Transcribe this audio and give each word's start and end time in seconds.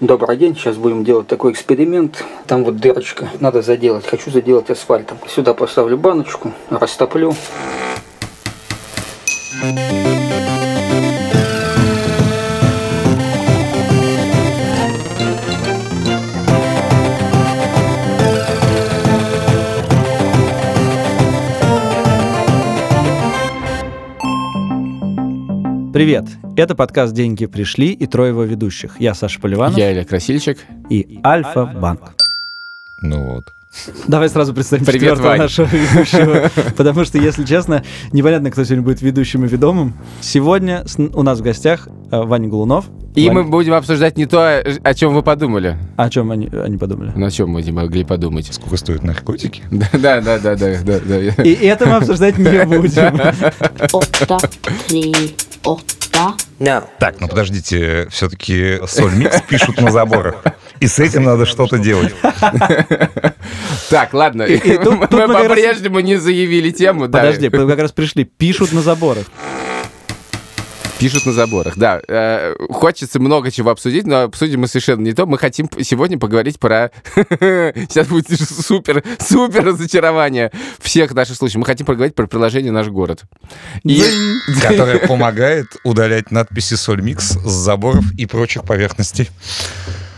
Добрый 0.00 0.36
день, 0.36 0.54
сейчас 0.54 0.76
будем 0.76 1.04
делать 1.04 1.26
такой 1.26 1.52
эксперимент. 1.52 2.22
Там 2.46 2.64
вот 2.64 2.76
дырочка, 2.76 3.30
надо 3.40 3.62
заделать. 3.62 4.04
Хочу 4.04 4.30
заделать 4.30 4.68
асфальтом. 4.68 5.16
Сюда 5.26 5.54
поставлю 5.54 5.96
баночку, 5.96 6.52
растоплю. 6.68 7.34
Привет! 25.94 26.45
Это 26.56 26.74
подкаст 26.74 27.12
«Деньги 27.14 27.44
пришли» 27.46 27.92
и 27.92 28.06
трое 28.06 28.30
его 28.30 28.42
ведущих. 28.44 28.98
Я 28.98 29.14
Саша 29.14 29.38
Поливанов 29.40 29.76
Я 29.76 29.92
Илья 29.92 30.04
Красильчик. 30.04 30.58
и 30.88 31.20
Альфа-Банк. 31.24 32.14
Ну 33.02 33.34
вот. 33.34 33.52
Давай 34.08 34.30
сразу 34.30 34.54
представим 34.54 34.86
Привет, 34.86 35.00
четвертого 35.02 35.26
Вань. 35.28 35.38
нашего 35.40 35.66
ведущего, 35.66 36.50
потому 36.78 37.04
что, 37.04 37.18
если 37.18 37.44
честно, 37.44 37.84
непонятно, 38.10 38.50
кто 38.50 38.64
сегодня 38.64 38.82
будет 38.84 39.02
ведущим 39.02 39.44
и 39.44 39.48
ведомым. 39.48 39.92
Сегодня 40.22 40.82
у 41.12 41.22
нас 41.22 41.40
в 41.40 41.42
гостях 41.42 41.86
э, 42.10 42.22
Ваня 42.22 42.48
Голунов. 42.48 42.86
И 43.14 43.28
Ваня- 43.28 43.34
мы 43.34 43.44
будем 43.50 43.74
обсуждать 43.74 44.16
не 44.16 44.24
то, 44.24 44.60
о 44.82 44.94
чем 44.94 45.12
вы 45.14 45.22
подумали. 45.22 45.76
О 45.98 46.08
чем 46.08 46.30
они, 46.30 46.48
они 46.48 46.78
подумали? 46.78 47.12
На 47.16 47.30
чем 47.30 47.50
мы 47.50 47.60
не 47.60 47.70
могли 47.72 48.02
подумать. 48.04 48.48
Сколько 48.50 48.78
стоят 48.78 49.02
наркотики? 49.02 49.62
Да, 49.70 50.22
да, 50.22 50.38
да, 50.38 50.56
да, 50.56 50.56
да, 50.56 51.00
да. 51.00 51.42
И 51.42 51.52
это 51.66 51.84
мы 51.84 51.96
обсуждать 51.96 52.38
не 52.38 52.64
будем. 52.64 53.20
Tre, 55.74 56.32
åtta. 56.60 56.88
Так, 56.98 57.20
ну 57.20 57.28
подождите, 57.28 58.08
все-таки 58.10 58.78
Сольмикс 58.86 59.42
пишут 59.42 59.80
на 59.80 59.90
заборах. 59.90 60.36
И 60.80 60.86
с 60.86 60.98
этим 60.98 61.24
надо 61.24 61.44
что-то 61.46 61.78
делать. 61.78 62.14
Так, 63.90 64.12
ладно. 64.14 64.42
И- 64.42 64.56
и 64.56 64.78
тут- 64.78 64.94
Мы 65.00 65.06
тут 65.06 65.12
мы 65.20 65.26
как 65.34 65.36
раз- 65.36 65.48
по-прежнему 65.48 66.00
не 66.00 66.16
заявили 66.16 66.70
тему. 66.70 67.06
да. 67.08 67.18
Подожди, 67.20 67.48
мы 67.50 67.68
как 67.68 67.78
раз 67.78 67.92
пришли. 67.92 68.24
Пишут 68.24 68.72
на 68.72 68.80
заборах. 68.82 69.26
Пишут 70.98 71.26
на 71.26 71.32
заборах, 71.32 71.76
да. 71.76 72.00
Э, 72.08 72.54
Хочется 72.70 73.20
много 73.20 73.50
чего 73.50 73.70
обсудить, 73.70 74.06
но 74.06 74.22
обсудим 74.22 74.60
мы 74.60 74.66
совершенно 74.66 75.02
не 75.02 75.12
то. 75.12 75.26
Мы 75.26 75.38
хотим 75.38 75.68
сегодня 75.82 76.18
поговорить 76.18 76.58
про... 76.58 76.90
Сейчас 77.14 78.08
будет 78.08 78.28
супер, 78.28 79.02
супер 79.18 79.64
разочарование 79.64 80.50
всех 80.78 81.12
наших 81.14 81.36
случаев. 81.36 81.60
Мы 81.60 81.66
хотим 81.66 81.86
поговорить 81.86 82.14
про 82.14 82.26
приложение 82.26 82.72
«Наш 82.72 82.88
город». 82.88 83.24
И... 83.84 84.02
Которое 84.62 84.98
помогает 85.06 85.66
удалять 85.84 86.30
надписи 86.30 86.74
Сольмикс 86.74 87.30
с 87.30 87.50
заборов 87.50 88.04
и 88.16 88.26
прочих 88.26 88.64
поверхностей 88.64 89.30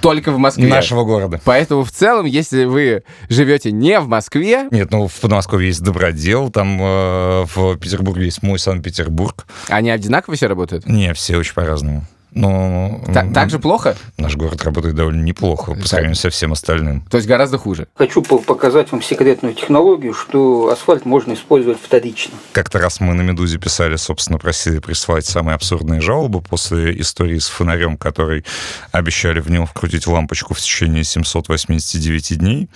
Только 0.01 0.33
в 0.33 0.39
Москве. 0.39 0.69
нашего 0.69 1.05
города. 1.05 1.41
Поэтому 1.45 1.85
в 1.85 1.91
целом, 1.91 2.27
если 2.27 2.65
вы 2.65 3.03
живете 3.29 3.73
не 3.73 3.99
в 4.01 4.09
Москве, 4.09 4.69
Нет, 4.71 4.91
ну 4.91 5.09
в 5.09 5.15
Подмосковье 5.15 5.69
есть 5.69 5.83
Добродел, 5.83 6.51
там 6.51 6.79
э, 6.81 7.45
в 7.55 7.77
Петербурге 7.77 8.27
есть 8.27 8.43
мой 8.43 8.59
Санкт-Петербург. 8.59 9.47
они 9.69 9.91
одинаково 9.91 10.37
все 10.37 10.47
работают? 10.47 10.87
Не, 10.87 11.15
все 11.15 11.37
очень 11.37 11.55
по-разному. 11.55 12.05
Но 12.33 13.01
Та- 13.13 13.23
м, 13.23 13.33
так 13.33 13.51
же 13.51 13.59
плохо? 13.59 13.97
наш 14.19 14.37
город 14.37 14.63
работает 14.63 14.95
довольно 14.95 15.23
неплохо 15.23 15.75
по 15.75 15.87
сравнению 15.89 16.17
со 16.17 16.31
всем 16.31 16.53
остальным. 16.53 17.01
То 17.11 17.17
есть 17.17 17.27
гораздо 17.29 17.59
хуже. 17.59 17.89
Хочу 17.97 18.23
по- 18.23 18.39
показать 18.39 18.93
вам 18.93 19.03
секретную 19.03 19.55
технологию, 19.55 20.13
что 20.15 20.69
асфальт 20.71 21.05
можно 21.07 21.33
использовать 21.33 21.79
вторично. 21.81 22.35
Как-то 22.53 22.79
раз 22.79 23.01
мы 23.01 23.15
на 23.15 23.23
«Медузе» 23.23 23.59
писали, 23.59 23.97
собственно, 23.97 24.39
просили 24.39 24.79
прислать 24.79 25.27
самые 25.27 25.55
абсурдные 25.55 26.01
жалобы 26.01 26.41
после 26.41 26.99
истории 27.01 27.39
с 27.39 27.49
фонарем, 27.49 27.97
который 27.97 28.45
обещали 28.93 29.41
в 29.41 29.51
него 29.51 29.67
вкрутить 29.67 30.07
лампочку 30.07 30.55
в 30.55 30.61
течение 30.61 31.05
789 31.05 32.37
дней. 32.39 32.69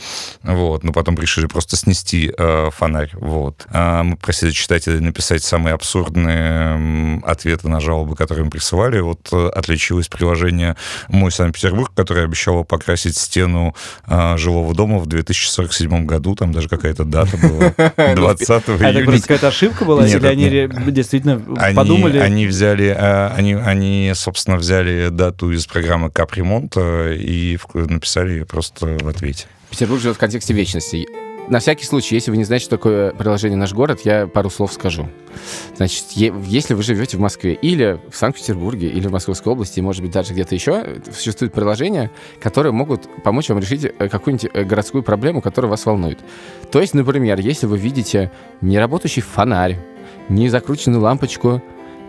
Вот. 0.42 0.82
Но 0.84 0.92
потом 0.92 1.16
решили 1.18 1.46
просто 1.46 1.76
снести 1.76 2.32
э, 2.36 2.70
фонарь. 2.72 3.10
Вот. 3.14 3.66
А 3.70 4.02
мы 4.02 4.16
просили 4.16 4.50
читателей 4.50 5.00
написать 5.00 5.42
самые 5.44 5.74
абсурдные 5.74 7.20
ответы 7.24 7.68
на 7.68 7.80
жалобы, 7.80 8.16
которые 8.16 8.44
мы 8.44 8.50
присылали. 8.50 9.00
Вот 9.00 9.28
э, 9.32 9.41
отличилось 9.50 10.08
приложение 10.08 10.76
«Мой 11.08 11.30
Санкт-Петербург», 11.32 11.90
которое 11.94 12.24
обещало 12.24 12.62
покрасить 12.62 13.16
стену 13.16 13.74
э, 14.06 14.36
жилого 14.36 14.74
дома 14.74 14.98
в 14.98 15.06
2047 15.06 16.06
году. 16.06 16.34
Там 16.34 16.52
даже 16.52 16.68
какая-то 16.68 17.04
дата 17.04 17.36
была. 17.36 17.72
20 18.14 18.50
А 18.50 18.54
это 18.56 18.72
июня. 18.72 19.04
просто 19.04 19.22
какая-то 19.28 19.48
ошибка 19.48 19.84
была? 19.84 20.06
Нет, 20.06 20.22
Или 20.24 20.58
это- 20.64 20.76
они 20.76 20.92
действительно 20.92 21.38
подумали? 21.74 22.18
они 22.18 22.46
взяли, 22.46 22.86
э, 22.86 23.26
они, 23.36 23.54
они, 23.54 24.12
собственно, 24.14 24.56
взяли 24.56 25.08
дату 25.10 25.50
из 25.52 25.66
программы 25.66 26.10
капремонта 26.10 27.12
и 27.12 27.56
вк- 27.56 27.90
написали 27.90 28.30
ее 28.32 28.46
просто 28.46 28.98
в 29.00 29.08
ответе. 29.08 29.46
Петербург 29.70 30.00
живет 30.02 30.16
в 30.16 30.18
контексте 30.18 30.52
вечности. 30.54 31.06
На 31.48 31.58
всякий 31.58 31.84
случай, 31.84 32.14
если 32.14 32.30
вы 32.30 32.36
не 32.36 32.44
знаете, 32.44 32.66
что 32.66 32.76
такое 32.76 33.12
приложение 33.12 33.58
«Наш 33.58 33.72
город», 33.72 34.00
я 34.04 34.26
пару 34.26 34.48
слов 34.48 34.72
скажу. 34.72 35.08
Значит, 35.76 36.06
если 36.12 36.74
вы 36.74 36.82
живете 36.82 37.16
в 37.16 37.20
Москве 37.20 37.54
или 37.54 38.00
в 38.10 38.16
Санкт-Петербурге, 38.16 38.88
или 38.88 39.08
в 39.08 39.12
Московской 39.12 39.52
области, 39.52 39.80
и, 39.80 39.82
может 39.82 40.02
быть, 40.02 40.12
даже 40.12 40.32
где-то 40.32 40.54
еще, 40.54 41.02
существуют 41.12 41.52
приложения, 41.52 42.10
которые 42.40 42.72
могут 42.72 43.08
помочь 43.22 43.48
вам 43.48 43.58
решить 43.58 43.84
э, 43.84 44.08
какую-нибудь 44.08 44.50
э, 44.54 44.64
городскую 44.64 45.02
проблему, 45.02 45.40
которая 45.42 45.68
вас 45.68 45.84
волнует. 45.84 46.20
То 46.70 46.80
есть, 46.80 46.94
например, 46.94 47.40
если 47.40 47.66
вы 47.66 47.76
видите 47.76 48.30
неработающий 48.60 49.22
фонарь, 49.22 49.78
не 50.28 50.48
закрученную 50.48 51.02
лампочку, 51.02 51.60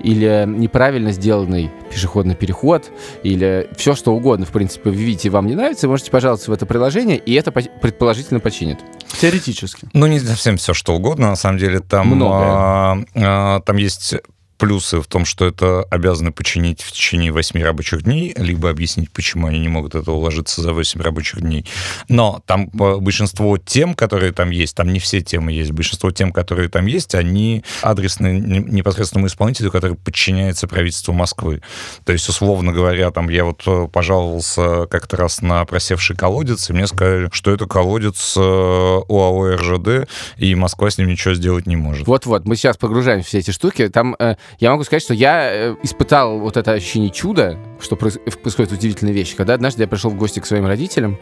или 0.03 0.45
неправильно 0.47 1.11
сделанный 1.11 1.71
пешеходный 1.91 2.35
переход, 2.35 2.91
или 3.23 3.69
все 3.75 3.95
что 3.95 4.13
угодно, 4.13 4.45
в 4.45 4.51
принципе, 4.51 4.89
вы 4.89 4.95
видите, 4.97 5.29
вам 5.29 5.47
не 5.47 5.55
нравится, 5.55 5.87
можете 5.87 6.11
пожаловаться 6.11 6.51
в 6.51 6.53
это 6.53 6.65
приложение, 6.65 7.17
и 7.17 7.33
это 7.33 7.51
по- 7.51 7.61
предположительно 7.61 8.39
починит. 8.39 8.79
Теоретически. 9.19 9.87
Ну, 9.93 10.07
не 10.07 10.19
совсем 10.19 10.57
все, 10.57 10.73
что 10.73 10.93
угодно. 10.95 11.29
На 11.29 11.35
самом 11.35 11.57
деле 11.57 11.79
там, 11.79 12.07
Многое. 12.07 12.47
а, 12.49 12.97
а, 13.15 13.59
там 13.61 13.77
есть 13.77 14.15
плюсы 14.63 15.01
в 15.01 15.07
том, 15.07 15.25
что 15.25 15.45
это 15.45 15.83
обязаны 15.89 16.31
починить 16.31 16.81
в 16.81 16.93
течение 16.93 17.33
8 17.33 17.61
рабочих 17.61 18.03
дней, 18.03 18.33
либо 18.37 18.69
объяснить, 18.69 19.11
почему 19.11 19.47
они 19.47 19.59
не 19.59 19.67
могут 19.67 19.93
это 19.93 20.09
уложиться 20.13 20.61
за 20.61 20.71
8 20.71 21.01
рабочих 21.01 21.41
дней. 21.41 21.65
Но 22.07 22.41
там 22.45 22.69
э, 22.73 22.95
большинство 22.97 23.57
тем, 23.57 23.93
которые 23.93 24.31
там 24.31 24.51
есть, 24.51 24.75
там 24.75 24.93
не 24.93 24.99
все 24.99 25.19
темы 25.19 25.51
есть, 25.51 25.71
большинство 25.71 26.11
тем, 26.11 26.31
которые 26.31 26.69
там 26.69 26.85
есть, 26.85 27.13
они 27.13 27.65
адресны 27.81 28.39
не- 28.39 28.59
непосредственному 28.59 29.27
исполнителю, 29.27 29.69
который 29.69 29.97
подчиняется 29.97 30.65
правительству 30.67 31.13
Москвы. 31.13 31.61
То 32.05 32.13
есть, 32.13 32.29
условно 32.29 32.71
говоря, 32.71 33.11
там 33.11 33.27
я 33.27 33.43
вот 33.43 33.63
э, 33.65 33.89
пожаловался 33.91 34.85
как-то 34.85 35.17
раз 35.17 35.41
на 35.41 35.65
просевший 35.65 36.15
колодец, 36.15 36.69
и 36.69 36.73
мне 36.73 36.87
сказали, 36.87 37.29
что 37.33 37.51
это 37.51 37.65
колодец 37.65 38.35
э, 38.37 38.39
УАО 38.39 39.55
РЖД, 39.57 40.09
и 40.37 40.55
Москва 40.55 40.89
с 40.89 40.97
ним 40.97 41.09
ничего 41.09 41.33
сделать 41.33 41.67
не 41.67 41.75
может. 41.75 42.07
Вот-вот, 42.07 42.45
мы 42.45 42.55
сейчас 42.55 42.77
погружаемся 42.77 43.25
в 43.25 43.27
все 43.33 43.39
эти 43.39 43.51
штуки. 43.51 43.87
Там 43.89 44.15
э, 44.19 44.35
я 44.59 44.71
могу 44.71 44.83
сказать, 44.83 45.03
что 45.03 45.13
я 45.13 45.51
э, 45.51 45.75
испытал 45.83 46.39
вот 46.39 46.57
это 46.57 46.71
ощущение 46.71 47.09
чуда, 47.09 47.57
что 47.79 47.95
проис- 47.95 48.19
происходят 48.19 48.71
удивительные 48.71 49.13
вещи. 49.13 49.35
Когда 49.35 49.53
однажды 49.53 49.83
я 49.83 49.87
пришел 49.87 50.11
в 50.11 50.15
гости 50.15 50.39
к 50.39 50.45
своим 50.45 50.65
родителям, 50.65 51.17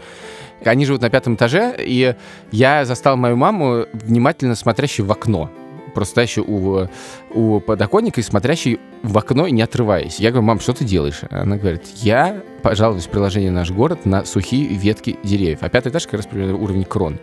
они 0.63 0.85
живут 0.85 1.01
на 1.01 1.09
пятом 1.09 1.35
этаже, 1.35 1.75
и 1.77 2.15
я 2.51 2.85
застал 2.85 3.17
мою 3.17 3.35
маму, 3.35 3.85
внимательно 3.93 4.55
смотрящей 4.55 5.03
в 5.03 5.11
окно. 5.11 5.49
Просто 5.93 6.11
стоящей 6.11 6.41
у, 6.41 6.87
у 7.33 7.59
подоконника 7.59 8.21
и 8.21 8.23
смотрящей 8.23 8.79
в 9.03 9.17
окно 9.17 9.47
не 9.47 9.61
отрываясь. 9.61 10.19
Я 10.19 10.29
говорю, 10.29 10.45
мам, 10.45 10.59
что 10.59 10.73
ты 10.73 10.85
делаешь? 10.85 11.21
Она 11.29 11.57
говорит, 11.57 11.83
я 11.95 12.41
пожалуюсь 12.63 13.07
в 13.07 13.09
приложение 13.09 13.51
«Наш 13.51 13.71
город» 13.71 14.05
на 14.05 14.23
сухие 14.23 14.67
ветки 14.67 15.17
деревьев. 15.23 15.59
А 15.61 15.69
пятый 15.69 15.89
этаж 15.89 16.05
как 16.05 16.13
раз 16.15 16.27
примерно 16.27 16.55
уровень 16.55 16.85
крон. 16.85 17.19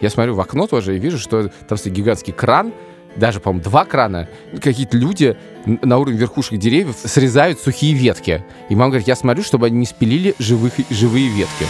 Я 0.00 0.10
смотрю 0.10 0.34
в 0.34 0.40
окно 0.40 0.66
тоже 0.66 0.94
и 0.94 0.98
вижу, 1.00 1.18
что 1.18 1.48
там 1.68 1.78
стоит 1.78 1.94
гигантский 1.94 2.32
кран, 2.32 2.72
даже, 3.16 3.40
по-моему, 3.40 3.62
два 3.62 3.84
крана, 3.84 4.28
какие-то 4.60 4.96
люди 4.96 5.36
на 5.66 5.98
уровне 5.98 6.18
верхушек 6.18 6.58
деревьев 6.58 6.96
срезают 7.04 7.60
сухие 7.60 7.94
ветки. 7.94 8.44
И 8.68 8.74
мама 8.74 8.90
говорит, 8.90 9.08
я 9.08 9.16
смотрю, 9.16 9.44
чтобы 9.44 9.66
они 9.66 9.78
не 9.78 9.86
спилили 9.86 10.34
живых, 10.38 10.72
живые 10.90 11.28
ветки. 11.28 11.66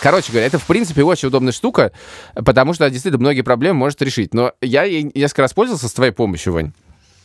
Короче 0.00 0.32
говоря, 0.32 0.46
это, 0.46 0.58
в 0.58 0.64
принципе, 0.64 1.02
очень 1.02 1.28
удобная 1.28 1.52
штука, 1.52 1.90
потому 2.34 2.74
что 2.74 2.90
действительно 2.90 3.22
многие 3.22 3.40
проблемы 3.40 3.78
может 3.78 4.02
решить. 4.02 4.34
Но 4.34 4.52
я 4.60 4.84
ей 4.84 5.10
несколько 5.14 5.42
раз 5.42 5.54
пользовался 5.54 5.88
с 5.88 5.92
твоей 5.94 6.12
помощью, 6.12 6.52
Вань. 6.52 6.72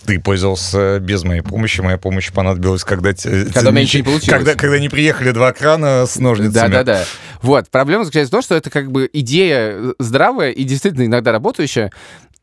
Ты 0.05 0.17
пользовался 0.17 0.99
без 0.99 1.25
моей 1.25 1.41
помощи. 1.41 1.81
Моя 1.81 1.97
помощь 1.97 2.31
понадобилась, 2.31 2.85
когда... 2.85 3.11
Когда 3.13 3.71
ничего 3.71 3.99
не 3.99 4.03
получилось. 4.03 4.29
Когда, 4.29 4.55
когда 4.55 4.79
не 4.79 4.87
приехали 4.87 5.31
два 5.31 5.51
крана 5.51 6.05
с 6.05 6.15
ножницами. 6.15 6.71
Да-да-да. 6.71 7.03
Вот, 7.41 7.69
проблема 7.69 8.03
заключается 8.03 8.29
в 8.29 8.37
том, 8.37 8.41
что 8.41 8.55
это 8.55 8.69
как 8.69 8.91
бы 8.91 9.09
идея 9.13 9.93
здравая 9.99 10.51
и 10.51 10.63
действительно 10.63 11.05
иногда 11.05 11.31
работающая, 11.31 11.91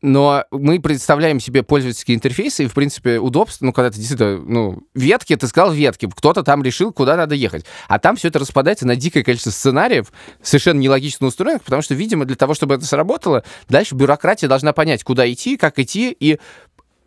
но 0.01 0.45
мы 0.51 0.79
представляем 0.79 1.39
себе 1.39 1.63
пользовательские 1.63 2.15
интерфейсы 2.15 2.65
и, 2.65 2.67
в 2.67 2.73
принципе, 2.73 3.19
удобство, 3.19 3.65
ну, 3.65 3.73
когда 3.73 3.89
ты 3.89 3.97
действительно, 3.97 4.37
ну, 4.37 4.83
ветки, 4.93 5.35
ты 5.35 5.47
сказал 5.47 5.73
ветки, 5.73 6.07
кто-то 6.15 6.43
там 6.43 6.63
решил, 6.63 6.93
куда 6.93 7.15
надо 7.15 7.33
ехать. 7.33 7.65
А 7.87 7.97
там 7.97 8.15
все 8.15 8.27
это 8.27 8.39
распадается 8.39 8.85
на 8.85 8.95
дикое 8.95 9.23
количество 9.23 9.49
сценариев, 9.49 10.11
совершенно 10.41 10.79
нелогично 10.79 11.27
устроенных, 11.27 11.63
потому 11.63 11.81
что, 11.81 11.95
видимо, 11.95 12.25
для 12.25 12.35
того, 12.35 12.53
чтобы 12.53 12.75
это 12.75 12.85
сработало, 12.85 13.43
дальше 13.69 13.95
бюрократия 13.95 14.47
должна 14.47 14.71
понять, 14.71 15.03
куда 15.03 15.31
идти, 15.31 15.57
как 15.57 15.79
идти, 15.79 16.15
и 16.17 16.39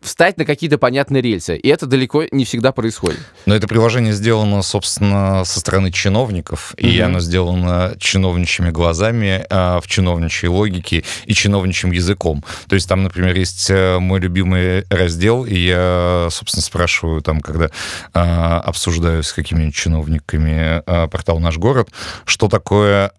встать 0.01 0.37
на 0.37 0.45
какие-то 0.45 0.77
понятные 0.77 1.21
рельсы. 1.21 1.55
И 1.57 1.67
это 1.69 1.85
далеко 1.85 2.23
не 2.31 2.45
всегда 2.45 2.71
происходит. 2.71 3.19
Но 3.45 3.55
это 3.55 3.67
приложение 3.67 4.13
сделано, 4.13 4.61
собственно, 4.61 5.43
со 5.45 5.59
стороны 5.59 5.91
чиновников, 5.91 6.73
и 6.77 6.97
Мгм. 6.97 7.05
оно 7.05 7.19
сделано 7.19 7.95
чиновничьими 7.99 8.71
глазами, 8.71 9.45
а, 9.49 9.79
в 9.79 9.87
чиновничьей 9.87 10.49
логике 10.49 11.03
и 11.25 11.33
чиновничьим 11.33 11.91
языком. 11.91 12.43
То 12.67 12.75
есть 12.75 12.89
там, 12.89 13.03
например, 13.03 13.35
есть 13.35 13.69
э, 13.69 13.99
мой 13.99 14.19
любимый 14.19 14.85
раздел, 14.89 15.45
и 15.45 15.55
я, 15.55 16.27
собственно, 16.31 16.63
спрашиваю 16.63 17.21
там, 17.21 17.39
когда 17.41 17.69
а, 18.13 18.59
обсуждаю 18.61 19.23
с 19.23 19.33
какими-нибудь 19.33 19.75
чиновниками 19.75 20.81
а, 20.85 21.07
портал 21.07 21.39
«Наш 21.39 21.57
город», 21.57 21.89
что 22.25 22.47
такое 22.47 23.11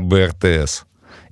БРТС. 0.00 0.84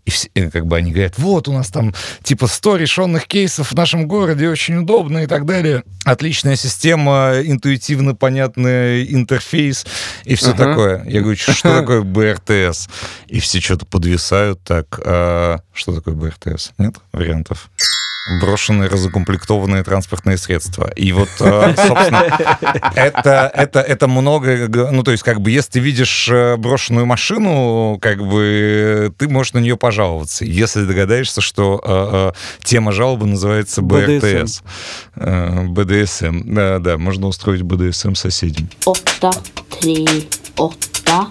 И 0.05 0.11
все, 0.11 0.29
как 0.51 0.67
бы 0.67 0.77
они 0.77 0.93
говорят, 0.93 1.19
вот 1.19 1.49
у 1.49 1.53
нас 1.53 1.69
там 1.71 1.95
типа 2.23 2.47
100 2.47 2.77
решенных 2.77 3.27
кейсов 3.27 3.73
в 3.73 3.75
нашем 3.75 4.07
городе, 4.07 4.49
очень 4.51 4.77
удобно 4.77 5.19
и 5.21 5.27
так 5.27 5.47
далее. 5.47 5.83
Отличная 6.05 6.57
система, 6.57 7.41
интуитивно 7.43 8.15
понятный 8.15 9.11
интерфейс 9.13 9.87
и 10.25 10.35
все 10.35 10.51
Ага. 10.51 10.65
такое. 10.69 11.05
Я 11.07 11.21
говорю, 11.23 11.39
что 11.39 11.53
такое 11.81 12.03
БРТС? 12.03 12.89
И 13.29 13.41
все 13.41 13.61
что-то 13.61 13.87
подвисают 13.87 14.61
так. 14.63 15.01
а 15.05 15.61
что 15.73 15.95
такое 15.95 16.15
БРТС? 16.15 16.73
Нет 16.79 16.97
вариантов? 17.13 17.71
Брошенные 18.27 18.89
разукомплектованные 18.89 19.83
транспортные 19.83 20.39
средства. 20.39 20.91
И 20.97 21.13
вот, 21.13 21.29
э, 21.41 21.75
собственно, 21.77 22.39
это, 22.95 23.51
это, 23.55 23.81
это 23.81 24.09
много, 24.09 24.69
ну, 24.91 25.03
то 25.03 25.11
есть, 25.11 25.23
как 25.23 25.41
бы, 25.41 25.51
если 25.51 25.73
ты 25.73 25.81
видишь 25.81 26.29
э, 26.31 26.57
брошенную 26.57 27.07
машину, 27.07 27.99
как 28.01 28.25
бы, 28.25 29.15
ты 29.19 29.29
можешь 29.29 29.53
на 29.53 29.59
нее 29.59 29.77
пожаловаться, 29.77 30.45
если 30.45 30.85
догадаешься, 30.85 31.41
что 31.41 31.81
э, 31.85 32.33
тема 32.63 32.93
жалобы 32.93 33.27
называется 33.27 33.83
БРТС. 33.83 34.63
БДСМ. 35.17 36.55
Да, 36.55 36.79
да, 36.79 36.99
можно 36.99 37.27
устроить 37.27 37.63
БДСМ 37.63 38.15
соседям. 38.15 38.69
åtta, 38.87 39.33
tre, 39.71 40.05
åtta, 40.57 41.29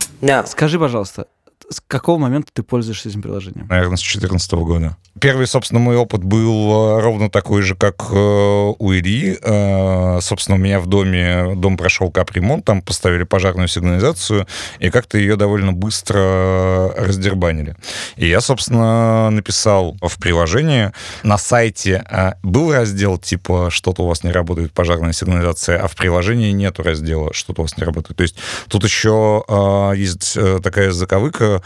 Скажи, 0.48 0.80
пожалуйста, 0.80 1.26
с 1.74 1.82
какого 1.86 2.18
момента 2.18 2.50
ты 2.54 2.64
пользуешься 2.64 3.10
этим 3.10 3.22
приложением? 3.22 3.68
наверное, 3.68 3.98
с 3.98 4.02
2014 4.02 4.52
года. 4.54 4.98
Первый, 5.20 5.46
собственно, 5.48 5.80
мой 5.80 5.96
опыт 5.96 6.24
был 6.24 6.98
э, 6.98 7.02
ровно 7.02 7.30
такой 7.30 7.62
же, 7.62 7.76
как 7.76 8.08
э, 8.12 8.16
у 8.16 8.94
Ильи. 8.94 9.38
Э, 9.42 10.20
Собственно, 10.22 10.58
у 10.58 10.60
меня 10.60 10.80
в 10.80 10.88
доме, 10.88 11.56
дом 11.56 11.76
прошел 11.76 12.12
капремонт, 12.12 12.66
там 12.66 12.82
поставили 12.82 13.24
пожарную 13.24 13.68
сигнализацию, 13.68 14.48
и 14.80 14.90
как-то 14.90 15.18
ее 15.18 15.36
довольно 15.36 15.74
быстро 15.74 16.94
раздербанили. 16.96 17.76
И 18.16 18.28
я, 18.28 18.42
собственно, 18.42 19.30
написал 19.30 19.98
в 20.02 20.20
приложении 20.20 20.92
на 21.24 21.38
сайте 21.38 22.04
был 22.44 22.72
раздел 22.72 23.18
типа 23.18 23.70
«Что-то 23.70 24.04
у 24.04 24.08
вас 24.08 24.24
не 24.24 24.32
работает, 24.32 24.72
пожарная 24.72 25.14
сигнализация», 25.14 25.80
а 25.80 25.88
в 25.88 25.96
приложении 25.96 26.52
нету 26.52 26.84
раздела 26.84 27.34
«Что-то 27.34 27.62
у 27.62 27.66
вас 27.66 27.78
не 27.78 27.84
работает». 27.84 28.18
То 28.18 28.24
есть 28.24 28.36
тут 28.68 28.84
еще 28.84 29.44
есть 29.96 30.38
такая 30.64 30.92
заковыка, 30.92 31.63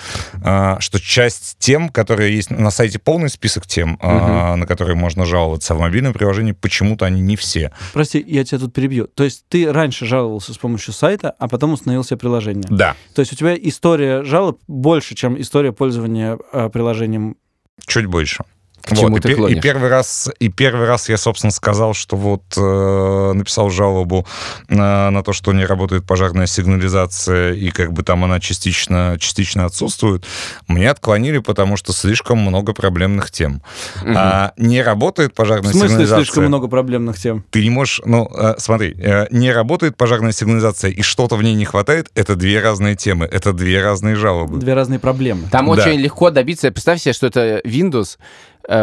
что 0.80 1.00
часть 1.00 1.58
тем, 1.60 1.90
которые 1.90 2.36
есть 2.36 2.50
на 2.50 2.72
сайте 2.72 3.00
полный 3.00 3.30
список 3.30 3.68
тем, 3.68 3.98
э, 4.02 4.56
на 4.56 4.66
которые 4.66 4.96
можно 4.96 5.26
жаловаться, 5.26 5.74
а 5.74 5.78
в 5.78 5.80
мобильном 5.80 6.14
приложении 6.14 6.52
почему-то 6.52 7.06
они 7.06 7.22
не 7.22 7.36
все. 7.36 7.72
Прости, 7.94 8.24
я 8.28 8.44
тебя 8.44 8.60
тут 8.60 8.74
перебью. 8.74 9.08
То 9.08 9.24
есть 9.24 9.46
ты 9.48 9.72
раньше 9.72 10.06
жаловался 10.06 10.54
с 10.54 10.58
помощью 10.58 10.94
сайта, 10.94 11.32
а 11.32 11.48
потом 11.48 11.74
установил 11.74 12.04
себе 12.04 12.18
приложение. 12.18 12.66
Да, 12.70 12.96
То 13.14 13.22
есть 13.22 13.34
у 13.34 13.36
тебя 13.36 13.56
история 13.56 14.24
жалоб 14.24 14.60
больше, 14.68 15.16
чем 15.16 15.40
история 15.40 15.72
пользования 15.72 16.38
э, 16.52 16.70
приложением. 16.70 17.36
чуть 17.86 18.06
больше. 18.06 18.44
К 18.88 18.96
чему 18.96 19.10
Вот, 19.10 19.18
и, 19.20 19.22
ты 19.22 19.32
и 19.32 19.36
клонишь? 19.36 19.62
первый 19.62 19.90
раз, 19.90 20.30
и 20.40 20.48
первый 20.50 20.88
раз 20.88 21.10
я, 21.10 21.18
собственно, 21.18 21.52
сказал, 21.52 21.94
что 21.94 22.16
вот 22.16 22.42
э, 22.56 23.32
написал 23.34 23.70
жалобу 23.70 24.26
на, 24.70 25.12
на 25.12 25.24
то, 25.24 25.34
что 25.34 25.52
не 25.52 25.66
работает 25.66 26.06
пожарная 26.06 26.48
сигнализация, 26.48 27.54
и 27.54 27.70
как 27.70 27.92
бы 27.92 28.04
там 28.04 28.24
она 28.24 28.40
частично, 28.40 29.18
частично 29.20 29.66
отсутствует. 29.66 30.24
Мне 30.68 30.90
отклонили, 30.90 31.40
потому 31.40 31.76
что 31.76 31.92
слишком 31.92 32.40
много 32.40 32.74
проблемных 32.74 33.30
тем. 33.30 33.62
А, 34.06 34.54
не 34.58 34.82
работает 34.82 35.32
В 35.32 35.36
пожарная 35.36 35.72
смысле 35.72 35.90
сигнализация. 35.90 36.24
слишком 36.24 36.46
много 36.46 36.68
проблемных 36.68 37.18
тем? 37.20 37.44
Ты 37.52 37.64
не 37.64 37.70
можешь, 37.70 38.02
ну, 38.06 38.30
э, 38.34 38.56
смотри, 38.58 38.96
э, 38.98 39.28
не 39.32 39.52
работает 39.52 39.98
пожарная 39.98 40.32
сигнализация, 40.32 40.92
и 40.92 41.02
что-то 41.02 41.36
в 41.36 41.44
ней 41.44 41.56
не 41.56 41.66
хватает, 41.66 42.10
это 42.16 42.36
две 42.36 42.62
разные 42.62 42.96
темы, 42.96 43.26
это 43.26 43.52
две 43.52 43.84
разные 43.84 44.16
жалобы. 44.16 44.60
Две 44.60 44.74
разные 44.74 45.00
проблемы. 45.00 45.50
Там 45.52 45.66
Да. 45.66 45.72
очень 45.72 46.00
легко 46.00 46.30
добиться. 46.30 46.72
Представь 46.72 47.02
себе, 47.02 47.14
что 47.14 47.28
это 47.28 47.62
Windows, 47.66 48.18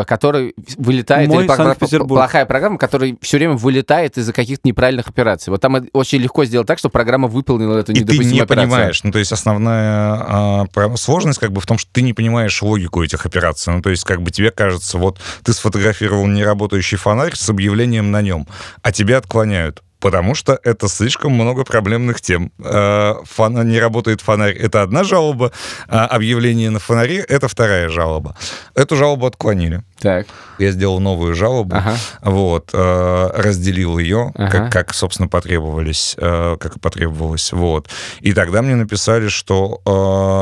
который 0.07 0.55
вылетает, 0.77 1.29
Мой 1.29 1.45
или 1.45 1.49
Санкт-Петербург. 1.49 2.21
плохая 2.21 2.47
программа, 2.47 2.79
которая 2.79 3.17
все 3.21 3.37
время 3.37 3.55
вылетает 3.55 4.17
из-за 4.17 4.33
каких-то 4.33 4.67
неправильных 4.67 5.09
операций. 5.09 5.51
Вот 5.51 5.61
там 5.61 5.77
э, 5.77 5.83
очень 5.93 6.19
легко 6.19 6.45
сделать 6.45 6.67
так, 6.67 6.79
что 6.79 6.89
программа 6.89 7.29
выполнила 7.29 7.79
эту 7.79 7.93
И 7.93 7.97
ты 7.97 8.01
недопустимую 8.01 8.35
не 8.35 8.41
операцию. 8.41 8.71
понимаешь. 8.71 9.05
Ну, 9.05 9.13
то 9.13 9.19
есть 9.19 9.33
основная 9.33 10.65
а, 10.75 10.97
сложность 10.97 11.39
как 11.39 11.53
бы 11.53 11.61
в 11.61 11.67
том, 11.67 11.79
что 11.79 11.91
ты 11.93 12.03
не 12.03 12.13
понимаешь 12.13 12.63
логику 12.63 13.03
этих 13.03 13.27
операций. 13.27 13.73
Ну, 13.75 13.83
то 13.83 13.91
есть 13.91 14.05
как 14.05 14.23
бы 14.23 14.31
тебе 14.31 14.51
кажется, 14.51 14.99
вот 14.99 15.19
ты 15.45 15.53
сфотографировал 15.53 16.27
неработающий 16.27 16.97
фонарь 16.97 17.35
с 17.35 17.49
объявлением 17.51 18.11
на 18.11 18.23
нем, 18.23 18.47
а 18.83 18.93
тебя 18.93 19.19
отклоняют. 19.19 19.83
Потому 20.05 20.35
что 20.35 20.59
это 20.63 20.87
слишком 20.89 21.33
много 21.33 21.65
проблемных 21.65 22.21
тем. 22.21 22.53
Э, 22.63 23.15
фон- 23.25 23.65
не 23.67 23.81
работает 23.81 24.21
фонарь— 24.21 24.53
это 24.59 24.83
одна 24.83 25.03
жалоба, 25.03 25.51
а 25.89 26.05
объявление 26.05 26.69
на 26.69 26.79
фонаре— 26.79 27.17
это 27.29 27.49
вторая 27.49 27.89
жалоба. 27.89 28.37
Эту 28.75 28.97
жалобу 28.97 29.25
отклонили. 29.25 29.83
Так. 29.99 30.27
Я 30.59 30.73
сделал 30.73 31.01
новую 31.01 31.35
жалобу, 31.35 31.75
Ага. 31.75 31.97
вот, 32.21 32.69
э, 32.75 33.31
разделил 33.35 33.97
ее, 33.99 34.31
Ага. 34.35 34.51
как, 34.51 34.73
как, 34.73 34.95
собственно, 34.95 35.27
потребовались, 35.27 36.15
э, 36.19 36.57
как 36.61 36.77
и 36.77 36.79
потребовалось, 36.79 37.53
вот. 37.53 37.89
И 38.21 38.35
тогда 38.35 38.61
мне 38.61 38.75
написали, 38.75 39.29
что 39.29 39.81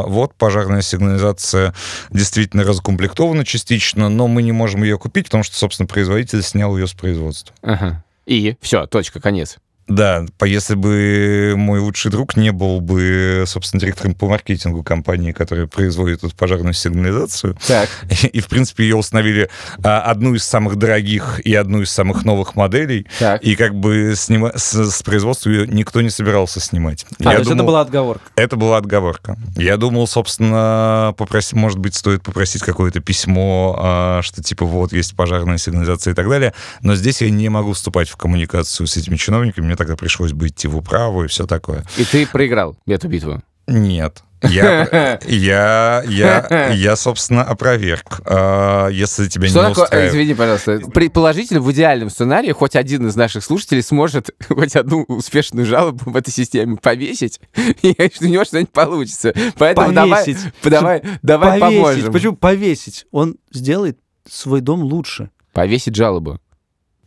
вот 0.09 0.35
пожарная 0.35 0.83
сигнализация 0.83 1.73
действительно 2.11 2.65
разукомплектована 2.65 3.45
частично, 3.45 4.09
но 4.09 4.27
мы 4.27 4.43
не 4.43 4.51
можем 4.53 4.83
ее 4.83 4.99
купить, 4.99 5.27
потому 5.27 5.45
что, 5.45 5.57
собственно, 5.57 5.87
производитель 5.87 6.43
снял 6.43 6.77
ее 6.77 6.89
с 6.89 6.93
производства. 6.95 7.55
Ага. 7.63 8.03
И 8.27 8.57
все, 8.61 8.87
точка, 8.87 9.21
конец. 9.21 9.59
Да, 9.89 10.25
если 10.45 10.75
бы 10.75 11.55
мой 11.57 11.81
лучший 11.81 12.11
друг 12.11 12.37
не 12.37 12.53
был 12.53 12.81
бы, 12.81 13.45
собственно, 13.47 13.81
директором 13.81 14.15
по 14.15 14.29
маркетингу 14.29 14.83
компании, 14.83 15.33
которая 15.33 15.67
производит 15.67 16.25
эту 16.25 16.35
пожарную 16.35 16.73
сигнализацию, 16.73 17.57
Так. 17.67 17.89
и, 18.33 18.41
в 18.41 18.49
принципе, 18.49 18.85
ее 18.85 18.97
установили 18.97 19.51
а, 19.83 20.01
одну 20.03 20.35
из 20.35 20.45
самых 20.45 20.77
дорогих 20.77 21.41
и 21.45 21.55
одну 21.55 21.83
из 21.83 21.91
самых 21.91 22.25
новых 22.25 22.55
моделей. 22.55 23.07
Так. 23.19 23.43
И 23.43 23.57
как 23.57 23.75
бы 23.75 24.13
снима- 24.15 24.57
с, 24.57 24.73
с 24.75 25.03
производства 25.03 25.51
ее 25.51 25.67
никто 25.67 26.01
не 26.01 26.11
собирался 26.11 26.61
снимать. 26.61 27.05
А, 27.21 27.25
то 27.25 27.39
есть 27.39 27.51
это 27.51 27.63
была 27.63 27.81
отговорка. 27.81 28.23
это 28.37 28.57
была 28.57 28.77
отговорка. 28.79 29.37
Я 29.57 29.77
думал, 29.77 30.07
собственно, 30.07 31.15
попросить, 31.17 31.55
может 31.55 31.79
быть, 31.79 31.95
стоит 31.95 32.23
попросить 32.23 32.63
какое-то 32.63 33.01
письмо, 33.01 33.77
а, 33.79 34.23
что 34.23 34.43
типа 34.43 34.65
вот 34.65 34.93
есть 34.93 35.17
пожарная 35.17 35.59
сигнализация 35.59 36.13
и 36.13 36.15
так 36.15 36.29
далее. 36.29 36.55
Но 36.81 36.95
здесь 36.95 37.21
я 37.21 37.31
не 37.31 37.49
могу 37.49 37.73
вступать 37.73 38.09
в 38.09 38.17
коммуникацию 38.17 38.87
с 38.87 38.97
этими 38.97 39.17
чиновниками. 39.17 39.72
Мне 39.73 39.77
тогда 39.79 39.97
пришлось 39.97 40.35
бы 40.35 40.49
идти 40.49 40.69
в 40.69 40.77
управу 40.77 41.25
и 41.25 41.29
все 41.29 41.47
такое. 41.47 41.83
И 41.97 42.05
ты 42.05 42.27
проиграл 42.27 42.77
эту 42.87 43.09
битву. 43.09 43.43
Нет. 43.67 44.23
Я, 44.43 45.19
я, 45.27 46.05
я, 46.07 46.69
я, 46.75 46.95
собственно, 46.97 47.43
опроверг. 47.43 48.21
А, 48.27 48.89
Если 48.89 49.29
тебя 49.29 49.49
Что 49.49 49.63
не 49.63 49.69
такое, 49.69 49.85
устраивает... 49.85 50.13
извини, 50.13 50.35
пожалуйста, 50.35 50.81
предположительно 50.93 51.63
в 51.63 51.73
идеальном 51.73 52.11
сценарии 52.11 52.53
хоть 52.53 52.77
один 52.77 53.07
из 53.07 53.17
наших 53.17 53.43
слушателей 53.43 53.83
сможет 53.83 54.29
хоть 54.47 54.77
одну 54.77 55.05
успешную 55.05 55.65
жалобу 55.65 56.11
в 56.11 56.17
этой 56.19 56.33
системе 56.33 56.77
повесить, 56.77 57.41
и 57.83 57.97
у 58.21 58.25
него 58.27 58.45
что-нибудь 58.45 58.73
получится. 58.73 59.33
Поэтому 59.57 59.95
давай, 59.95 60.23
Повесить. 60.23 60.53
давай, 60.65 61.03
давай 61.23 61.59
повесить. 61.59 61.83
поможем. 61.83 62.13
Почему 62.13 62.37
повесить? 62.37 63.07
Он 63.11 63.37
сделает 63.51 63.99
свой 64.29 64.61
дом 64.61 64.83
лучше. 64.83 65.31
Повесить 65.55 65.97
жалобу. 65.97 66.42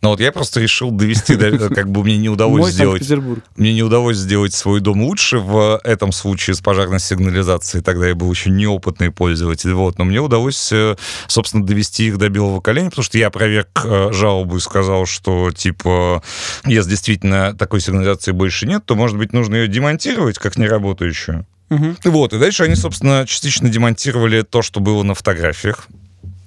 Ну 0.06 0.12
вот 0.12 0.20
я 0.20 0.32
просто 0.32 0.60
решил 0.60 0.92
довести, 0.92 1.36
до- 1.36 1.74
как 1.74 1.90
бы 1.90 2.04
мне 2.04 2.18
не 2.18 2.30
удалось 2.30 2.74
сделать. 2.74 3.10
Мне 3.56 3.74
не 3.74 3.82
удалось 3.82 4.18
сделать 4.18 4.54
свой 4.54 4.80
дом 4.80 5.02
лучше 5.02 5.40
в 5.40 5.82
этом 5.84 6.12
случае 6.12 6.54
с 6.54 6.62
пожарной 6.62 7.00
сигнализацией. 7.00 7.84
Тогда 7.84 8.10
я 8.10 8.14
был 8.14 8.30
еще 8.30 8.52
неопытный 8.52 9.10
пользователь. 9.10 9.74
Вот. 9.74 9.98
Но 9.98 10.06
мне 10.06 10.20
удалось, 10.20 10.72
э, 10.72 10.96
собственно, 11.26 11.66
довести 11.66 12.06
их 12.06 12.20
до 12.20 12.30
белого 12.30 12.62
коленя, 12.62 12.92
потому 12.92 13.04
что 13.04 13.18
я 13.18 13.32
проверк 13.32 13.82
э, 13.84 14.12
жалобу 14.12 14.58
и 14.58 14.60
сказал, 14.60 15.08
что, 15.08 15.52
типа, 15.52 16.22
если 16.66 16.92
действительно 16.92 17.56
такой 17.56 17.82
сигнализации 17.82 18.32
больше 18.32 18.68
нет, 18.68 18.86
то, 18.86 18.94
может 18.94 19.18
быть, 19.18 19.34
нужно 19.34 19.56
ее 19.56 19.68
демонтировать 19.68 20.38
как 20.38 20.56
неработающую. 20.58 21.48
Мгм. 21.70 21.98
Вот, 22.04 22.32
и 22.32 22.38
дальше 22.38 22.62
они, 22.62 22.76
собственно, 22.76 23.26
частично 23.28 23.70
демонтировали 23.70 24.44
то, 24.44 24.62
что 24.62 24.82
было 24.82 25.02
на 25.02 25.16
фотографиях, 25.16 25.88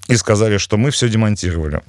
и 0.07 0.15
сказали, 0.15 0.59
что 0.59 0.77
мы 0.77 0.93
все 0.93 1.09
демонтировали. 1.09 1.81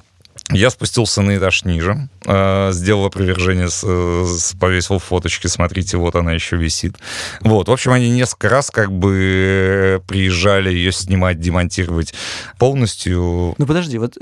Я 0.52 0.70
спустился 0.70 1.22
на 1.22 1.36
этаж 1.36 1.64
ниже, 1.64 2.08
э, 2.24 2.70
сделал 2.72 3.06
опровержение, 3.06 3.68
э, 3.68 4.26
повесил 4.58 4.98
фоточки, 4.98 5.46
смотрите, 5.46 5.96
вот 5.96 6.16
она 6.16 6.32
еще 6.32 6.56
висит. 6.56 6.96
Вот, 7.40 7.68
в 7.68 7.72
общем, 7.72 7.92
они 7.92 8.10
несколько 8.10 8.48
раз 8.48 8.70
как 8.70 8.92
бы 8.92 9.16
э, 9.16 10.00
приезжали 10.06 10.72
ее 10.72 10.92
снимать, 10.92 11.40
демонтировать 11.40 12.14
полностью. 12.58 13.54
Ну 13.56 13.66
подожди, 13.66 13.98
вот 13.98 14.16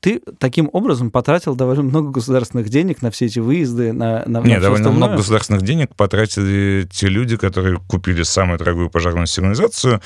ты 0.00 0.20
таким 0.38 0.68
образом 0.72 1.10
потратил 1.10 1.54
довольно 1.54 1.82
много 1.82 2.10
государственных 2.10 2.68
денег 2.68 3.02
на 3.02 3.10
все 3.10 3.26
эти 3.26 3.38
выезды, 3.38 3.92
на, 3.92 4.24
на, 4.26 4.38
Нет, 4.38 4.60
довольно 4.60 4.88
остальное. 4.88 4.92
много 4.92 5.16
государственных 5.16 5.62
денег 5.62 5.94
потратили 5.94 6.88
те 6.90 7.08
люди, 7.08 7.36
которые 7.36 7.78
купили 7.88 8.22
самую 8.22 8.58
дорогую 8.58 8.90
пожарную 8.90 9.26
сигнализацию. 9.26 10.00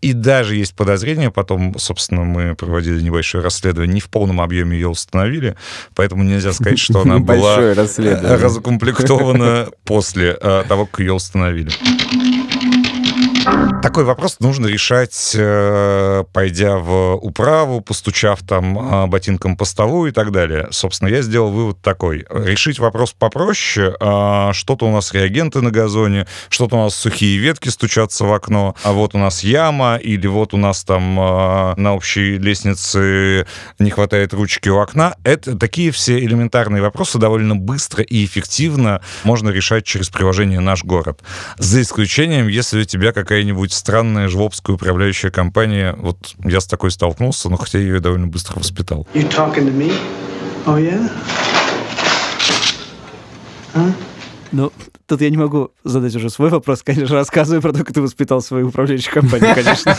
И 0.00 0.12
даже 0.12 0.54
есть 0.54 0.74
подозрение, 0.74 1.30
потом, 1.30 1.76
собственно, 1.78 2.22
мы 2.22 2.54
проводили 2.54 3.00
небольшое 3.00 3.42
расследование, 3.42 3.94
не 3.94 4.00
в 4.00 4.08
полном 4.08 4.40
объеме 4.40 4.76
ее 4.76 4.88
установили, 4.88 5.56
поэтому 5.94 6.22
нельзя 6.22 6.52
сказать, 6.52 6.78
что 6.78 7.00
она 7.00 7.18
была 7.18 7.60
э, 7.60 7.72
разукомплектована 7.74 9.68
после 9.84 10.38
э, 10.40 10.64
того, 10.68 10.86
как 10.86 11.00
ее 11.00 11.14
установили. 11.14 11.70
Такой 13.82 14.04
вопрос 14.04 14.40
нужно 14.40 14.66
решать, 14.66 15.32
э, 15.34 16.24
пойдя 16.32 16.78
в 16.78 17.14
управу, 17.14 17.80
постучав 17.80 18.40
там 18.42 18.76
э, 18.78 19.06
ботинком 19.06 19.56
по 19.56 19.64
столу 19.64 20.06
и 20.06 20.10
так 20.10 20.32
далее. 20.32 20.68
Собственно, 20.70 21.08
я 21.08 21.22
сделал 21.22 21.50
вывод 21.50 21.80
такой. 21.80 22.26
Решить 22.30 22.78
вопрос 22.78 23.12
попроще. 23.12 23.94
э, 23.98 24.50
Что-то 24.52 24.86
у 24.86 24.92
нас 24.92 25.12
реагенты 25.12 25.60
на 25.60 25.70
газоне, 25.70 26.26
что-то 26.48 26.76
у 26.76 26.84
нас 26.84 26.94
сухие 26.94 27.38
ветки 27.38 27.68
стучатся 27.68 28.24
в 28.24 28.32
окно, 28.32 28.74
а 28.82 28.92
вот 28.92 29.14
у 29.14 29.18
нас 29.18 29.44
яма, 29.44 29.96
или 29.96 30.26
вот 30.26 30.54
у 30.54 30.56
нас 30.56 30.84
там 30.84 31.18
э, 31.18 31.74
на 31.76 31.94
общей 31.94 32.36
лестнице 32.36 33.46
не 33.78 33.90
хватает 33.90 34.34
ручки 34.34 34.68
у 34.68 34.78
окна. 34.78 35.14
Это 35.24 35.56
такие 35.56 35.92
все 35.92 36.18
элементарные 36.18 36.82
вопросы 36.82 37.18
довольно 37.18 37.54
быстро 37.54 38.02
и 38.02 38.24
эффективно 38.24 39.00
можно 39.24 39.50
решать 39.50 39.84
через 39.84 40.08
приложение 40.08 40.60
«Наш 40.60 40.84
город». 40.84 41.20
За 41.58 41.80
исключением, 41.80 42.48
если 42.48 42.82
у 42.82 42.84
тебя 42.84 43.12
какая-нибудь 43.38 43.72
странная 43.72 44.26
жлобская 44.26 44.74
управляющая 44.74 45.30
компания. 45.30 45.94
Вот 45.96 46.34
я 46.42 46.60
с 46.60 46.66
такой 46.66 46.90
столкнулся, 46.90 47.48
но 47.48 47.56
хотя 47.56 47.78
я 47.78 47.84
ее 47.84 48.00
довольно 48.00 48.26
быстро 48.26 48.58
воспитал. 48.58 49.06
You 49.14 49.30
talking 49.30 49.64
to 49.64 49.72
me? 49.72 49.92
Oh, 50.66 50.76
yeah? 50.76 51.08
Ну, 54.50 54.72
тут 55.06 55.20
я 55.20 55.30
не 55.30 55.36
могу 55.36 55.70
задать 55.84 56.16
уже 56.16 56.30
свой 56.30 56.50
вопрос, 56.50 56.82
конечно, 56.82 57.14
рассказывай 57.14 57.60
про 57.60 57.72
то, 57.72 57.84
как 57.84 57.92
ты 57.92 58.00
воспитал 58.00 58.42
свою 58.42 58.68
управляющую 58.68 59.14
компанию, 59.14 59.54
конечно. 59.54 59.96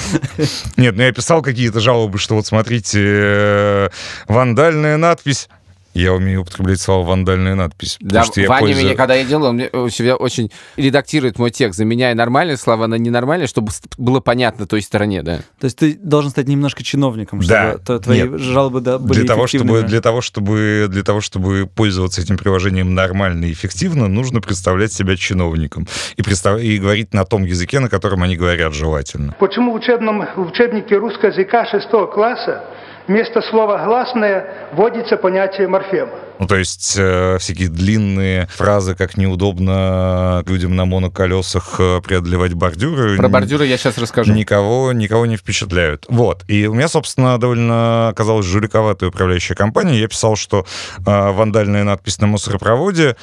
Нет, 0.76 0.98
ну 0.98 1.04
я 1.04 1.14
писал 1.14 1.42
какие-то 1.42 1.80
жалобы, 1.80 2.18
что 2.18 2.36
вот 2.36 2.46
смотрите, 2.46 3.00
э, 3.02 3.90
вандальная 4.28 4.98
надпись. 4.98 5.48
Я 5.94 6.14
умею 6.14 6.42
употреблять 6.42 6.80
слово 6.80 7.06
«вандальная 7.08 7.56
надпись». 7.56 7.98
Да, 8.00 8.24
что 8.24 8.40
я 8.42 8.48
Ваня 8.48 8.62
пользуюсь- 8.62 8.86
меня, 8.86 8.96
когда 8.96 9.16
я 9.16 9.26
делаю, 9.26 9.50
он 9.50 9.56
мне 9.56 9.70
у 9.74 9.90
себя 9.90 10.16
очень 10.16 10.52
редактирует 10.78 11.40
мой 11.40 11.50
текст, 11.52 11.78
заменяя 11.78 12.14
нормальные 12.16 12.58
слова 12.58 12.88
на 12.88 12.96
ненормальные, 12.96 13.48
чтобы 13.48 13.72
было 13.98 14.20
понятно 14.20 14.68
той 14.68 14.82
стороне, 14.82 15.24
да. 15.24 15.38
То 15.60 15.66
есть 15.66 15.78
ты 15.78 15.96
должен 15.96 16.32
стать 16.32 16.48
немножко 16.48 16.84
чиновником, 16.84 17.40
Да, 17.40 17.72
чтобы 17.72 17.84
то- 17.86 18.00
твои 18.00 18.22
нет. 18.24 18.40
жалобы 18.40 18.82
да, 18.82 19.00
были 19.00 19.20
для 19.20 19.28
того, 19.28 19.48
чтобы, 19.48 19.82
для, 19.84 20.02
того, 20.02 20.22
чтобы, 20.22 20.86
для 20.90 21.04
того, 21.04 21.22
чтобы 21.22 21.68
пользоваться 21.74 22.22
этим 22.22 22.38
приложением 22.38 22.94
нормально 22.94 23.46
и 23.46 23.52
эффективно, 23.52 24.08
нужно 24.08 24.42
представлять 24.42 24.94
себя 24.94 25.18
чиновником 25.18 25.88
и, 26.18 26.22
представ- 26.22 26.62
и 26.62 26.78
говорить 26.78 27.14
на 27.14 27.26
том 27.26 27.44
языке, 27.46 27.80
на 27.80 27.90
котором 27.90 28.24
они 28.24 28.36
говорят 28.38 28.74
желательно. 28.74 29.36
Почему 29.40 29.72
в, 29.72 29.76
учебном, 29.76 30.24
в 30.36 30.48
учебнике 30.52 30.98
русского 30.98 31.30
языка 31.30 31.66
6 31.66 31.90
класса 32.14 32.64
вместо 33.10 33.42
слова 33.42 33.84
«гласное» 33.84 34.70
вводится 34.72 35.18
понятие 35.18 35.68
морфема? 35.68 36.12
Ну, 36.38 36.48
то 36.48 36.56
есть 36.56 36.96
э, 36.98 37.38
всякие 37.40 37.68
длинные 37.68 38.48
фразы, 38.48 38.96
как 38.96 39.18
неудобно 39.18 40.44
людям 40.48 40.76
на 40.76 40.86
моноколесах 40.86 41.76
э, 41.80 42.02
преодолевать 42.02 42.54
бордюры. 42.54 43.18
Про 43.18 43.28
бордюры 43.28 43.66
я 43.66 43.78
сейчас 43.78 43.98
расскажу. 43.98 44.32
Никого, 44.32 44.94
никого 44.94 45.26
не 45.26 45.36
впечатляют. 45.36 46.06
Вот. 46.08 46.46
И 46.48 46.68
у 46.68 46.74
меня, 46.76 46.88
собственно, 46.88 47.38
довольно 47.38 48.10
оказалась 48.10 48.46
жуликоватая 48.46 49.10
управляющая 49.10 49.56
компания. 49.56 50.00
Я 50.00 50.08
писал, 50.08 50.36
что 50.38 50.66
э, 51.00 51.32
вандальная 51.32 51.84
надпись 51.84 52.22
на 52.22 52.28
мусоропроводе 52.28 53.18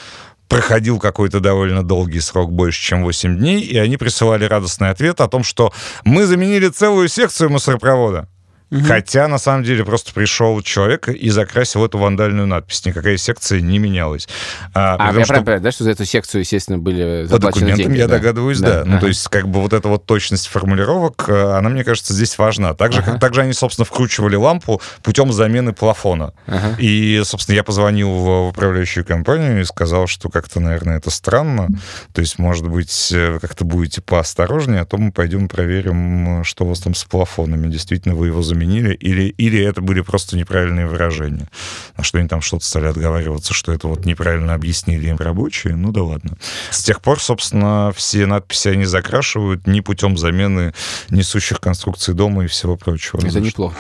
проходил 0.49 0.99
какой-то 0.99 1.41
довольно 1.41 1.83
долгий 1.83 2.21
срок, 2.21 2.53
больше, 2.53 2.83
чем 2.83 3.03
8 3.03 3.39
дней, 3.39 3.61
и 3.61 3.79
они 3.79 3.97
присылали 3.97 4.45
радостный 4.45 4.91
ответ 4.91 5.21
о 5.21 5.29
том, 5.29 5.43
что 5.43 5.73
мы 6.05 6.27
заменили 6.27 6.69
целую 6.69 7.09
секцию 7.09 7.51
мусоропровода. 7.51 8.29
Хотя, 8.71 9.29
на 9.29 9.39
самом 9.39 9.63
деле, 9.63 9.85
просто 9.85 10.13
пришел 10.13 10.61
человек 10.61 11.09
и 11.09 11.31
закрасил 11.31 11.85
эту 11.85 11.99
вандальную 11.99 12.49
надпись. 12.49 12.85
Никакая 12.85 13.17
секция 13.17 13.61
не 13.61 13.79
менялась. 13.79 14.29
А, 14.75 14.97
А, 14.99 15.17
я 15.17 15.25
что 15.25 15.35
правильно 15.43 15.61
да, 15.61 15.71
что 15.71 15.85
за 15.85 15.93
эту 15.93 16.05
секцию, 16.05 16.41
естественно, 16.41 16.79
были 16.79 17.29
по 17.29 17.39
документам 17.39 17.77
деньги, 17.77 17.99
я 17.99 18.09
да? 18.09 18.17
догадываюсь, 18.17 18.59
да. 18.59 18.83
Ну, 18.85 18.93
ага. 18.93 19.01
то 19.03 19.07
есть, 19.07 19.29
как 19.29 19.49
бы 19.49 19.61
вот 19.61 19.73
эта 19.73 19.89
вот 19.89 20.05
точность 20.05 20.49
формулировок, 20.49 21.27
э, 21.29 21.57
она, 21.57 21.69
мне 21.69 21.85
кажется, 21.85 22.13
здесь 22.13 22.37
важна. 22.39 22.75
Так 22.75 22.93
же, 22.93 23.03
как 23.03 23.21
также 23.21 23.43
они, 23.43 23.53
собственно, 23.53 23.85
вкручивали 23.85 24.35
лампу 24.35 24.81
путем 25.03 25.33
замены 25.33 25.73
плафона. 25.73 26.33
Ага. 26.47 26.75
И, 26.79 27.23
собственно, 27.25 27.55
я 27.55 27.63
позвонил 27.63 28.11
в 28.11 28.49
управляющую 28.49 29.05
компанию 29.05 29.61
и 29.61 29.65
сказал, 29.65 30.09
что 30.09 30.29
как-то, 30.29 30.59
наверное, 30.59 30.99
это 30.99 31.11
странно. 31.11 31.69
То 32.13 32.21
есть, 32.21 32.41
может 32.41 32.69
быть, 32.69 33.11
э, 33.13 33.39
как-то 33.41 33.65
будете 33.65 34.03
поосторожнее, 34.03 34.81
а 34.81 34.85
то 34.85 34.99
мы 34.99 35.13
пойдем 35.13 35.49
проверим, 35.49 36.41
э, 36.41 36.45
что 36.45 36.65
у 36.65 36.69
вас 36.69 36.81
там 36.81 36.95
с 36.95 37.05
плафонами. 37.05 37.69
Действительно, 37.69 38.17
вы 38.17 38.27
его 38.27 38.43
заменили 38.43 38.56
или, 38.65 39.29
или 39.29 39.63
это 39.63 39.81
были 39.81 40.01
просто 40.01 40.37
неправильные 40.37 40.87
выражения. 40.87 41.49
На 41.97 42.05
что 42.05 42.19
они 42.19 42.29
там 42.29 42.41
что-то 42.41 42.65
стали 42.65 42.87
отговариваться, 42.87 43.55
что 43.55 43.73
это 43.73 43.89
вот 43.89 44.05
неправильно 44.05 44.55
объяснили 44.55 45.09
им 45.09 45.17
рабочие. 45.17 45.77
Ну 45.77 45.93
да 45.93 46.03
ладно. 46.03 46.37
С 46.71 46.83
тех 46.83 47.01
пор, 47.01 47.21
собственно, 47.21 47.93
все 47.95 48.27
надписи 48.27 48.69
они 48.69 48.85
закрашивают 48.85 49.67
ни 49.67 49.81
путем 49.81 50.17
замены 50.17 50.75
несущих 51.11 51.61
конструкций 51.61 52.15
дома 52.15 52.45
и 52.45 52.47
всего 52.47 52.77
прочего. 52.77 53.19
Это 53.25 53.41
неплохо. 53.41 53.77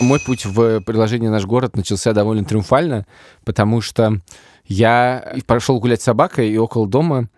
Мой 0.00 0.18
путь 0.18 0.44
в 0.44 0.80
приложение 0.80 1.30
«Наш 1.30 1.44
город» 1.44 1.76
начался 1.76 2.12
довольно 2.12 2.44
триумфально, 2.44 3.06
потому 3.44 3.80
что 3.80 4.20
я 4.66 5.34
пошел 5.46 5.78
гулять 5.78 6.00
с 6.00 6.04
собакой, 6.04 6.50
и 6.50 6.56
около 6.58 6.88
дома 6.88 7.28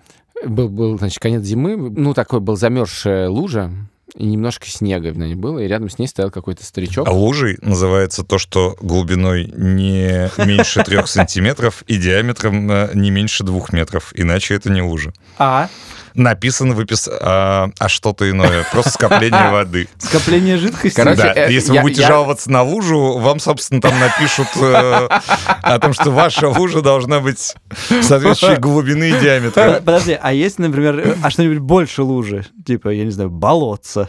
был, 0.47 0.69
был 0.69 0.99
значит, 0.99 1.19
конец 1.19 1.43
зимы, 1.43 1.77
ну, 1.77 2.15
такой 2.15 2.41
был 2.41 2.57
замерзшая 2.57 3.29
лужа, 3.29 3.71
и 4.17 4.25
немножко 4.25 4.67
снега 4.69 5.13
на 5.13 5.25
ней 5.25 5.35
было, 5.35 5.59
и 5.59 5.67
рядом 5.67 5.91
с 5.91 5.99
ней 5.99 6.07
стоял 6.07 6.31
какой-то 6.31 6.65
старичок. 6.65 7.09
А 7.09 7.13
лужей 7.13 7.59
называется 7.63 8.23
то, 8.23 8.39
что 8.39 8.77
глубиной 8.81 9.53
не 9.57 10.31
меньше 10.45 10.85
трех 10.85 11.09
сантиметров 11.09 11.83
и 11.87 11.97
диаметром 11.97 12.71
э, 12.71 12.91
не 12.95 13.11
меньше 13.11 13.45
двух 13.45 13.73
метров. 13.73 14.13
Иначе 14.15 14.55
это 14.55 14.71
не 14.71 14.83
лужа. 14.83 15.13
А, 15.39 15.69
Написано 16.15 16.75
выпис... 16.75 17.09
а, 17.11 17.71
а 17.79 17.89
что-то 17.89 18.31
иное. 18.31 18.65
Просто 18.71 18.91
скопление 18.93 19.51
воды. 19.51 19.89
скопление 19.99 20.57
жидкости. 20.59 20.95
Короче, 20.97 21.23
Да, 21.23 21.33
э, 21.35 21.53
если 21.53 21.71
вы 21.71 21.75
я- 21.77 21.83
будете 21.83 22.01
я- 22.03 22.09
жаловаться 22.09 22.51
на 22.51 22.63
лужу, 22.63 23.19
вам, 23.19 23.41
собственно, 23.41 23.81
там 23.81 23.99
напишут 23.99 24.47
э, 24.57 25.09
о 25.63 25.79
том, 25.81 25.93
что 25.93 26.11
ваша 26.11 26.49
лужа 26.49 26.83
должна 26.83 27.21
быть 27.21 27.55
соответствующей 28.03 28.61
глубины 28.61 29.11
и 29.11 29.21
диаметра. 29.21 29.75
Под- 29.75 29.85
Подожди, 29.85 30.19
а 30.21 30.33
есть, 30.33 30.59
например, 30.59 31.17
а 31.23 31.31
что-нибудь 31.31 31.59
больше 31.59 32.03
лужи? 32.03 32.47
Типа, 32.65 32.89
я 32.91 33.05
не 33.05 33.11
знаю, 33.11 33.31
болотца. 33.31 34.09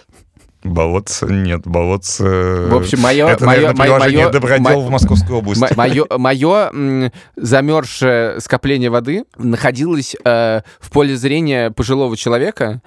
Болотца 0.65 1.27
нет, 1.27 1.61
болотца... 1.65 2.23
В 2.23 2.75
общем, 2.75 2.99
моё- 3.01 3.27
Это, 3.27 3.45
наверное, 3.45 3.75
моё- 3.75 3.93
приложение 3.93 4.19
моё- 4.25 4.31
Добродел 4.31 4.81
мо- 4.81 4.87
в 4.87 4.89
Московской 4.89 5.35
области. 5.35 5.73
Мое, 6.17 7.11
замерзшее 7.35 8.41
скопление 8.41 8.89
воды 8.89 9.25
находилось 9.37 10.15
э, 10.25 10.61
в 10.79 10.91
поле 10.91 11.15
зрения 11.15 11.69
пожилого 11.71 12.17
человека, 12.17 12.81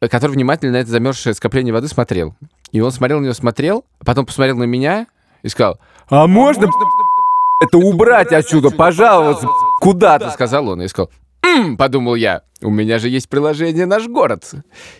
э, 0.00 0.08
который 0.08 0.32
внимательно 0.32 0.72
на 0.72 0.76
это 0.76 0.90
замерзшее 0.90 1.34
скопление 1.34 1.74
воды 1.74 1.88
смотрел. 1.88 2.34
И 2.72 2.80
он 2.80 2.92
смотрел 2.92 3.18
на 3.20 3.24
него, 3.24 3.34
смотрел, 3.34 3.84
потом 4.04 4.24
посмотрел 4.26 4.56
на 4.56 4.64
меня 4.64 5.06
и 5.42 5.48
сказал, 5.48 5.78
а 6.08 6.26
можно 6.26 6.68
это 7.60 7.78
убрать 7.78 8.32
отсюда, 8.32 8.70
пожаловаться 8.70 9.48
куда-то, 9.80 10.30
сказал 10.30 10.68
он. 10.68 10.82
И 10.82 10.88
сказал, 10.88 11.10
подумал 11.78 12.14
я, 12.14 12.42
у 12.62 12.70
меня 12.70 12.98
же 12.98 13.08
есть 13.08 13.28
приложение 13.28 13.86
«Наш 13.86 14.06
город». 14.06 14.44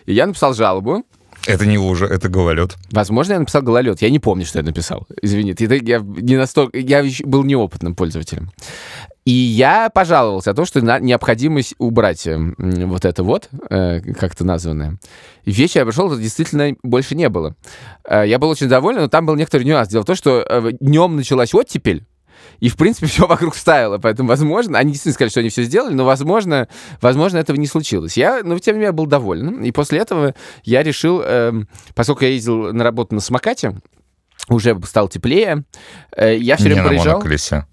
И 0.05 0.13
я 0.13 0.25
написал 0.27 0.53
жалобу, 0.53 1.03
Это 1.47 1.65
не 1.65 1.77
лужа, 1.77 2.05
это 2.05 2.29
гололед. 2.29 2.75
Возможно, 2.91 3.33
я 3.33 3.39
написал 3.39 3.61
гололед. 3.61 4.01
Я 4.01 4.09
не 4.09 4.19
помню, 4.19 4.45
что 4.45 4.59
я 4.59 4.65
написал. 4.65 5.07
Извините. 5.21 5.65
Это 5.65 5.75
я 5.75 5.99
не 5.99 6.35
настолько. 6.35 6.77
Я 6.77 7.03
был 7.23 7.43
неопытным 7.43 7.95
пользователем. 7.95 8.51
И 9.23 9.31
я 9.31 9.89
пожаловался 9.89 10.51
о 10.51 10.53
том, 10.53 10.65
что 10.65 10.79
необходимость 10.81 11.75
убрать 11.79 12.25
э, 12.27 12.31
м, 12.31 12.55
вот 12.89 13.03
это 13.03 13.23
вот, 13.23 13.49
э, 13.69 13.99
как-то 14.13 14.45
названное. 14.45 14.99
И 15.43 15.51
вечер 15.51 15.81
я 15.81 15.85
пришел, 15.85 16.15
действительно 16.17 16.75
больше 16.83 17.13
не 17.15 17.27
было. 17.27 17.55
Э, 18.07 18.23
я 18.25 18.39
был 18.39 18.49
очень 18.49 18.69
доволен, 18.69 19.01
но 19.01 19.07
там 19.09 19.25
был 19.25 19.35
некоторый 19.35 19.63
нюанс. 19.63 19.89
Дело 19.89 20.03
в 20.03 20.05
том, 20.05 20.15
что 20.15 20.39
э, 20.39 20.71
днем 20.79 21.17
началась 21.17 21.53
оттепель, 21.53 22.05
и, 22.59 22.69
в 22.69 22.77
принципе, 22.77 23.05
все 23.07 23.27
вокруг 23.27 23.53
вставило. 23.55 23.97
Поэтому, 23.97 24.29
возможно, 24.29 24.77
они 24.77 24.91
действительно 24.91 25.13
сказали, 25.13 25.29
что 25.31 25.39
они 25.41 25.49
все 25.49 25.63
сделали, 25.63 25.93
но, 25.93 26.05
возможно, 26.05 26.67
возможно, 27.01 27.37
этого 27.37 27.57
не 27.57 27.67
случилось. 27.67 28.17
Я, 28.17 28.41
но, 28.43 28.57
тем 28.59 28.75
не 28.75 28.79
менее, 28.79 28.91
был 28.91 29.05
доволен. 29.05 29.63
И 29.63 29.71
после 29.71 29.99
этого 29.99 30.33
я 30.63 30.83
решил, 30.83 31.21
эм, 31.21 31.67
поскольку 31.95 32.23
я 32.25 32.31
ездил 32.31 32.73
на 32.73 32.83
работу 32.83 33.15
на 33.15 33.21
самокате, 33.21 33.75
уже 34.49 34.79
стало 34.85 35.09
теплее. 35.09 35.63
Э, 36.15 36.37
Я 36.37 36.55
все 36.55 36.65
Не 36.65 36.69
время 36.69 36.83
на 36.83 36.87
проезжал... 36.89 37.13
моноколесе. 37.17 37.65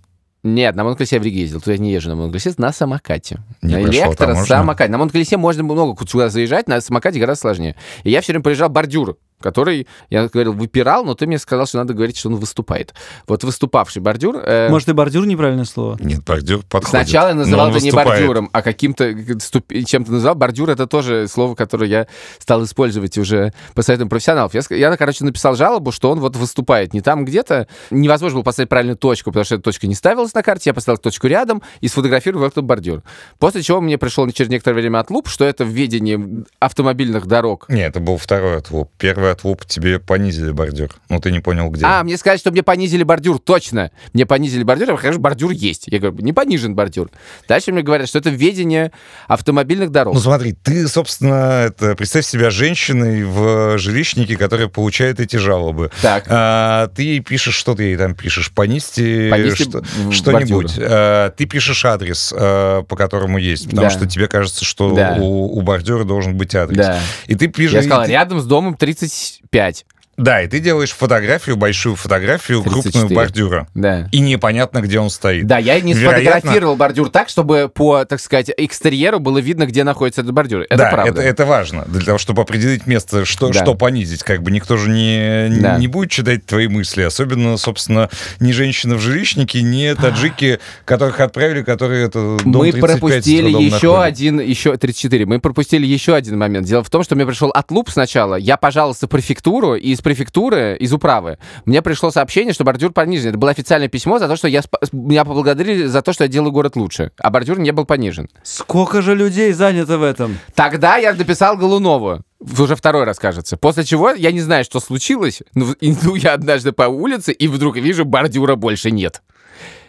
Нет, 0.42 0.76
на 0.76 0.84
моноколесе 0.84 1.16
я 1.16 1.20
в 1.22 1.24
Риге 1.24 1.40
ездил. 1.40 1.60
Туда 1.60 1.72
я 1.72 1.78
не 1.78 1.92
езжу 1.92 2.10
на 2.10 2.16
моноколесе, 2.16 2.52
на 2.58 2.70
самокате. 2.72 3.40
Не 3.62 3.76
на 3.76 3.88
электросамокате. 3.88 4.90
На 4.92 4.98
моноколесе 4.98 5.38
можно 5.38 5.62
много 5.62 5.94
куда 5.94 6.28
заезжать, 6.28 6.68
на 6.68 6.80
самокате 6.82 7.18
гораздо 7.18 7.40
сложнее. 7.40 7.76
И 8.02 8.10
я 8.10 8.20
все 8.20 8.32
время 8.32 8.42
проезжал 8.42 8.68
бордюр, 8.68 9.16
который, 9.40 9.86
я 10.10 10.28
говорил, 10.28 10.52
выпирал, 10.52 11.04
но 11.04 11.14
ты 11.14 11.26
мне 11.26 11.38
сказал, 11.38 11.66
что 11.66 11.78
надо 11.78 11.92
говорить, 11.94 12.16
что 12.16 12.28
он 12.28 12.36
выступает. 12.36 12.94
Вот 13.26 13.44
выступавший 13.44 14.00
бордюр... 14.00 14.36
э, 14.36 14.68
Может, 14.70 14.88
и 14.88 14.92
бордюр 14.92 15.26
неправильное 15.26 15.64
слово? 15.64 15.96
Нет, 16.00 16.24
бордюр 16.24 16.62
подходит. 16.62 16.88
Сначала 16.88 17.28
я 17.28 17.34
называл 17.34 17.70
это 17.70 17.80
не 17.80 17.90
бордюром, 17.90 18.50
а 18.52 18.62
каким-то 18.62 19.10
ступ- 19.40 19.84
чем-то 19.84 20.12
называл. 20.12 20.34
Бордюр— 20.34 20.70
это 20.70 20.86
тоже 20.86 21.28
слово, 21.28 21.54
которое 21.54 21.88
я 21.90 22.06
стал 22.38 22.64
использовать 22.64 23.18
уже 23.18 23.52
по 23.74 23.82
советам 23.82 24.08
профессионалов. 24.08 24.54
Я, 24.54 24.62
я, 24.70 24.96
короче, 24.96 25.24
написал 25.24 25.56
жалобу, 25.56 25.92
что 25.92 26.10
он 26.10 26.20
вот 26.20 26.36
выступает 26.36 26.94
не 26.94 27.00
там 27.00 27.24
где-то. 27.24 27.68
Невозможно 27.90 28.36
было 28.36 28.44
поставить 28.44 28.68
правильную 28.70 28.96
точку, 28.96 29.30
потому 29.30 29.44
что 29.44 29.56
эта 29.56 29.64
точка 29.64 29.86
не 29.86 29.94
ставилась 29.94 30.34
на 30.34 30.42
карте. 30.42 30.70
Я 30.70 30.74
поставил 30.74 30.98
точку 30.98 31.26
рядом 31.26 31.62
и 31.80 31.88
сфотографировал 31.88 32.46
этот 32.46 32.64
бордюр. 32.64 33.02
После 33.38 33.62
чего 33.62 33.80
мне 33.80 33.98
пришел 33.98 34.28
через 34.30 34.50
некоторое 34.50 34.76
время 34.76 35.00
отлуп, 35.00 35.28
что 35.28 35.44
это 35.44 35.64
в 35.64 35.68
ведении 35.68 36.44
автомобильных 36.60 37.26
дорог. 37.26 37.66
Нет, 37.68 37.90
это 37.90 38.00
был 38.00 38.16
второй 38.16 38.56
отлуп. 38.58 38.90
Первый 38.98 39.23
отлуп 39.30 39.64
тебе 39.66 39.98
понизили 39.98 40.50
бордюр. 40.52 40.90
Ну, 41.08 41.20
ты 41.20 41.30
не 41.32 41.40
понял, 41.40 41.68
где. 41.70 41.84
А, 41.84 42.02
мне 42.04 42.16
сказали, 42.16 42.38
что 42.38 42.50
мне 42.50 42.62
понизили 42.62 43.02
бордюр. 43.02 43.38
Точно. 43.38 43.90
Мне 44.12 44.26
понизили 44.26 44.62
бордюр, 44.62 44.88
я 44.90 44.94
покажу, 44.96 45.18
бордюр 45.18 45.50
есть. 45.52 45.84
Я 45.86 45.98
говорю, 45.98 46.18
не 46.24 46.32
понижен 46.32 46.74
бордюр. 46.74 47.10
Дальше 47.48 47.72
мне 47.72 47.82
говорят, 47.82 48.08
что 48.08 48.18
это 48.18 48.30
ведение 48.30 48.92
автомобильных 49.28 49.90
дорог. 49.90 50.14
Ну 50.14 50.20
смотри, 50.20 50.52
ты, 50.52 50.86
собственно, 50.88 51.64
это, 51.66 51.94
представь 51.94 52.26
себя 52.26 52.50
женщиной 52.50 53.24
в 53.24 53.78
жилищнике, 53.78 54.36
которая 54.36 54.68
получает 54.68 55.20
эти 55.20 55.36
жалобы. 55.36 55.90
Так. 56.02 56.24
А, 56.28 56.88
ты 56.88 57.02
ей 57.02 57.20
пишешь, 57.20 57.54
что 57.54 57.74
ты 57.74 57.84
ей 57.84 57.96
там 57.96 58.14
пишешь? 58.14 58.50
Понизьте, 58.52 59.28
Понизьте 59.30 59.64
что- 59.64 59.84
что-нибудь. 60.12 60.74
А, 60.78 61.30
ты 61.30 61.46
пишешь 61.46 61.84
адрес, 61.84 62.32
а, 62.36 62.82
по 62.82 62.96
которому 62.96 63.38
есть, 63.38 63.64
потому 63.66 63.88
Да. 63.88 63.90
что 63.90 64.06
тебе 64.06 64.28
кажется, 64.28 64.64
что 64.64 64.92
Да. 64.94 65.16
у, 65.20 65.58
у 65.58 65.62
бордюра 65.62 66.04
должен 66.04 66.36
быть 66.36 66.54
адрес. 66.54 66.76
Да. 66.76 67.00
И 67.26 67.34
ты 67.34 67.48
пишешь... 67.48 67.74
Я 67.74 67.82
сказал, 67.82 68.02
и 68.02 68.06
ты- 68.06 68.12
рядом 68.12 68.40
с 68.40 68.44
домом 68.44 68.74
35. 69.14 69.84
Да, 70.16 70.42
и 70.42 70.46
ты 70.48 70.60
делаешь 70.60 70.92
фотографию, 70.92 71.56
большую 71.56 71.96
фотографию, 71.96 72.62
34. 72.62 72.92
крупную 72.92 73.14
бордюра. 73.16 73.68
Да. 73.74 74.08
И 74.12 74.20
непонятно, 74.20 74.80
где 74.80 74.98
он 75.00 75.10
стоит. 75.10 75.46
Да, 75.46 75.58
я 75.58 75.80
не 75.80 75.92
Вероятно- 75.94 76.30
сфотографировал 76.30 76.76
бордюр 76.76 77.10
так, 77.10 77.28
чтобы 77.28 77.70
по, 77.72 78.04
так 78.04 78.20
сказать, 78.20 78.50
экстерьеру 78.56 79.18
было 79.20 79.38
видно, 79.38 79.66
где 79.66 79.84
находится 79.84 80.20
этот 80.20 80.32
бордюр. 80.32 80.62
Это 80.62 80.76
да, 80.76 80.90
правда. 80.90 81.20
Это, 81.20 81.22
это 81.22 81.46
важно, 81.46 81.84
для 81.86 82.02
того, 82.04 82.18
чтобы 82.18 82.42
определить 82.42 82.86
место, 82.86 83.24
что, 83.24 83.48
Да. 83.48 83.62
что 83.62 83.74
понизить. 83.74 84.22
Как 84.22 84.42
бы 84.42 84.50
никто 84.50 84.76
же 84.76 84.90
не, 84.90 85.48
Да. 85.60 85.76
не 85.78 85.88
будет 85.88 86.10
читать 86.10 86.46
твои 86.46 86.68
мысли. 86.68 87.02
Особенно, 87.02 87.56
собственно, 87.56 88.08
не 88.40 88.52
женщина 88.52 88.94
в 88.96 89.00
жилищнике, 89.00 89.62
не 89.62 89.94
таджики, 89.96 90.60
которых 90.84 91.20
отправили, 91.20 91.62
которые 91.62 92.06
это 92.06 92.36
дом 92.44 92.62
Мы 92.62 92.72
35 92.72 92.76
с 92.96 93.00
пропустили 93.00 93.48
еще 93.50 93.86
находят. 93.88 94.04
один, 94.04 94.40
еще 94.40 94.76
34. 94.76 95.26
Мы 95.26 95.40
пропустили 95.40 95.86
еще 95.86 96.14
один 96.14 96.38
момент. 96.38 96.66
Дело 96.66 96.82
в 96.84 96.90
том, 96.90 97.02
что 97.02 97.14
мне 97.16 97.26
пришел 97.26 97.50
отлуп 97.50 97.90
сначала. 97.90 98.36
Я 98.36 98.56
пожаловался 98.56 99.06
префектуру, 99.08 99.74
и 99.74 99.94
префектуры, 100.04 100.76
из 100.78 100.92
управы, 100.92 101.38
мне 101.64 101.82
пришло 101.82 102.12
сообщение, 102.12 102.54
что 102.54 102.62
бордюр 102.62 102.92
понижен. 102.92 103.30
Это 103.30 103.38
было 103.38 103.50
официальное 103.50 103.88
письмо 103.88 104.20
за 104.20 104.28
то, 104.28 104.36
что 104.36 104.46
я 104.46 104.62
меня 104.92 105.24
поблагодарили 105.24 105.86
за 105.86 106.02
то, 106.02 106.12
что 106.12 106.24
я 106.24 106.28
делаю 106.28 106.52
город 106.52 106.76
лучше. 106.76 107.10
А 107.18 107.30
бордюр 107.30 107.58
не 107.58 107.72
был 107.72 107.84
понижен. 107.84 108.28
Сколько 108.44 109.02
же 109.02 109.16
людей 109.16 109.52
занято 109.52 109.98
в 109.98 110.04
этом? 110.04 110.38
Тогда 110.54 110.96
я 110.98 111.12
написал 111.12 111.56
Голунову. 111.56 112.22
Уже 112.58 112.76
второй 112.76 113.04
раз, 113.04 113.18
кажется. 113.18 113.56
После 113.56 113.84
чего 113.84 114.10
я 114.10 114.30
не 114.30 114.40
знаю, 114.40 114.64
что 114.64 114.78
случилось. 114.78 115.42
Но 115.54 115.74
иду 115.80 116.14
я 116.14 116.34
однажды 116.34 116.72
по 116.72 116.84
улице, 116.84 117.32
и 117.32 117.48
вдруг 117.48 117.76
вижу, 117.76 118.04
бордюра 118.04 118.54
больше 118.54 118.90
нет. 118.90 119.22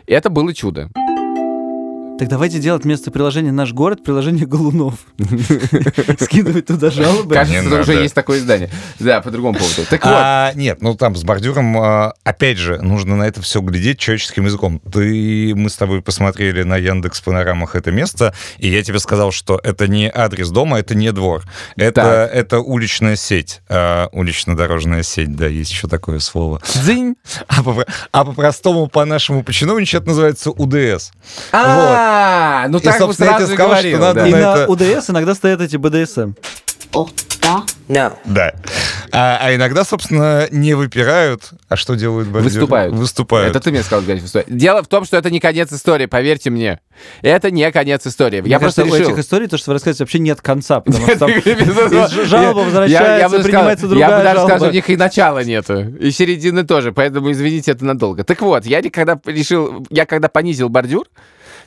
Это 0.08 0.30
было 0.30 0.54
чудо. 0.54 0.90
Так 2.18 2.30
давайте 2.30 2.60
делать 2.60 2.86
вместо 2.86 3.12
приложения 3.12 3.52
«Наш 3.52 3.74
город» 3.74 4.02
приложение 4.02 4.46
«Голунов». 4.46 4.94
Скидывать 6.20 6.66
туда 6.68 6.90
жалобы. 6.90 7.34
Кажется, 7.34 7.82
уже 7.82 7.94
есть 7.96 8.16
такое 8.16 8.40
издание. 8.40 8.70
Да, 9.00 9.20
по 9.20 9.32
другому 9.32 9.58
поводу. 9.60 9.82
Так 9.90 10.06
вот. 10.06 10.14
А, 10.16 10.54
нет, 10.56 10.82
ну 10.82 10.96
там 10.96 11.18
с 11.18 11.24
бордюром, 11.26 11.78
а, 11.78 12.14
опять 12.24 12.58
же, 12.58 12.80
нужно 12.82 13.18
на 13.18 13.24
это 13.24 13.42
все 13.42 13.60
глядеть 13.60 14.00
человеческим 14.00 14.46
языком. 14.46 14.80
Ты, 14.80 15.54
мы 15.56 15.70
с 15.70 15.76
тобой 15.76 16.02
посмотрели 16.02 16.64
на 16.64 16.78
Яндекс 16.78 17.20
Панорамах 17.20 17.76
это 17.76 17.92
место, 17.92 18.34
и 18.60 18.70
я 18.70 18.82
тебе 18.82 19.00
сказал, 19.00 19.34
что 19.34 19.60
это 19.62 19.90
не 19.90 20.10
адрес 20.10 20.50
дома, 20.52 20.80
это 20.80 20.96
не 20.96 21.12
двор. 21.12 21.44
Это, 21.76 22.30
это 22.32 22.60
уличная 22.60 23.18
сеть, 23.18 23.62
а, 23.68 24.08
улично-дорожная 24.14 25.04
сеть, 25.04 25.36
да, 25.36 25.48
есть 25.48 25.72
еще 25.72 25.90
такое 25.90 26.20
слово. 26.20 26.62
Дзынь. 26.74 27.16
А 27.48 27.62
по- 27.62 27.86
по-простому, 28.12 28.88
по-нашему, 28.88 29.44
по-чиновничьи 29.44 29.98
это 30.00 30.08
называется 30.08 30.52
УДС. 30.52 31.12
А, 32.08 32.68
ну 32.70 32.78
И, 32.78 32.82
так 32.82 32.94
бы 33.00 33.00
собственно, 33.00 33.32
я 33.32 33.38
тебе 33.38 33.48
сразу 33.48 33.54
и 33.54 33.56
сказал, 33.56 33.72
говорил. 33.72 33.98
что 33.98 34.06
надо 34.06 34.22
да. 34.22 34.28
И 34.28 34.32
на 34.34 34.68
УДС 34.68 35.10
иногда 35.10 35.34
стоят 35.34 35.62
эти 35.62 35.78
БДСМ. 35.78 36.34
åtta, 36.94 37.64
Да. 37.88 38.54
А, 39.12 39.38
а 39.42 39.56
иногда, 39.56 39.84
собственно, 39.84 40.48
не 40.52 40.74
выпирают, 40.74 41.52
а 41.70 41.76
что 41.76 41.96
делают 41.96 42.28
бордюры? 42.28 42.54
Выступают. 42.54 42.96
Выступают. 42.96 43.50
Это 43.50 43.60
ты 43.60 43.72
мне 43.72 43.82
сказал, 43.82 44.02
говорить, 44.04 44.22
выступать. 44.22 44.46
Дело 44.56 44.84
в 44.84 44.88
том, 44.88 45.06
что 45.06 45.18
это 45.18 45.30
не 45.30 45.40
конец 45.40 45.72
истории, 45.72 46.06
поверьте 46.06 46.50
мне. 46.50 46.80
Это 47.22 47.52
не 47.52 47.70
конец 47.72 48.06
истории. 48.06 48.42
Мне 48.42 48.50
я 48.52 48.60
просто 48.60 48.82
кажется, 48.82 48.98
у 48.98 49.00
решил... 49.00 49.14
этих 49.14 49.24
историй, 49.24 49.48
то, 49.48 49.58
что 49.58 49.72
вы 49.72 49.74
рассказываете, 49.74 50.04
вообще 50.04 50.20
нет 50.20 50.42
конца, 50.42 50.80
потому 50.82 51.06
что 51.08 51.18
там 51.18 51.32
жалоба 52.26 52.60
Я- 52.60 52.66
возвращается, 52.66 53.30
сказал- 53.30 53.44
принимается 53.44 53.86
Я 53.86 53.90
бы 53.90 53.96
другая 53.96 54.24
даже 54.24 54.46
скажу, 54.46 54.66
у 54.66 54.72
них 54.72 54.90
и 54.90 54.98
начала 54.98 55.44
нету, 55.44 55.80
и 55.80 56.12
середины 56.12 56.64
тоже, 56.64 56.92
поэтому 56.92 57.32
извините, 57.32 57.72
это 57.72 57.86
надолго. 57.86 58.24
Так 58.24 58.42
вот, 58.42 58.66
я 58.66 58.82
когда 58.90 59.20
решил, 59.26 59.86
я 59.90 60.06
когда 60.06 60.30
понизил 60.30 60.70
бордюр, 60.70 61.06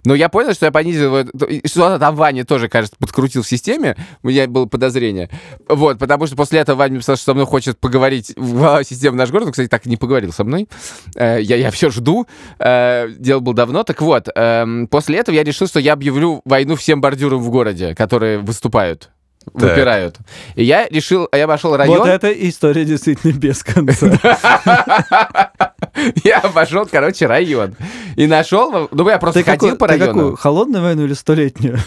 но 0.04 0.14
я 0.14 0.28
понял, 0.28 0.52
что 0.52 0.66
я 0.66 0.72
понизил, 0.72 1.26
что-то 1.64 1.98
там 1.98 2.16
Ваня 2.16 2.44
тоже, 2.44 2.68
кажется, 2.68 2.96
подкрутил 2.98 3.42
в 3.42 3.48
системе, 3.48 3.96
у 4.22 4.28
меня 4.28 4.46
было 4.46 4.66
подозрение. 4.66 5.30
Вот, 5.68 5.98
потому 5.98 6.26
что 6.26 6.36
после 6.36 6.60
этого 6.60 6.76
Ваня 6.76 6.94
написал, 6.94 7.16
что 7.16 7.26
со 7.26 7.34
мной 7.34 7.46
хочет 7.46 7.78
поговорить 7.78 8.32
в 8.36 8.82
систему 8.88 9.16
наш 9.16 9.30
город, 9.30 9.46
он, 9.46 9.52
кстати, 9.52 9.68
так 9.68 9.86
и 9.86 9.90
не 9.90 9.96
поговорил 9.96 10.32
со 10.32 10.44
мной. 10.44 10.68
Э, 11.14 11.40
Я, 11.40 11.56
я 11.56 11.70
все 11.70 11.90
жду, 11.90 12.26
Э, 12.58 13.08
дело 13.18 13.40
было 13.40 13.54
давно. 13.54 13.82
Так 13.84 14.00
вот, 14.02 14.28
эм, 14.34 14.86
после 14.88 15.18
этого 15.18 15.34
я 15.34 15.44
решил, 15.44 15.66
что 15.66 15.80
я 15.80 15.92
объявлю 15.92 16.40
войну 16.44 16.76
всем 16.76 17.00
бордюрам 17.00 17.40
в 17.40 17.50
городе, 17.50 17.94
которые 17.94 18.38
выступают 18.38 19.10
выпирают. 19.54 20.16
И 20.54 20.64
я 20.64 20.88
решил, 20.88 21.28
я 21.32 21.44
обошел 21.44 21.76
район. 21.76 21.98
Вот 21.98 22.08
эта 22.08 22.30
история 22.30 22.84
действительно 22.84 23.32
без 23.32 23.62
конца. 23.62 24.18
Я 26.22 26.38
обошел, 26.38 26.86
короче, 26.86 27.26
район. 27.26 27.74
И 28.14 28.26
нашел, 28.28 28.88
ну, 28.92 29.08
я 29.08 29.18
просто 29.18 29.42
ходил 29.42 29.76
по 29.76 29.88
району. 29.88 30.36
холодную 30.36 30.82
войну 30.84 31.04
или 31.04 31.12
столетнюю? 31.14 31.78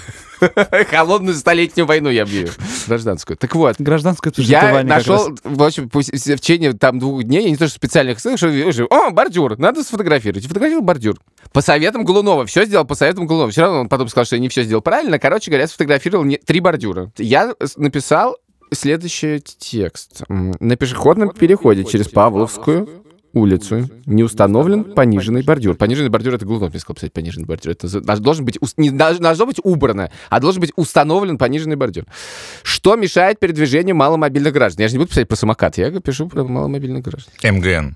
Холодную 0.90 1.36
столетнюю 1.36 1.86
войну 1.86 2.10
я 2.10 2.24
объявил. 2.24 2.52
Гражданскую. 2.88 3.38
Так 3.38 3.56
вот, 3.56 3.76
Гражданскую, 3.80 4.34
я 4.38 4.84
нашел, 4.84 5.36
в 5.44 5.64
общем, 5.64 5.90
в 5.90 6.02
течение 6.04 6.74
там 6.74 7.00
двух 7.00 7.24
дней, 7.24 7.44
я 7.44 7.50
не 7.50 7.58
то 7.58 7.68
что 7.68 7.76
специальных 7.76 8.20
ссылок, 8.20 8.38
что 8.38 8.48
вижу, 8.48 8.88
о, 8.90 9.12
бордюр, 9.12 9.58
надо 9.58 9.84
сфотографировать. 9.84 10.46
Фотографировал 10.48 10.84
бордюр. 10.84 11.18
По 11.54 11.62
советам 11.62 12.04
Голунова. 12.06 12.46
Все 12.46 12.66
сделал 12.66 12.86
по 12.86 12.96
советам 12.96 13.28
Голунова. 13.28 13.52
Все 13.52 13.62
равно 13.62 13.82
он 13.82 13.90
потом 13.90 14.08
сказал, 14.08 14.26
что 14.26 14.36
я 14.36 14.42
не 14.42 14.50
все 14.50 14.64
сделал 14.64 14.82
правильно. 14.82 15.20
Короче 15.20 15.52
говоря, 15.52 15.68
сфотографировал 15.68 16.24
не- 16.24 16.38
три 16.38 16.60
бордюра. 16.60 17.12
Я 17.18 17.54
написал 17.76 18.38
следующий 18.74 19.40
текст. 19.42 20.24
На 20.30 20.76
пешеходном 20.78 21.30
переходе 21.30 21.84
через 21.84 22.08
Павловскую 22.08 23.04
улицу 23.34 23.90
не 24.06 24.24
установлен 24.24 24.94
пониженный 24.94 25.44
бордюр. 25.44 25.76
Пониженный 25.76 26.10
бордюр— 26.10 26.34
это 26.36 26.46
Голунов 26.46 26.72
мне 26.72 26.80
сказал 26.80 26.96
писать 26.96 27.14
пониженный 27.14 27.46
бордюр. 27.46 27.72
Это 27.72 27.88
должен 28.20 28.46
быть, 28.46 28.58
ус- 28.62 28.74
не 28.78 28.92
должно 28.92 29.46
быть 29.46 29.60
убрано, 29.64 30.12
а 30.30 30.40
должен 30.40 30.62
быть 30.62 30.72
установлен 30.76 31.38
пониженный 31.38 31.76
бордюр. 31.76 32.06
Что 32.64 32.96
мешает 32.96 33.40
передвижению 33.40 33.96
маломобильных 33.96 34.54
граждан? 34.54 34.84
Я 34.84 34.88
же 34.88 34.96
не 34.96 35.00
буду 35.00 35.10
писать 35.10 35.28
про 35.28 35.36
самокат, 35.36 35.78
я 35.78 35.92
пишу 36.00 36.28
про 36.28 36.44
маломобильных 36.44 37.04
граждан. 37.04 37.34
МГН. 37.44 37.96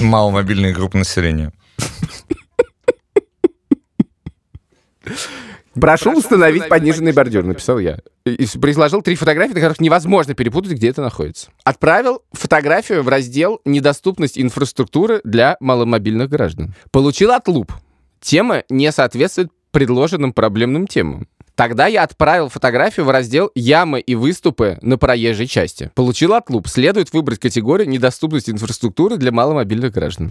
Маломобильные 0.00 0.72
группы 0.72 0.98
населения. 0.98 1.52
Прошу 5.74 6.12
установить 6.12 6.68
пониженный 6.68 7.12
бордюр, 7.12 7.44
написал 7.44 7.78
я. 7.78 7.98
И 8.24 8.46
предложил 8.58 9.02
три 9.02 9.14
фотографии, 9.14 9.54
на 9.54 9.60
которых 9.60 9.80
невозможно 9.80 10.34
перепутать, 10.34 10.72
где 10.72 10.88
это 10.88 11.02
находится. 11.02 11.50
Отправил 11.64 12.22
фотографию 12.32 13.02
в 13.02 13.08
раздел 13.08 13.60
«Недоступность 13.64 14.38
инфраструктуры 14.38 15.20
для 15.24 15.56
маломобильных 15.60 16.28
граждан». 16.28 16.74
Получил 16.90 17.32
отлуп. 17.32 17.72
Тема 18.20 18.64
не 18.68 18.92
соответствует 18.92 19.50
предложенным 19.70 20.32
проблемным 20.32 20.86
темам. 20.86 21.26
Тогда 21.54 21.86
я 21.86 22.02
отправил 22.02 22.48
фотографию 22.48 23.04
в 23.04 23.10
раздел 23.10 23.50
«Ямы 23.54 24.00
и 24.00 24.14
выступы 24.14 24.78
на 24.82 24.96
проезжей 24.96 25.46
части». 25.46 25.90
Получил 25.94 26.34
отлуп. 26.34 26.68
Следует 26.68 27.12
выбрать 27.12 27.40
категорию 27.40 27.88
«Недоступность 27.88 28.48
инфраструктуры 28.48 29.16
для 29.16 29.32
маломобильных 29.32 29.92
граждан». 29.92 30.30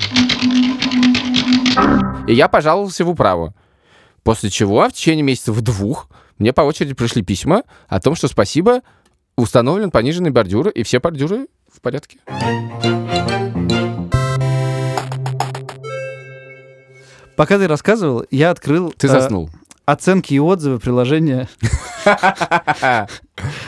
И 2.28 2.34
я 2.34 2.48
пожаловался 2.48 3.06
в 3.06 3.10
управу. 3.10 3.54
После 4.24 4.50
чего 4.50 4.88
в 4.88 4.94
течение 4.94 5.24
месяцев 5.24 5.60
двух 5.62 6.08
мне 6.38 6.54
по 6.54 6.62
очереди 6.62 6.94
пришли 6.94 7.22
письма 7.24 7.64
о 7.88 8.00
том, 8.00 8.16
что 8.16 8.28
спасибо, 8.28 8.82
установлен 9.36 9.92
пониженный 9.92 10.30
бордюр, 10.32 10.70
и 10.70 10.84
все 10.84 11.00
бордюры 11.00 11.48
в 11.72 11.82
порядке. 11.82 12.20
Пока 17.36 17.58
ты 17.58 17.68
рассказывал, 17.68 18.26
я 18.30 18.52
открыл 18.52 18.94
Ты 18.98 19.08
э, 19.08 19.10
заснул. 19.10 19.50
оценки 19.86 20.34
и 20.34 20.40
отзывы 20.40 20.80
приложения, 20.80 21.50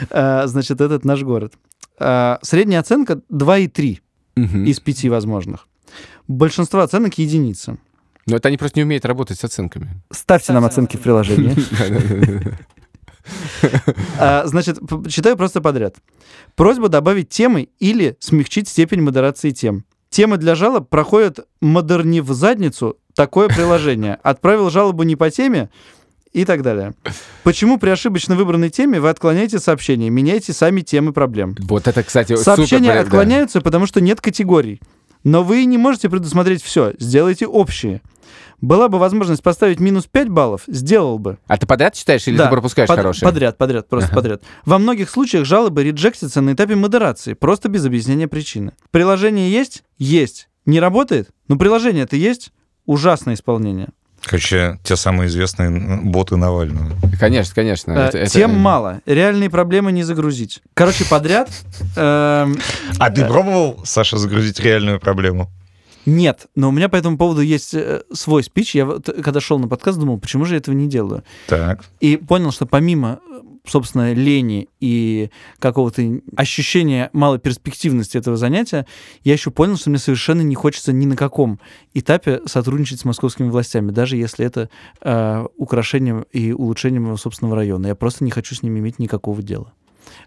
э, 0.09 0.43
значит, 0.45 0.81
этот 0.81 1.05
наш 1.05 1.23
город. 1.23 1.53
Э, 1.99 2.37
Средняя 2.41 2.81
оценка 2.81 3.21
2,3 3.31 3.99
Мгм. 4.35 4.65
из 4.65 4.79
5 4.79 5.05
возможных. 5.09 5.67
Большинство 6.27 6.81
оценок 6.81 7.17
единица. 7.17 7.77
Но 8.25 8.37
это 8.37 8.47
они 8.47 8.57
просто 8.57 8.79
не 8.79 8.83
умеют 8.83 9.05
работать 9.05 9.39
с 9.39 9.43
оценками. 9.43 10.01
Ставьте 10.11 10.53
нам 10.53 10.65
оценки 10.65 10.97
в 10.97 11.01
приложении. 11.01 11.55
А, 14.19 14.43
Значит, 14.45 14.79
читаю 15.09 15.37
просто 15.37 15.61
подряд. 15.61 15.95
Просьба 16.55 16.89
добавить 16.89 17.29
темы 17.29 17.69
или 17.79 18.17
смягчить 18.19 18.67
степень 18.67 19.01
модерации 19.01 19.51
тем. 19.51 19.85
Темы 20.09 20.37
для 20.37 20.55
жалоб 20.55 20.89
проходят 20.89 21.39
модерни 21.61 22.19
в 22.19 22.33
задницу 22.33 22.97
такое 23.15 23.47
приложение. 23.47 24.19
Отправил 24.23 24.69
жалобу 24.69 25.03
не 25.03 25.15
по 25.15 25.31
теме 25.31 25.69
и 26.33 26.45
так 26.45 26.61
далее. 26.63 26.93
Почему 27.43 27.77
при 27.77 27.89
ошибочно 27.91 28.35
выбранной 28.35 28.69
теме 28.69 28.99
вы 28.99 29.09
отклоняете 29.09 29.59
сообщение, 29.59 30.09
меняете 30.09 30.51
сами 30.51 30.81
темы 30.81 31.13
проблем? 31.13 31.55
Вот 31.61 31.87
это, 31.87 32.03
кстати, 32.03 32.35
Сообщения 32.35 32.89
супер, 32.89 32.93
да. 32.95 32.99
отклоняются, 33.01 33.61
потому 33.61 33.85
что 33.85 34.01
нет 34.01 34.19
категорий. 34.19 34.81
Но 35.23 35.43
вы 35.43 35.63
не 35.65 35.77
можете 35.77 36.09
предусмотреть 36.09 36.61
все. 36.61 36.93
Сделайте 36.99 37.47
общие. 37.47 38.01
Была 38.63 38.87
бы 38.87 38.97
возможность 38.97 39.43
поставить 39.43 39.81
минус 39.81 40.05
5 40.09 40.29
баллов, 40.29 40.61
сделал 40.67 41.19
бы. 41.19 41.37
А 41.47 41.57
ты 41.57 41.67
подряд 41.67 41.95
читаешь 41.95 42.25
или 42.29 42.37
Да, 42.37 42.45
ты 42.45 42.51
пропускаешь 42.51 42.87
под- 42.87 42.95
хорошие? 42.97 43.27
Подряд, 43.27 43.57
подряд, 43.57 43.89
просто 43.89 44.15
подряд. 44.15 44.41
Во 44.65 44.77
многих 44.79 45.09
случаях 45.09 45.43
жалобы 45.45 45.83
реджектятся 45.83 46.39
на 46.39 46.53
этапе 46.53 46.75
модерации, 46.75 47.33
просто 47.33 47.67
без 47.67 47.85
объяснения 47.85 48.29
причины. 48.29 48.71
Приложение 48.89 49.51
есть? 49.51 49.83
Есть. 49.97 50.47
Не 50.65 50.79
работает? 50.79 51.27
Ну, 51.49 51.57
приложение-то 51.57 52.15
есть. 52.15 52.53
Ужасное 52.85 53.33
исполнение. 53.33 53.89
Короче, 54.23 54.79
те 54.85 54.95
самые 54.95 55.27
известные 55.27 55.69
боты 56.01 56.37
Навального. 56.37 56.91
Конечно, 57.19 57.53
конечно. 57.53 57.91
Э, 57.91 58.07
это- 58.07 58.17
это- 58.19 58.31
Тем 58.31 58.57
мало. 58.57 59.01
Реальные 59.05 59.49
проблемы 59.49 59.91
не 59.91 60.03
загрузить. 60.03 60.61
Короче, 60.73 61.03
подряд. 61.03 61.49
эм, 61.97 62.57
А 62.97 63.09
ты 63.11 63.25
пробовал, 63.25 63.81
Саша, 63.83 64.17
загрузить 64.17 64.61
реальную 64.61 65.01
проблему? 65.01 65.49
Нет, 66.05 66.47
но 66.55 66.69
у 66.69 66.71
меня 66.71 66.89
по 66.89 66.95
этому 66.95 67.17
поводу 67.17 67.41
есть 67.41 67.73
э, 67.73 68.01
свой 68.11 68.43
спич. 68.43 68.75
Я 68.75 68.85
вот, 68.85 69.09
когда 69.23 69.39
шел 69.39 69.59
на 69.59 69.67
подкаст, 69.67 69.99
думал, 69.99 70.19
почему 70.19 70.45
же 70.45 70.55
я 70.55 70.57
этого 70.57 70.75
не 70.75 70.87
делаю? 70.87 71.23
Так. 71.47 71.85
И 71.99 72.17
понял, 72.17 72.51
что 72.51 72.65
помимо, 72.65 73.19
э, 73.31 73.39
собственно, 73.65 74.13
лени 74.13 74.67
и 74.79 75.29
какого-то 75.59 76.19
ощущения 76.35 77.09
малой 77.13 77.39
перспективности 77.39 78.17
этого 78.17 78.35
занятия, 78.35 78.85
я 79.23 79.33
еще 79.33 79.51
понял, 79.51 79.77
что 79.77 79.89
мне 79.89 79.99
совершенно 79.99 80.41
не 80.41 80.55
хочется 80.55 80.91
ни 80.91 81.05
на 81.05 81.15
каком 81.15 81.59
этапе 81.93 82.41
сотрудничать 82.45 82.99
с 82.99 83.05
московскими 83.05 83.49
властями, 83.49 83.91
даже 83.91 84.17
если 84.17 84.45
это 84.45 84.69
э, 85.01 85.45
украшением 85.57 86.25
и 86.31 86.51
улучшением 86.51 87.03
моего 87.03 87.17
собственного 87.17 87.55
района. 87.55 87.87
Я 87.87 87.95
просто 87.95 88.23
не 88.23 88.31
хочу 88.31 88.55
с 88.55 88.63
ними 88.63 88.79
иметь 88.79 88.99
никакого 88.99 89.41
дела. 89.41 89.73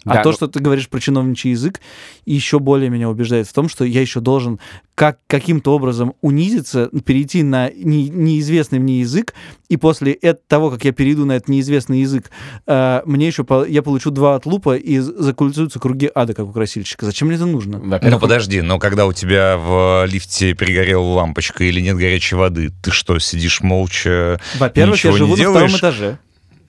А 0.05 0.15
Да, 0.15 0.23
то, 0.23 0.29
ну- 0.31 0.35
что 0.37 0.47
ты 0.49 0.61
говоришь 0.61 0.89
про 0.89 1.01
чиновничий 1.01 1.51
язык, 1.51 1.81
еще 2.25 2.59
более 2.59 2.91
меня 2.91 3.09
убеждает 3.11 3.47
в 3.49 3.53
том, 3.53 3.69
что 3.69 3.85
я 3.85 4.01
еще 4.01 4.21
должен 4.21 4.59
как, 4.95 5.19
каким-то 5.27 5.75
образом 5.75 6.15
унизиться, 6.23 6.89
перейти 7.05 7.43
на 7.43 7.71
не- 7.71 8.09
неизвестный 8.09 8.79
мне 8.79 9.01
язык, 9.01 9.35
и 9.69 9.77
после 9.77 10.15
того, 10.49 10.71
как 10.71 10.85
я 10.85 10.93
перейду 10.93 11.27
на 11.27 11.33
этот 11.33 11.49
неизвестный 11.49 12.01
язык, 12.01 12.31
э, 12.67 13.03
мне 13.05 13.27
еще 13.27 13.45
по- 13.45 13.67
я 13.67 13.83
получу 13.83 14.11
два 14.11 14.37
отлупа 14.37 14.77
и 14.77 14.99
закольцуются 14.99 15.79
круги 15.81 16.11
ада, 16.15 16.33
как 16.35 16.47
у 16.47 16.53
красильщика. 16.53 17.05
Зачем 17.05 17.29
мне 17.29 17.37
это 17.37 17.47
нужно? 17.47 17.79
Ну 17.79 17.91
Во-первых, 17.91 18.21
подожди, 18.23 18.63
но 18.63 18.79
когда 18.79 19.07
у 19.07 19.13
тебя 19.13 19.57
в 19.59 20.07
лифте 20.09 20.55
перегорела 20.55 21.03
лампочка 21.03 21.65
или 21.65 21.81
нет 21.81 21.97
горячей 21.97 22.37
воды, 22.37 22.71
ты 22.83 22.91
что, 22.91 23.19
сидишь 23.19 23.61
молча? 23.61 24.41
Во-первых, 24.59 25.05
я 25.05 25.13
живу 25.13 25.37
на 25.37 25.51
втором 25.51 25.69
этаже. 25.79 26.19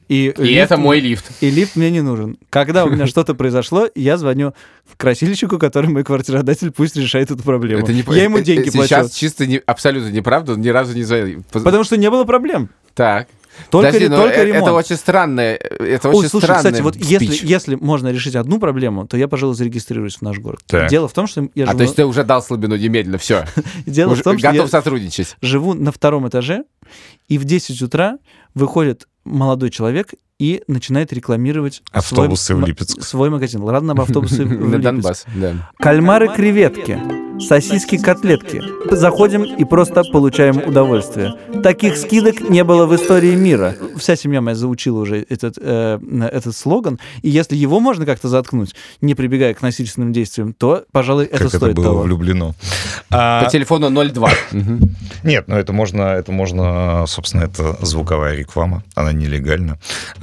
И, 0.08 0.34
И 0.38 0.41
лифт 0.43 0.58
это 0.72 0.78
мой 0.78 1.00
лифт. 1.00 1.26
И 1.41 1.50
лифт 1.50 1.76
мне 1.76 1.91
не 1.91 2.02
нужен. 2.02 2.38
Когда 2.50 2.86
у 2.86 2.89
меня 2.89 3.08
что-то 3.08 3.34
произошло, 3.36 3.88
я 3.96 4.17
звоню 4.17 4.54
красильщику, 4.96 5.58
который 5.60 5.89
мой 5.89 6.04
квартиродатель, 6.04 6.72
пусть 6.72 6.96
решает 6.96 7.30
эту 7.32 7.43
проблему. 7.43 7.84
Это 7.84 7.93
не- 7.93 8.04
я 8.15 8.24
ему 8.24 8.38
э, 8.38 8.41
деньги 8.43 8.70
э, 8.70 8.72
плачу. 8.72 8.88
Сейчас 8.88 9.12
чисто 9.13 9.46
не- 9.46 9.62
абсолютно 9.65 10.10
неправда, 10.10 10.56
ни 10.56 10.70
разу 10.70 10.93
не 10.96 11.04
звонил. 11.04 11.43
Потому 11.52 11.84
что 11.84 11.98
не 11.98 12.10
было 12.10 12.24
проблем. 12.24 12.70
Так. 12.93 13.28
Только, 13.72 13.88
Подожди, 13.88 14.08
только 14.15 14.36
э- 14.36 14.46
ремонт. 14.46 14.63
это 14.63 14.74
очень 14.74 14.96
странное, 14.96 15.56
это 15.56 16.10
Ой, 16.10 16.15
очень 16.17 16.30
слушай, 16.30 16.46
странный 16.46 16.72
кстати, 16.74 16.82
вот 16.84 16.96
если, 16.96 17.26
спич. 17.26 17.41
если 17.41 17.74
можно 17.76 18.10
решить 18.12 18.36
одну 18.36 18.60
проблему, 18.60 19.08
то 19.08 19.17
я, 19.17 19.28
пожалуй, 19.28 19.56
зарегистрируюсь 19.56 20.17
в 20.17 20.22
наш 20.22 20.38
город. 20.38 20.60
Так. 20.67 20.89
Дело 20.91 21.08
в 21.08 21.13
том, 21.13 21.26
что 21.26 21.50
я 21.56 21.63
А 21.63 21.67
живу... 21.70 21.78
то 21.80 21.84
есть 21.84 21.96
ты 21.96 22.06
уже 22.06 22.24
дал 22.24 22.43
слабину 22.43 22.76
немедленно, 22.76 23.17
все. 23.17 23.46
Дело 23.88 24.13
в 24.15 24.22
том, 24.22 24.38
что 24.38 24.52
готов 24.52 24.70
сотрудничать. 24.70 25.36
живу 25.41 25.74
на 25.74 25.91
втором 25.91 26.28
этаже, 26.30 26.65
и 27.30 27.39
в 27.39 27.46
10 27.46 27.82
утра 27.82 28.20
выходит 28.54 29.08
молодой 29.28 29.70
человек 29.70 30.13
и 30.39 30.62
начинает 30.67 31.12
рекламировать 31.13 31.82
Автобусы 31.91 32.45
свой, 32.54 32.62
в 32.63 32.67
Липецк. 32.67 33.02
свой 33.04 33.30
магазин. 33.30 33.62
Ладно, 33.63 33.93
об 33.93 34.02
автобусы 34.02 34.45
в 34.45 34.52
Липецк. 34.52 34.82
Донбасс, 34.84 35.26
да. 35.36 35.54
Кальмары-креветки, 35.80 37.00
сосиски-котлетки. 37.39 38.62
Заходим 38.95 39.43
и 39.43 39.63
просто 39.65 40.04
получаем 40.04 40.58
удовольствие. 40.58 41.34
Таких 41.63 41.97
скидок 41.97 42.39
не 42.50 42.63
было 42.63 42.86
в 42.86 42.95
истории 42.95 43.36
мира. 43.36 43.76
Вся 43.97 44.15
семья 44.15 44.41
моя 44.41 44.56
заучила 44.56 45.00
уже 45.02 45.26
этот, 45.28 45.58
э, 45.60 46.00
этот 46.32 46.56
слоган, 46.56 47.00
и 47.21 47.30
если 47.30 47.56
его 47.56 47.80
можно 47.80 48.06
как-то 48.06 48.28
заткнуть, 48.28 48.76
не 49.02 49.15
прибегая 49.15 49.54
к 49.54 49.62
насильственным 49.62 50.13
действиям, 50.13 50.54
то, 50.54 50.86
пожалуй, 50.91 51.26
это 51.26 51.38
как 51.38 51.47
это 51.47 51.58
стоит 51.58 51.76
было 51.76 51.86
того. 51.88 52.02
влюблено. 52.04 52.54
А, 53.10 53.43
По 53.43 53.50
телефону 53.50 53.89
02. 53.89 54.30
Мгм. 54.52 54.80
Нет, 55.23 55.47
ну 55.47 55.56
это 55.56 55.73
можно, 55.73 56.02
это 56.04 56.32
можно, 56.32 57.06
собственно, 57.08 57.43
это 57.43 57.78
звуковая 57.86 58.36
реклама, 58.36 58.84
она 58.95 59.12
нелегальна, 59.13 59.80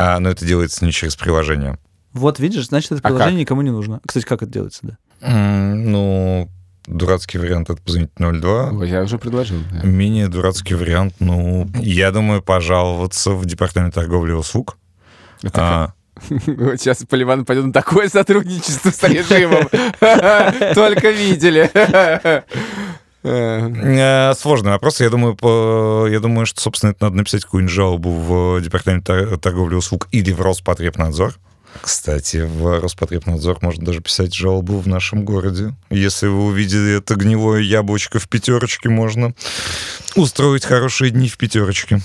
А, 0.07 0.19
но 0.21 0.29
это 0.31 0.45
делается 0.45 0.85
не 0.85 0.93
через 0.93 1.17
приложение. 1.17 1.79
Вот 2.13 2.39
видишь, 2.39 2.67
значит, 2.67 2.93
это 2.93 3.01
А 3.03 3.09
приложение 3.09 3.33
как? 3.39 3.41
никому 3.41 3.63
не 3.63 3.71
нужно. 3.71 4.01
Кстати, 4.07 4.25
как 4.25 4.43
это 4.43 4.53
делается, 4.53 4.81
да? 4.83 4.97
М, 5.23 5.91
Ну, 5.91 6.49
дурацкий 6.87 7.39
вариант 7.39 7.71
это 7.71 7.81
позвонить 7.81 8.11
02. 8.19 8.71
Ой, 8.73 8.89
Я 8.91 9.03
уже 9.03 9.19
предложил. 9.19 9.57
да. 9.73 9.87
Менее 9.87 10.29
дурацкий 10.29 10.75
вариант, 10.75 11.15
ну, 11.21 11.69
я 11.77 12.11
думаю, 12.11 12.43
пожаловаться 12.43 13.31
в 13.31 13.47
департамент 13.47 13.95
торговли 13.95 14.33
и 14.33 14.35
услуг. 14.35 14.77
А, 15.55 15.93
Вот 16.29 16.79
сейчас 16.81 16.99
Поливан 17.09 17.45
пойдет 17.45 17.65
на 17.67 17.73
такое 17.73 18.09
сотрудничество 18.09 18.91
с 18.91 19.03
режимом. 19.05 19.69
Только 20.75 21.11
видели. 21.11 21.71
Э, 23.25 23.71
э, 24.31 24.35
Сложный 24.35 24.71
вопрос. 24.73 25.01
Я 25.01 25.11
думаю, 25.11 25.35
по- 25.35 26.07
я 26.11 26.21
думаю, 26.21 26.47
что, 26.47 26.61
собственно, 26.61 26.91
это 26.91 27.05
надо 27.05 27.17
написать 27.17 27.45
какую-нибудь 27.45 27.75
жалобу 27.75 28.11
в 28.11 28.61
департамент 28.61 29.05
тор- 29.07 29.39
торговли 29.39 29.75
и 29.75 29.79
услуг 29.79 30.09
или 30.13 30.31
в 30.33 30.41
Роспотребнадзор. 30.41 31.35
Кстати, 31.83 32.37
в 32.47 32.81
Роспотребнадзор 32.81 33.59
можно 33.61 33.85
даже 33.85 34.01
писать 34.01 34.33
жалобу 34.33 34.79
в 34.79 34.87
нашем 34.87 35.25
городе. 35.25 35.75
Если 35.91 36.29
вы 36.29 36.45
увидели 36.45 36.99
это 36.99 37.17
гнилое 37.17 37.61
яблочко 37.63 38.21
в 38.21 38.29
пятерочке, 38.29 38.89
можно 38.91 39.33
устроить 40.15 40.65
хорошие 40.65 41.11
дни 41.11 41.29
в 41.29 41.37
пятерочке. 41.37 42.01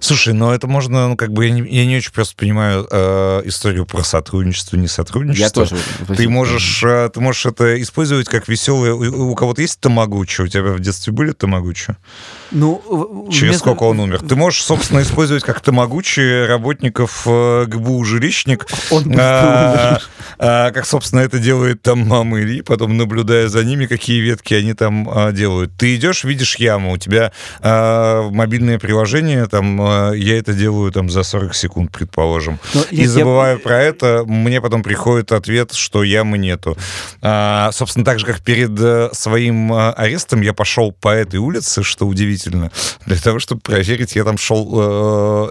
Слушай, 0.00 0.34
ну 0.34 0.50
это 0.50 0.66
можно, 0.66 1.08
ну 1.08 1.16
как 1.16 1.32
бы 1.32 1.46
я 1.46 1.50
не, 1.52 1.62
я 1.68 1.84
не 1.86 1.96
очень 1.96 2.12
просто 2.12 2.36
понимаю 2.36 2.86
э, 2.90 3.42
историю 3.46 3.86
про 3.86 4.02
сотрудничество, 4.04 4.76
не 4.76 4.86
сотрудничество. 4.86 5.62
Я 5.62 5.68
тоже. 5.68 5.82
Ты 6.16 6.28
можешь, 6.28 6.82
э, 6.84 7.10
ты 7.12 7.20
можешь 7.20 7.46
это 7.46 7.80
использовать 7.82 8.28
как 8.28 8.48
веселое. 8.48 8.92
У, 8.94 9.30
у 9.30 9.34
кого-то 9.34 9.62
есть 9.62 9.80
тамагучи? 9.80 10.42
У 10.42 10.46
тебя 10.46 10.62
в 10.72 10.80
детстве 10.80 11.12
были 11.12 11.32
тамагучи? 11.32 11.96
Ну, 12.50 13.28
Через 13.30 13.42
вместо- 13.42 13.58
сколько 13.60 13.84
он 13.84 14.00
умер? 14.00 14.20
Ты 14.28 14.36
можешь, 14.36 14.62
собственно, 14.62 15.02
использовать 15.02 15.42
как 15.44 15.60
тамагучи 15.60 16.46
работников 16.46 17.22
э, 17.26 17.64
ГБУ 17.66 18.04
«Жилищник», 18.04 18.66
Он 18.90 19.06
умер. 19.06 19.18
а, 20.38 20.70
как, 20.70 20.86
собственно, 20.86 21.20
это 21.20 21.38
делает 21.38 21.82
там 21.82 22.00
мама 22.06 22.40
Ильи, 22.40 22.62
потом 22.62 22.96
наблюдая 22.96 23.48
за 23.48 23.62
ними, 23.64 23.86
какие 23.86 24.20
ветки 24.20 24.54
они 24.54 24.74
там 24.74 25.08
а, 25.12 25.32
делают. 25.32 25.72
Ты 25.76 25.94
идешь, 25.96 26.24
видишь 26.24 26.56
яму, 26.56 26.92
у 26.92 26.96
тебя 26.96 27.32
а, 27.60 28.28
мобильное 28.30 28.78
приложение, 28.78 29.46
там, 29.46 29.79
а, 29.86 30.12
я 30.12 30.38
это 30.38 30.52
делаю 30.52 30.90
там 30.92 31.08
за 31.10 31.22
40 31.22 31.54
секунд, 31.54 31.90
предположим. 31.92 32.58
Но 32.74 32.82
И 32.90 32.96
я- 32.96 33.02
я- 33.04 33.08
забываю 33.08 33.58
про 33.60 33.80
это, 33.82 34.24
мне 34.26 34.60
потом 34.60 34.82
приходит 34.82 35.32
ответ, 35.32 35.72
что 35.72 36.02
ямы 36.04 36.38
нету. 36.38 36.76
А, 37.22 37.70
собственно, 37.72 38.04
так 38.04 38.18
же, 38.18 38.26
как 38.26 38.40
перед 38.40 38.70
э, 38.80 39.10
своим 39.12 39.72
э, 39.72 39.90
арестом 39.92 40.40
я 40.42 40.52
пошел 40.52 40.92
по 40.92 41.08
этой 41.08 41.38
улице, 41.38 41.82
что 41.82 42.06
удивительно, 42.06 42.70
для 43.06 43.16
того, 43.16 43.38
чтобы 43.38 43.60
проверить, 43.60 44.16
я 44.16 44.24
там 44.24 44.38
шел 44.38 44.68
э, 44.72 45.48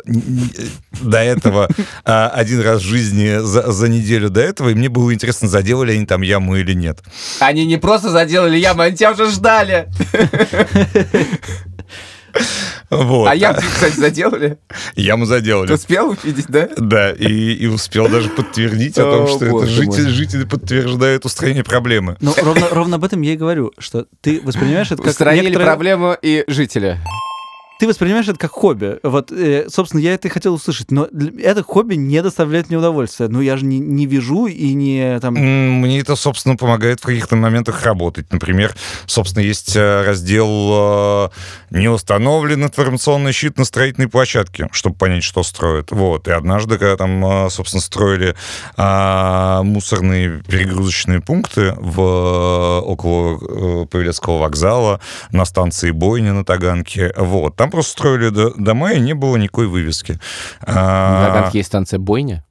до 1.01 1.17
этого 1.19 1.69
э, 2.05 2.25
один 2.33 2.61
раз 2.61 2.81
в 2.81 2.85
жизни 2.85 3.39
за, 3.41 3.71
за 3.71 3.87
неделю 3.89 4.29
до 4.29 4.41
этого, 4.41 4.69
и 4.69 4.73
мне 4.73 4.89
было 4.89 5.13
интересно, 5.13 5.47
заделали 5.47 5.93
они 5.93 6.05
там 6.05 6.21
яму 6.21 6.55
или 6.57 6.73
нет. 6.73 6.99
Они 7.39 7.65
не 7.65 7.77
просто 7.77 8.09
заделали 8.09 8.57
яму, 8.57 8.81
они 8.81 8.95
тебя 8.95 9.11
уже 9.11 9.29
ждали. 9.31 9.87
Вот. 12.89 13.27
А 13.27 13.35
яму, 13.35 13.59
кстати, 13.59 13.95
заделали? 13.99 14.57
Яму 14.95 15.25
заделали. 15.25 15.67
Ты 15.67 15.73
успел 15.75 16.09
увидеть, 16.09 16.47
да? 16.47 16.69
Да, 16.77 17.11
и, 17.11 17.53
и 17.53 17.67
успел 17.67 18.09
даже 18.09 18.29
подтвердить 18.29 18.97
о 18.97 19.03
том, 19.03 19.27
что 19.27 19.45
это 19.45 19.67
жители, 19.67 20.09
жители 20.09 20.43
подтверждают 20.43 21.25
устранение 21.25 21.63
проблемы. 21.63 22.17
Ну, 22.19 22.33
ровно, 22.41 22.67
ровно 22.71 22.95
об 22.95 23.03
этом 23.03 23.21
я 23.21 23.33
и 23.33 23.37
говорю, 23.37 23.71
что 23.77 24.07
ты 24.21 24.41
воспринимаешь 24.43 24.87
это 24.87 25.03
как 25.03 25.11
Устранили 25.11 25.45
некоторое- 25.47 25.65
проблему 25.65 26.15
и 26.21 26.43
жителя. 26.47 26.99
Ты 27.79 27.87
воспринимаешь 27.87 28.27
это 28.27 28.37
как 28.37 28.51
хобби. 28.51 28.99
Вот, 29.03 29.31
э, 29.31 29.69
собственно, 29.69 30.01
я 30.01 30.13
это 30.13 30.27
и 30.27 30.31
хотел 30.31 30.53
услышать. 30.53 30.91
Но 30.91 31.07
это 31.41 31.63
хобби 31.63 31.95
не 31.95 32.21
доставляет 32.21 32.67
мне 32.67 32.77
удовольствия. 32.77 33.29
Ну, 33.29 33.39
я 33.39 33.55
же 33.55 33.63
не, 33.63 33.79
не 33.79 34.05
вяжу 34.05 34.47
и 34.47 34.73
не 34.73 35.17
там... 35.21 35.35
Мне 35.35 36.01
это, 36.01 36.17
собственно, 36.17 36.57
помогает 36.57 36.99
в 36.99 37.03
каких-то 37.03 37.37
моментах 37.37 37.83
работать. 37.83 38.33
Например, 38.33 38.75
собственно, 39.05 39.43
есть 39.43 39.77
э, 39.77 40.03
раздел 40.03 40.49
э, 40.49 41.29
«Не 41.69 41.87
установлен 41.87 42.65
информационный 42.65 43.31
щит 43.31 43.57
на 43.57 43.63
строительной 43.63 44.09
площадке», 44.09 44.67
чтобы 44.73 44.97
понять, 44.97 45.23
что 45.23 45.41
строят. 45.43 45.91
Вот. 45.91 46.27
И 46.27 46.31
однажды, 46.31 46.77
когда 46.77 46.97
там, 46.97 47.49
собственно, 47.49 47.81
строили 47.81 48.35
а, 48.75 49.63
мусорные 49.63 50.43
перегрузочные 50.45 51.21
пункты 51.21 51.73
в, 51.77 52.81
около 52.81 53.85
Павелецкого 53.85 54.39
вокзала, 54.39 54.99
на 55.31 55.45
станции 55.45 55.91
Бойня 55.91 56.33
на 56.33 56.43
Таганке, 56.43 57.13
вот, 57.15 57.55
там 57.55 57.68
просто 57.69 57.91
строили 57.93 58.29
до- 58.29 58.53
дома, 58.55 58.93
и 58.93 58.99
не 58.99 59.13
было 59.13 59.37
никакой 59.37 59.67
вывески. 59.67 60.19
На 60.65 61.27
А, 61.27 61.27
Таганке 61.33 61.59
есть 61.59 61.67
станция 61.67 61.99
Бойня. 61.99 62.43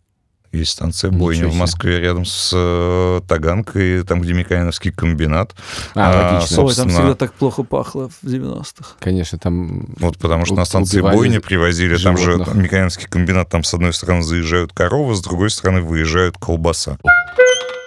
есть 0.52 0.72
станция 0.72 1.10
Бойня 1.10 1.46
в. 1.48 1.54
Москве, 1.54 2.00
рядом 2.00 2.24
с 2.24 2.52
э, 2.54 3.20
Таганкой, 3.28 4.02
там, 4.04 4.20
где 4.22 4.32
Микаиновский 4.32 4.90
комбинат. 4.92 5.54
А, 5.94 6.34
логично. 6.38 6.62
Ой, 6.64 6.74
там 6.74 6.88
всегда 6.88 7.14
так 7.14 7.34
плохо 7.34 7.62
пахло 7.64 8.08
в 8.08 8.24
90-х. 8.24 8.94
Конечно, 9.00 9.38
там... 9.38 9.86
Вот 9.98 10.16
потому 10.18 10.46
что 10.46 10.54
на 10.54 10.64
станции 10.64 11.00
Бойня 11.02 11.40
привозили, 11.40 11.96
там 11.98 12.16
же 12.16 12.42
там 12.42 12.62
Микаиновский 12.62 13.06
комбинат, 13.08 13.48
там 13.50 13.62
с 13.62 13.74
одной 13.74 13.92
стороны 13.92 14.22
заезжают 14.22 14.72
коровы, 14.72 15.14
с 15.14 15.20
другой 15.20 15.50
стороны 15.50 15.82
выезжают 15.82 16.36
колбаса. 16.38 16.96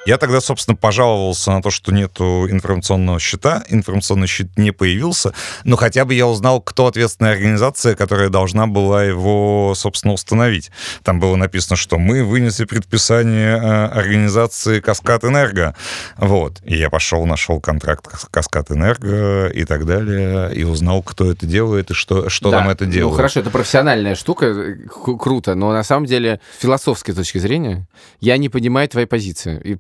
Я 0.06 0.18
тогда, 0.18 0.42
собственно, 0.42 0.76
пожаловался 0.76 1.52
на 1.52 1.62
то, 1.62 1.70
что 1.70 1.92
нету 1.94 2.48
информационного 2.50 3.20
щита, 3.20 3.64
информационный 3.70 4.26
щит 4.26 4.58
не 4.58 4.72
появился, 4.72 5.32
но 5.64 5.76
хотя 5.76 6.06
бы 6.06 6.16
я 6.16 6.26
узнал, 6.26 6.60
кто 6.60 6.88
ответственная 6.88 7.34
организация, 7.34 7.96
которая 7.96 8.30
должна 8.30 8.66
была 8.66 9.04
его, 9.04 9.74
собственно, 9.76 10.14
установить. 10.16 10.72
Там 11.04 11.20
было 11.20 11.36
написано, 11.36 11.76
что 11.76 12.00
мы 12.00 12.24
вынесли 12.24 12.66
предписание 12.66 13.56
э, 13.58 13.86
организации 13.86 14.80
Каскад 14.80 15.24
Энерго. 15.24 15.76
Вот. 16.18 16.62
И 16.64 16.76
я 16.76 16.90
пошел, 16.90 17.24
нашел 17.28 17.60
контракт 17.62 18.08
Каскад 18.32 18.72
Энерго 18.72 19.50
и 19.50 19.66
так 19.66 19.86
далее, 19.86 20.52
и 20.56 20.64
узнал, 20.64 21.04
кто 21.04 21.30
это 21.32 21.46
делает 21.46 21.92
и 21.92 21.94
что, 21.94 22.28
что 22.30 22.50
Да. 22.50 22.60
там 22.62 22.70
это 22.70 22.86
Ну, 22.86 22.92
делает. 22.92 23.16
хорошо, 23.18 23.42
это 23.42 23.52
профессиональная 23.52 24.16
штука, 24.16 24.48
э, 24.48 24.76
кру- 24.88 25.18
круто, 25.20 25.54
но 25.54 25.72
на 25.72 25.84
самом 25.84 26.08
деле, 26.08 26.40
с 26.58 26.62
философской 26.64 27.14
точки 27.14 27.38
зрения, 27.38 27.88
я 28.20 28.38
не 28.38 28.50
понимаю 28.50 28.90
твоей 28.90 29.06
позиции. 29.08 29.62
И, 29.64 29.78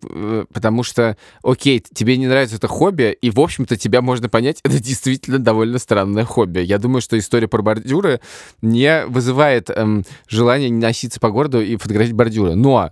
потому 0.53 0.83
что, 0.83 1.17
окей, 1.43 1.83
тебе 1.93 2.17
не 2.17 2.27
нравится 2.27 2.55
это 2.55 2.67
хобби, 2.67 3.17
и, 3.21 3.29
в 3.29 3.39
общем-то, 3.39 3.77
тебя 3.77 4.01
можно 4.01 4.29
понять, 4.29 4.59
это 4.63 4.79
действительно 4.79 5.39
довольно 5.39 5.79
странное 5.79 6.25
хобби. 6.25 6.59
Я 6.59 6.77
думаю, 6.77 7.01
что 7.01 7.17
история 7.17 7.47
про 7.47 7.61
бордюры 7.61 8.21
не 8.61 9.05
вызывает 9.05 9.69
эм, 9.69 10.03
желания 10.27 10.71
носиться 10.71 11.19
по 11.19 11.29
городу 11.31 11.61
и 11.61 11.75
фотографировать 11.77 12.17
бордюры. 12.17 12.55
Но 12.55 12.91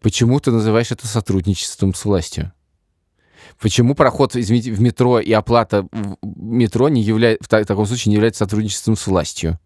почему 0.00 0.40
ты 0.40 0.50
называешь 0.50 0.92
это 0.92 1.06
сотрудничеством 1.06 1.94
с 1.94 2.04
властью? 2.04 2.52
Почему 3.60 3.94
проход, 3.94 4.36
извините, 4.36 4.72
в 4.72 4.80
метро 4.80 5.18
и 5.18 5.32
оплата 5.32 5.86
в 5.92 6.16
метро 6.22 6.88
не 6.88 7.02
является, 7.02 7.44
в 7.44 7.48
та- 7.48 7.64
таком 7.64 7.86
случае 7.86 8.10
не 8.10 8.16
является 8.16 8.44
сотрудничеством 8.44 8.96
с 8.96 9.06
властью? 9.06 9.58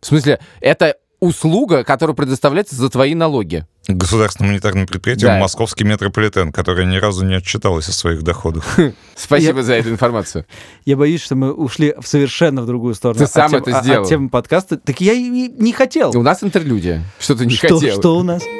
В 0.00 0.06
смысле, 0.06 0.40
это 0.60 0.96
услуга, 1.20 1.84
которая 1.84 2.14
предоставляется 2.14 2.76
за 2.76 2.88
твои 2.88 3.14
налоги. 3.14 3.66
Государственным 3.88 4.52
унитарным 4.52 4.86
предприятием 4.86 5.28
Да. 5.32 5.38
Московский 5.38 5.84
метрополитен, 5.84 6.52
которое 6.52 6.86
ни 6.86 6.96
разу 6.96 7.24
не 7.24 7.34
отчиталось 7.34 7.88
о 7.88 7.92
своих 7.92 8.22
доходах. 8.22 8.64
Спасибо 9.16 9.62
за 9.62 9.74
эту 9.74 9.88
информацию. 9.88 10.44
Я 10.84 10.96
боюсь, 10.98 11.22
что 11.22 11.36
мы 11.36 11.54
ушли 11.54 11.94
в 11.98 12.06
совершенно 12.06 12.60
в 12.62 12.66
другую 12.66 12.94
сторону. 12.94 13.18
Ты 13.18 13.24
от 13.24 13.32
сам 13.32 13.54
это 13.54 13.78
от- 13.78 13.84
сделал. 13.84 14.02
От 14.02 14.08
темы 14.08 14.28
подкаста. 14.28 14.76
Так 14.76 15.00
я 15.00 15.14
и 15.14 15.22
не 15.28 15.72
хотел. 15.72 16.16
У 16.16 16.22
нас 16.22 16.44
интерлюдия. 16.44 17.02
Что 17.18 17.34
ты 17.34 17.46
не 17.46 17.56
хотел? 17.56 17.80
что 17.80 18.18
у 18.18 18.22
нас? 18.22 18.42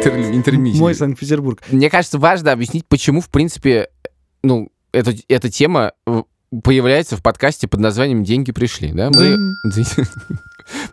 Интермиссия. 0.00 0.80
Мой 0.80 0.94
Санкт-Петербург. 0.94 1.60
Мне 1.70 1.90
кажется, 1.90 2.18
важно 2.18 2.52
объяснить, 2.52 2.86
почему, 2.86 3.20
в 3.20 3.28
принципе, 3.28 3.88
ну, 4.42 4.70
эта, 4.92 5.14
эта 5.28 5.50
тема 5.50 5.92
появляется 6.62 7.16
в 7.16 7.22
подкасте 7.22 7.68
под 7.68 7.80
названием 7.80 8.24
«Деньги 8.24 8.52
пришли». 8.52 8.92
Да? 8.92 9.10
Мы... 9.10 9.36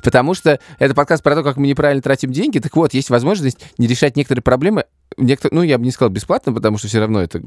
Потому 0.02 0.34
что 0.34 0.60
это 0.80 0.94
подкаст 0.94 1.24
про 1.24 1.36
то, 1.36 1.44
как 1.44 1.58
мы 1.58 1.68
неправильно 1.68 2.02
тратим 2.02 2.32
деньги. 2.32 2.60
Так 2.60 2.76
вот, 2.76 2.94
есть 2.94 3.10
возможность 3.10 3.60
не 3.78 3.88
решать 3.88 4.16
некоторые 4.16 4.44
проблемы. 4.44 4.86
Некотор... 5.16 5.54
Ну, 5.54 5.62
я 5.62 5.78
бы 5.78 5.86
не 5.86 5.92
сказал 5.92 6.10
бесплатно, 6.12 6.54
потому 6.54 6.78
что 6.78 6.88
все 6.88 7.00
равно 7.00 7.22
это, 7.22 7.42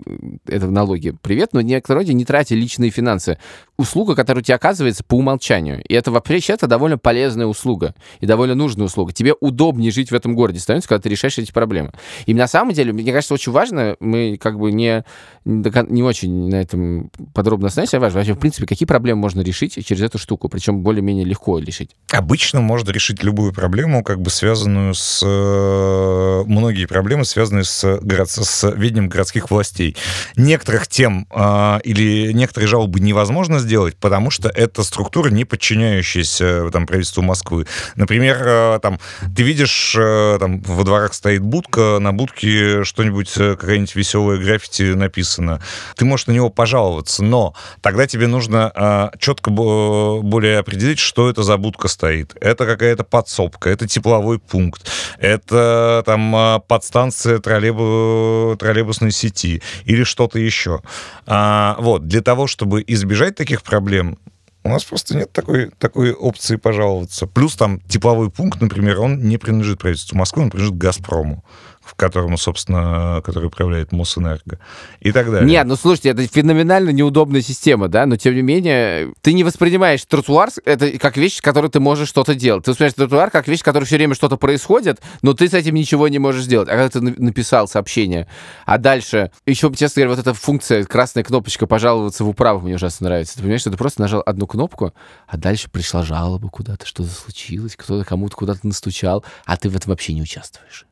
это 0.47 0.67
в 0.67 0.73
налоге 0.73 1.15
привет, 1.21 1.51
но 1.53 1.61
некоторые 1.61 2.03
люди 2.05 2.13
не 2.13 2.25
тратя 2.25 2.55
личные 2.55 2.91
финансы. 2.91 3.39
Услуга, 3.77 4.15
которая 4.15 4.43
тебе 4.43 4.55
оказывается 4.55 5.05
по 5.05 5.15
умолчанию. 5.15 5.83
И 5.85 5.95
это 5.95 6.11
вообще 6.11 6.53
это 6.53 6.67
довольно 6.67 6.99
полезная 6.99 7.47
услуга 7.47 7.95
и 8.21 8.27
довольно 8.27 8.55
нужная 8.55 8.87
услуга. 8.87 9.13
Тебе 9.13 9.35
удобнее 9.41 9.91
жить 9.91 10.11
в 10.11 10.15
этом 10.15 10.35
городе 10.35 10.59
становится, 10.59 10.89
когда 10.89 11.03
ты 11.03 11.09
решаешь 11.09 11.39
эти 11.39 11.53
проблемы. 11.53 11.93
И 12.27 12.35
на 12.35 12.47
самом 12.47 12.73
деле, 12.73 12.93
мне 12.93 13.13
кажется, 13.13 13.35
очень 13.35 13.53
важно, 13.53 13.97
мы 14.01 14.39
как 14.41 14.59
бы 14.59 14.73
не, 14.73 15.05
не 15.45 16.03
очень 16.03 16.49
на 16.49 16.57
этом 16.57 17.11
подробно 17.35 17.69
остановились, 17.69 17.95
а 17.95 18.01
важно, 18.01 18.21
вообще, 18.21 18.35
в 18.35 18.39
принципе, 18.39 18.67
какие 18.67 18.87
проблемы 18.87 19.21
можно 19.21 19.41
решить 19.43 19.85
через 19.85 20.03
эту 20.03 20.19
штуку, 20.19 20.49
причем 20.49 20.83
более-менее 20.83 21.25
легко 21.25 21.59
решить. 21.59 21.91
Обычно 22.13 22.61
можно 22.61 22.91
решить 22.91 23.23
любую 23.23 23.53
проблему, 23.53 24.03
как 24.03 24.21
бы 24.21 24.31
связанную 24.31 24.95
с... 24.95 25.23
э, 25.25 26.45
Многие 26.47 26.87
проблемы 26.87 27.25
связаны 27.25 27.50
с, 27.63 27.99
город... 28.01 28.31
с 28.31 28.71
ведением 28.71 29.09
городских 29.09 29.51
властей. 29.51 29.97
Некоторых 30.37 30.87
тем 30.89 31.27
э, 31.31 31.79
или 31.85 32.33
некоторые 32.33 32.69
жалобы 32.69 33.01
невозможно 33.01 33.59
сделать, 33.59 33.97
потому 33.97 34.31
что 34.31 34.49
это 34.49 34.83
структура, 34.83 35.31
не 35.31 35.45
подчиняющаяся 35.45 36.45
э, 36.45 36.71
там, 36.73 36.87
правительству 36.87 37.23
Москвы. 37.23 37.67
Например, 37.97 38.37
э, 38.41 38.79
там, 38.83 38.99
ты 39.35 39.43
видишь, 39.43 39.95
э, 39.99 40.39
там 40.41 40.61
во 40.61 40.85
дворах 40.85 41.15
стоит 41.15 41.43
будка, 41.43 41.99
на 42.01 42.13
будке 42.13 42.85
что-нибудь, 42.85 43.33
э, 43.37 43.57
какая-нибудь 43.57 43.95
веселая 43.95 44.39
граффити 44.39 44.83
написано. 44.95 45.61
Ты 45.97 46.05
можешь 46.05 46.27
на 46.27 46.33
него 46.33 46.51
пожаловаться, 46.51 47.23
но 47.23 47.55
тогда 47.81 48.07
тебе 48.07 48.27
нужно 48.27 48.73
э, 48.75 49.19
четко 49.19 49.51
бо- 49.51 50.21
более 50.23 50.59
определить, 50.59 50.99
что 50.99 51.29
это 51.29 51.43
за 51.43 51.57
будка 51.57 51.89
стоит. 51.89 52.37
Это 52.41 52.67
какая-то 52.67 53.05
подсобка, 53.05 53.71
это 53.71 53.87
тепловой 53.87 54.39
пункт, 54.39 54.89
это 55.21 56.03
там 56.07 56.35
э, 56.35 56.61
подстанция 56.67 57.39
троллейбу- 57.39 58.57
троллейбусной 58.57 59.13
сети 59.13 59.63
или 59.85 60.03
что-то 60.03 60.39
еще. 60.39 60.81
А, 61.27 61.77
вот, 61.79 62.09
для 62.09 62.23
того, 62.23 62.47
чтобы 62.47 62.83
избежать 62.87 63.37
таких 63.37 63.63
проблем, 63.63 64.19
у 64.63 64.69
нас 64.69 64.85
просто 64.85 65.17
нет 65.17 65.33
такой, 65.33 65.71
такой 65.79 66.13
опции 66.13 66.57
пожаловаться. 66.57 67.27
Плюс 67.27 67.57
там 67.57 67.81
тепловой 67.81 68.31
пункт, 68.31 68.61
например, 68.61 69.01
он 69.01 69.23
не 69.23 69.39
принадлежит 69.39 69.79
правительству 69.79 70.17
Москвы, 70.17 70.45
он 70.45 70.51
принадлежит 70.51 70.79
«Газпрому», 70.79 71.45
в 71.91 71.95
котором, 71.97 72.37
собственно, 72.37 73.21
который 73.25 73.47
управляет 73.47 73.91
Мосэнерго 73.91 74.59
и 75.01 75.11
так 75.11 75.31
далее. 75.31 75.49
Нет, 75.49 75.67
ну 75.67 75.75
слушайте, 75.77 76.11
это 76.11 76.27
феноменально 76.27 76.91
неудобная 76.91 77.43
система, 77.43 77.89
да, 77.89 78.07
но 78.07 78.17
тем 78.17 78.35
не 78.35 78.43
менее, 78.43 79.13
ты 79.23 79.33
не 79.33 79.43
воспринимаешь 79.43 80.05
тротуар 80.05 80.51
это 80.65 80.99
как 80.99 81.17
вещь, 81.17 81.39
с 81.39 81.41
которой 81.41 81.71
ты 81.71 81.81
можешь 81.81 82.09
что-то 82.09 82.35
делать. 82.35 82.65
Ты 82.65 82.71
воспринимаешь 82.71 82.95
тротуар 82.95 83.31
как 83.31 83.49
вещь, 83.49 83.61
в 83.61 83.65
которой 83.65 83.85
все 83.85 83.97
время 83.97 84.15
что-то 84.15 84.37
происходит, 84.37 85.01
но 85.23 85.35
ты 85.35 85.49
с 85.49 85.55
этим 85.55 85.75
ничего 85.75 86.07
не 86.09 86.19
можешь 86.19 86.45
сделать. 86.45 86.69
А 86.69 86.73
когда 86.73 86.89
ты 86.89 87.01
на- 87.01 87.15
написал 87.17 87.67
сообщение, 87.67 88.29
а 88.67 88.79
дальше, 88.79 89.33
еще, 89.47 89.73
честно 89.75 90.03
говоря, 90.03 90.17
вот 90.17 90.21
эта 90.21 90.35
функция, 90.35 90.85
красная 90.85 91.25
кнопочка 91.25 91.67
«пожаловаться 91.67 92.23
в 92.25 92.29
управу» 92.29 92.61
мне 92.61 92.77
ужасно 92.77 93.09
нравится. 93.09 93.35
Ты 93.35 93.41
понимаешь, 93.41 93.63
что 93.63 93.71
ты 93.71 93.77
просто 93.77 94.01
нажал 94.01 94.23
одну 94.25 94.47
кнопку, 94.47 94.95
а 95.27 95.37
дальше 95.37 95.69
пришла 95.71 96.05
жалоба 96.05 96.49
куда-то, 96.49 96.87
что-то 96.87 97.11
случилось, 97.11 97.75
кто-то 97.77 98.05
кому-то 98.05 98.37
куда-то 98.37 98.67
настучал, 98.67 99.25
а 99.45 99.57
ты 99.57 99.69
в 99.69 99.77
этом 99.77 99.91
вообще 99.91 100.13
не 100.13 100.23
участвуешь. 100.23 100.87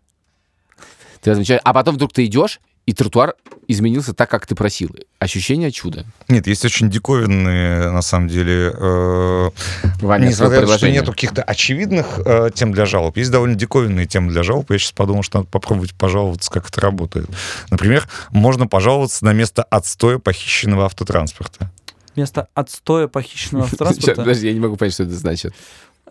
Ты 1.23 1.33
уча- 1.33 1.61
А 1.65 1.73
потом 1.73 1.95
вдруг 1.97 2.13
ты 2.13 2.25
идешь, 2.25 2.61
и 2.87 2.95
тротуар 2.95 3.35
изменился 3.67 4.15
так, 4.15 4.31
как 4.31 4.47
ты 4.47 4.55
просил. 4.55 4.97
Ощущение 5.19 5.71
чуда. 5.71 6.07
Нет, 6.29 6.47
есть 6.47 6.65
очень 6.65 6.89
диковинные, 6.89 7.91
на 7.91 8.01
самом 8.01 8.29
деле, 8.29 8.73
э, 8.75 9.51
Ваня, 10.01 10.29
несмотря 10.29 10.63
на 10.63 10.67
то, 10.69 10.79
что 10.79 10.91
нету 10.91 11.13
каких-то 11.13 11.43
очевидных 11.43 12.21
э, 12.25 12.49
тем 12.55 12.73
для 12.73 12.87
жалоб, 12.87 13.17
есть 13.19 13.31
довольно 13.31 13.57
диковинные 13.57 14.07
темы 14.07 14.33
для 14.33 14.43
жалоб. 14.43 14.71
Я 14.71 14.79
сейчас 14.79 14.93
подумал, 14.93 15.23
что 15.23 15.39
надо 15.39 15.51
попробовать 15.51 15.93
пожаловаться, 15.95 16.51
как 16.51 16.69
это 16.71 16.81
работает. 16.81 17.29
Например, 17.71 18.09
можно 18.31 18.67
пожаловаться 18.67 19.23
на 19.25 19.35
место 19.35 19.63
отстоя 19.65 20.19
похищенного 20.19 20.87
автотранспорта. 20.87 21.71
Вместо 22.17 22.49
отстоя 22.55 23.07
похищенного 23.07 23.65
автотранспорта... 23.67 24.23
подожди, 24.23 24.47
я 24.47 24.55
не 24.55 24.61
могу 24.61 24.77
понять, 24.77 24.95
что 24.95 25.03
это 25.03 25.13
значит. 25.15 25.53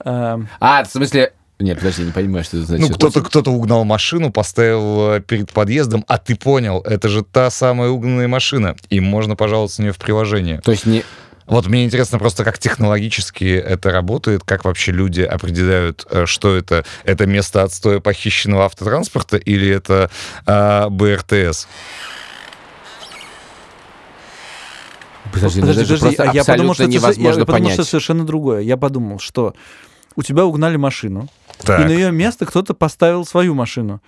эм, 0.06 0.48
А, 0.60 0.84
в 0.84 0.88
смысле, 0.92 1.34
Нет, 1.60 1.80
подожди, 1.80 2.04
не 2.04 2.12
понимаю, 2.12 2.44
что 2.44 2.58
это 2.58 2.68
значит. 2.68 2.90
Ну, 2.90 2.96
кто-то 2.96 3.22
кто 3.22 3.52
угнал 3.52 3.84
машину, 3.84 4.32
поставил 4.32 5.14
э, 5.14 5.22
перед 5.22 5.52
подъездом, 5.52 6.06
а 6.08 6.20
ты 6.20 6.36
понял, 6.36 6.82
это 6.82 7.10
же 7.10 7.24
та 7.24 7.50
самая 7.50 7.90
угнанная 7.90 8.28
машина, 8.28 8.76
и 8.90 9.00
можно 9.00 9.36
пожаловаться 9.36 9.82
на 9.82 9.86
нее 9.86 9.94
в 9.94 9.98
приложение. 9.98 10.62
То 10.62 10.72
есть 10.72 10.86
не... 10.86 11.04
Вот 11.48 11.66
мне 11.66 11.86
интересно 11.86 12.20
просто, 12.20 12.44
как 12.44 12.60
технологически 12.60 13.46
это 13.46 13.90
работает, 13.90 14.44
как 14.44 14.66
вообще 14.66 14.92
люди 14.92 15.22
определяют, 15.22 16.06
э, 16.12 16.26
что 16.28 16.56
это. 16.56 16.86
Это 17.06 17.26
место 17.26 17.64
отстоя 17.64 18.02
похищенного 18.02 18.66
автотранспорта 18.66 19.38
или 19.38 19.68
это 19.68 20.12
э, 20.46 20.90
БРТС? 20.90 21.68
Подожди, 25.32 25.62
Подожди, 25.62 25.62
ну 25.62 25.68
это 25.68 25.86
же 25.86 25.96
подожди, 25.96 26.16
просто 26.18 26.32
а 26.32 26.34
я 26.34 26.44
подумал, 26.44 26.74
что 26.74 26.84
это, 26.84 26.92
невозможно 26.92 27.40
я 27.40 27.46
подумал, 27.46 27.62
понять. 27.62 27.74
что 27.74 27.84
совершенно 27.84 28.26
другое. 28.26 28.62
Я 28.62 28.78
подумал, 28.78 29.20
что 29.20 29.56
у 30.18 30.24
тебя 30.24 30.46
угнали 30.46 30.76
машину, 30.76 31.30
Так. 31.64 31.80
и 31.80 31.84
на 31.86 31.92
ее 31.92 32.12
место 32.12 32.46
кто-то 32.46 32.74
поставил 32.74 33.24
свою 33.26 33.54
машину. 33.54 34.02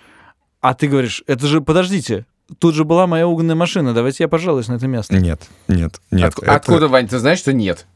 А 0.60 0.74
ты 0.74 0.88
говоришь, 0.88 1.22
это 1.26 1.46
же, 1.46 1.62
подождите, 1.62 2.26
тут 2.58 2.74
же 2.74 2.84
была 2.84 3.06
моя 3.06 3.26
угнанная 3.26 3.54
машина, 3.54 3.94
давайте 3.94 4.24
я 4.24 4.28
пожалуюсь 4.28 4.68
на 4.68 4.74
это 4.74 4.86
место. 4.86 5.16
Нет, 5.16 5.40
нет, 5.68 6.00
нет. 6.10 6.32
Отк- 6.34 6.42
это- 6.42 6.54
Откуда, 6.54 6.88
Вань, 6.88 7.08
ты 7.08 7.18
знаешь, 7.18 7.38
что 7.38 7.52
нет? 7.54 7.86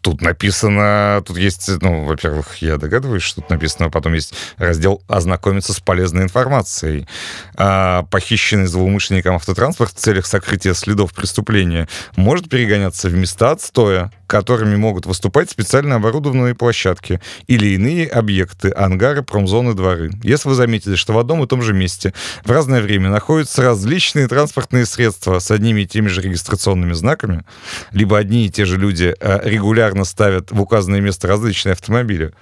Тут 0.00 0.20
написано, 0.20 1.22
тут 1.26 1.36
есть, 1.38 1.68
ну, 1.82 2.04
во-первых, 2.04 2.56
я 2.62 2.76
догадываюсь, 2.76 3.22
что 3.22 3.40
тут 3.40 3.50
написано, 3.50 3.90
потом 3.90 4.14
есть 4.14 4.32
раздел 4.56 5.02
«Ознакомиться 5.08 5.72
с 5.72 5.80
полезной 5.80 6.22
информацией». 6.22 7.08
А, 7.56 8.04
похищенный 8.04 8.66
злоумышленником 8.66 9.34
автотранспорт 9.34 9.92
в 9.92 9.98
целях 9.98 10.26
сокрытия 10.26 10.74
следов 10.74 11.12
преступления 11.12 11.88
может 12.16 12.48
перегоняться 12.48 13.08
в 13.08 13.14
места 13.14 13.50
отстоя, 13.50 14.12
которыми 14.28 14.76
могут 14.76 15.06
выступать 15.06 15.50
специально 15.50 15.96
оборудованные 15.96 16.54
площадки 16.54 17.20
или 17.48 17.68
иные 17.68 18.06
объекты, 18.06 18.70
ангары, 18.70 19.22
промзоны, 19.22 19.74
дворы. 19.74 20.10
Если 20.22 20.48
вы 20.48 20.54
заметили, 20.54 20.94
что 20.94 21.14
в 21.14 21.18
одном 21.18 21.42
и 21.42 21.46
том 21.48 21.62
же 21.62 21.72
месте 21.72 22.12
в 22.44 22.50
разное 22.50 22.82
время 22.82 23.10
находятся 23.10 23.62
различные 23.62 24.28
транспортные 24.28 24.86
средства 24.86 25.38
с 25.38 25.50
одними 25.50 25.80
и 25.80 25.86
теми 25.86 26.08
же 26.08 26.20
регистрационными 26.20 26.92
знаками, 26.92 27.44
либо 27.90 28.18
одни 28.18 28.46
и 28.46 28.50
те 28.50 28.66
же 28.66 28.76
люди 28.76 29.14
э, 29.18 29.40
регулярно 29.88 30.04
ставят 30.04 30.50
в 30.50 30.60
указанное 30.60 31.00
место 31.00 31.28
различные 31.28 31.72
автомобили, 31.72 32.32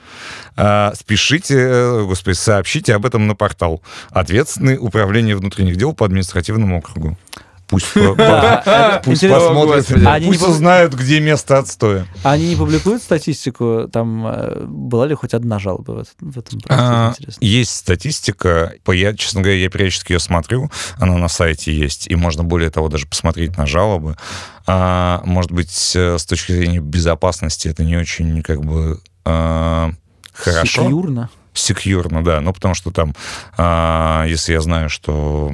э, 0.57 0.93
спешите, 0.95 1.55
э, 1.57 2.05
господи, 2.05 2.35
сообщите 2.35 2.95
об 2.95 3.07
этом 3.07 3.27
на 3.27 3.35
портал. 3.35 3.83
Ответственный 4.11 4.79
управление 4.79 5.37
внутренних 5.37 5.77
дел 5.77 5.95
по 5.95 6.05
административному 6.05 6.79
округу. 6.79 7.17
Пусть, 7.69 7.87
по- 7.95 8.15
Да, 8.15 9.01
пусть 9.05 9.25
интересно, 9.25 9.49
посмотрят, 9.49 10.07
они 10.07 10.27
пусть 10.29 10.43
узнают, 10.47 10.95
где 10.95 11.21
место 11.21 11.59
отстоя. 11.59 12.07
Они 12.23 12.49
не 12.51 12.57
публикуют 12.57 13.03
статистику, 13.03 13.89
там 13.93 14.25
э, 14.27 14.65
была 14.67 15.07
ли 15.07 15.15
хоть 15.15 15.35
одна 15.35 15.59
жалоба 15.59 15.93
в, 15.93 15.99
этом- 15.99 16.31
в 16.31 16.39
этом 16.39 16.61
проекте? 16.61 17.25
А. 17.29 17.33
Есть 17.41 17.75
статистика. 17.75 18.73
Я, 18.87 19.15
честно 19.15 19.43
говоря, 19.43 19.59
я 19.59 19.69
периодически 19.69 20.13
ее 20.13 20.21
смотрю. 20.21 20.71
Она 20.99 21.17
на 21.19 21.29
сайте 21.29 21.73
есть. 21.77 22.07
И 22.09 22.15
можно, 22.15 22.45
более 22.45 22.71
того, 22.71 22.89
даже 22.89 23.07
посмотреть 23.07 23.57
на 23.57 23.67
жалобы. 23.67 24.17
А, 24.67 25.23
может 25.25 25.51
быть, 25.53 25.93
э, 25.97 26.19
с 26.19 26.25
точки 26.25 26.53
зрения 26.53 26.81
безопасности 26.81 27.69
это 27.69 27.85
не 27.85 27.97
очень, 27.97 28.43
как 28.43 28.65
бы, 28.65 29.01
а, 29.25 29.91
хорошо. 30.33 30.83
Секьюрно. 30.85 31.31
Секьюрно, 31.57 32.23
да. 32.23 32.41
Ну, 32.41 32.53
потому 32.53 32.75
что 32.75 32.91
там, 32.91 33.15
а, 33.57 34.25
если 34.27 34.53
я 34.53 34.61
знаю, 34.61 34.89
что 34.91 35.51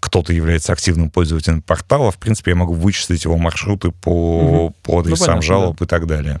кто-то 0.00 0.32
является 0.32 0.72
активным 0.72 1.10
пользователем 1.10 1.60
портала, 1.62 2.10
в 2.10 2.16
принципе, 2.18 2.52
я 2.52 2.56
могу 2.56 2.72
вычислить 2.72 3.24
его 3.24 3.36
маршруты 3.36 3.90
по, 3.90 4.40
Мгм. 4.68 4.74
по 4.82 5.00
адресам 5.00 5.26
понятно, 5.26 5.42
жалоб 5.42 5.82
и 5.82 5.86
так 5.86 6.06
далее. 6.06 6.40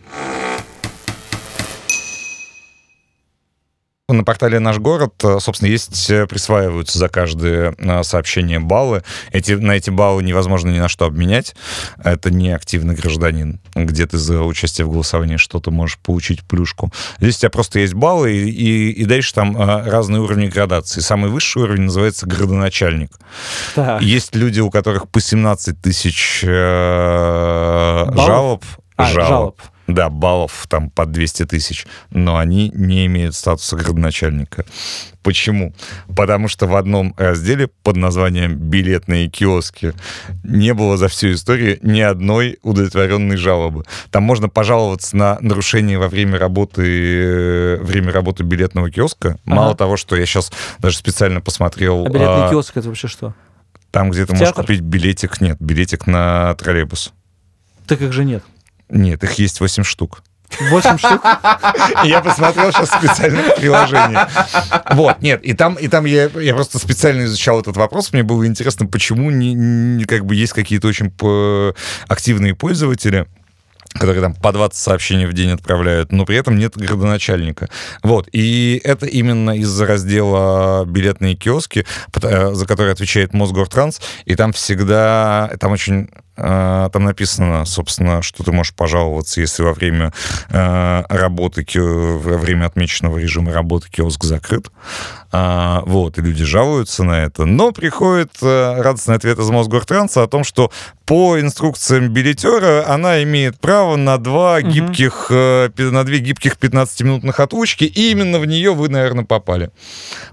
На 4.10 4.24
портале 4.24 4.58
«Наш 4.58 4.78
город», 4.78 5.22
э, 5.22 5.36
собственно, 5.38 5.68
есть, 5.68 6.08
э, 6.08 6.26
присваиваются 6.26 6.98
за 6.98 7.10
каждое 7.10 7.74
э, 7.76 8.02
сообщение 8.02 8.58
баллы. 8.58 9.02
Эти, 9.32 9.52
на 9.52 9.72
эти 9.72 9.90
баллы 9.90 10.22
невозможно 10.22 10.70
ни 10.70 10.78
на 10.78 10.88
что 10.88 11.04
обменять. 11.04 11.54
Это 12.02 12.30
не 12.30 12.50
активный 12.52 12.94
гражданин, 12.94 13.60
где 13.74 14.06
ты 14.06 14.16
за 14.16 14.44
участие 14.44 14.86
в 14.86 14.90
голосовании 14.90 15.36
что-то 15.36 15.70
можешь 15.70 15.98
получить 15.98 16.42
плюшку. 16.42 16.90
Здесь 17.20 17.36
у 17.36 17.40
тебя 17.40 17.50
просто 17.50 17.80
есть 17.80 17.92
баллы, 17.92 18.32
и, 18.32 18.48
и, 18.48 18.92
и 18.92 19.04
дальше 19.04 19.34
там 19.34 19.54
разные 19.58 20.22
уровни 20.22 20.46
градации. 20.46 21.00
Самый 21.00 21.30
высший 21.30 21.64
уровень 21.64 21.82
называется 21.82 22.26
градоначальник. 22.26 23.10
Так. 23.74 24.00
Есть 24.00 24.34
люди, 24.34 24.60
у 24.60 24.70
которых 24.70 25.10
по 25.10 25.20
17 25.20 25.82
тысяч 25.82 26.40
э, 26.44 28.06
Баллов? 28.06 28.26
жалоб. 28.26 28.64
А, 28.96 29.06
жалоб. 29.06 29.60
Да, 29.88 30.10
баллов 30.10 30.66
там 30.68 30.90
по 30.90 31.06
200 31.06 31.46
тысяч, 31.46 31.86
но 32.10 32.36
они 32.36 32.70
не 32.74 33.06
имеют 33.06 33.34
статуса 33.34 33.74
градоначальника. 33.74 34.66
Почему? 35.22 35.74
Потому 36.14 36.48
что 36.48 36.66
в 36.66 36.76
одном 36.76 37.14
разделе 37.16 37.68
под 37.82 37.96
названием 37.96 38.54
«Билетные 38.54 39.28
киоски» 39.28 39.94
не 40.44 40.74
было 40.74 40.98
за 40.98 41.08
всю 41.08 41.32
историю 41.32 41.78
ни 41.82 42.00
одной 42.00 42.58
удовлетворенной 42.62 43.38
жалобы. 43.38 43.84
Там 44.10 44.24
можно 44.24 44.50
пожаловаться 44.50 45.16
на 45.16 45.38
нарушение 45.40 45.98
во 45.98 46.08
время 46.08 46.38
работы, 46.38 46.82
э, 46.84 47.76
время 47.80 48.12
работы 48.12 48.44
билетного 48.44 48.90
киоска. 48.90 49.38
Мало 49.46 49.70
Ага. 49.70 49.78
того, 49.78 49.96
что 49.96 50.16
я 50.16 50.26
сейчас 50.26 50.52
даже 50.78 50.98
специально 50.98 51.40
посмотрел... 51.40 52.04
А 52.04 52.10
билетный 52.10 52.46
а, 52.46 52.50
киоск 52.50 52.76
это 52.76 52.88
вообще 52.88 53.08
что? 53.08 53.34
там, 53.90 54.10
где 54.10 54.26
ты 54.26 54.34
можешь 54.34 54.52
купить 54.54 54.80
билетик, 54.80 55.40
нет, 55.40 55.56
билетик 55.60 56.06
на 56.06 56.54
троллейбус. 56.56 57.12
Так 57.86 58.02
их 58.02 58.12
же 58.12 58.24
нет. 58.24 58.44
Нет, 58.88 59.22
их 59.24 59.32
есть 59.34 59.60
8 59.60 59.82
штук. 59.84 60.22
Восемь 60.70 60.98
штук? 60.98 61.22
Я 62.04 62.20
посмотрел 62.22 62.72
сейчас 62.72 62.88
специально 62.90 63.42
приложение. 63.56 64.26
Вот, 64.92 65.20
нет, 65.20 65.42
и 65.44 65.52
там, 65.52 65.74
и 65.74 65.88
там 65.88 66.04
я, 66.06 66.24
я 66.24 66.54
просто 66.54 66.78
специально 66.78 67.24
изучал 67.24 67.60
этот 67.60 67.76
вопрос. 67.76 68.12
Мне 68.12 68.22
было 68.22 68.46
интересно, 68.46 68.86
почему 68.86 69.30
не, 69.30 69.52
не- 69.54 70.04
как 70.04 70.24
бы 70.24 70.34
есть 70.34 70.54
какие-то 70.54 70.88
очень 70.88 71.12
активные 72.08 72.54
пользователи, 72.54 73.26
которые 73.94 74.22
там 74.22 74.34
по 74.34 74.52
20 74.52 74.76
сообщений 74.76 75.26
в 75.26 75.32
день 75.32 75.50
отправляют, 75.52 76.12
но 76.12 76.24
при 76.24 76.36
этом 76.36 76.58
нет 76.58 76.76
градоначальника. 76.76 77.68
Вот, 78.02 78.28
и 78.32 78.80
это 78.84 79.06
именно 79.06 79.56
из-за 79.58 79.86
раздела 79.86 80.84
билетные 80.86 81.34
киоски, 81.34 81.86
э, 82.22 82.54
за 82.54 82.66
который 82.66 82.92
отвечает 82.92 83.34
Мосгортранс, 83.34 84.00
и 84.24 84.34
там 84.34 84.52
всегда, 84.52 85.50
там 85.60 85.72
очень 85.72 86.10
там 86.38 87.04
написано, 87.04 87.64
собственно, 87.64 88.22
что 88.22 88.44
ты 88.44 88.52
можешь 88.52 88.74
пожаловаться, 88.74 89.40
если 89.40 89.62
во 89.62 89.72
время 89.72 90.12
э, 90.50 91.02
работы, 91.08 91.66
во 91.74 92.38
время 92.38 92.66
отмеченного 92.66 93.18
режима 93.18 93.52
работы 93.52 93.88
киоск 93.90 94.24
закрыт. 94.24 94.70
А, 95.30 95.82
вот, 95.84 96.16
и 96.18 96.22
люди 96.22 96.42
жалуются 96.44 97.04
на 97.04 97.24
это. 97.24 97.44
Но 97.44 97.72
приходит 97.72 98.32
радостный 98.40 99.16
ответ 99.16 99.38
из 99.38 99.50
Мосгортранса 99.50 100.22
о 100.22 100.26
том, 100.26 100.42
что 100.42 100.70
по 101.04 101.38
инструкциям 101.38 102.08
билетера 102.08 102.86
она 102.88 103.22
имеет 103.22 103.58
право 103.60 103.96
на 103.96 104.16
два 104.18 104.58
Мгм. 104.60 104.70
гибких, 104.70 105.26
на 105.30 106.04
две 106.04 106.18
гибких 106.20 106.56
15-минутных 106.56 107.40
отлучки, 107.40 107.84
и 107.84 108.10
именно 108.10 108.38
в 108.38 108.46
нее 108.46 108.72
вы, 108.72 108.88
наверное, 108.88 109.24
попали. 109.24 109.70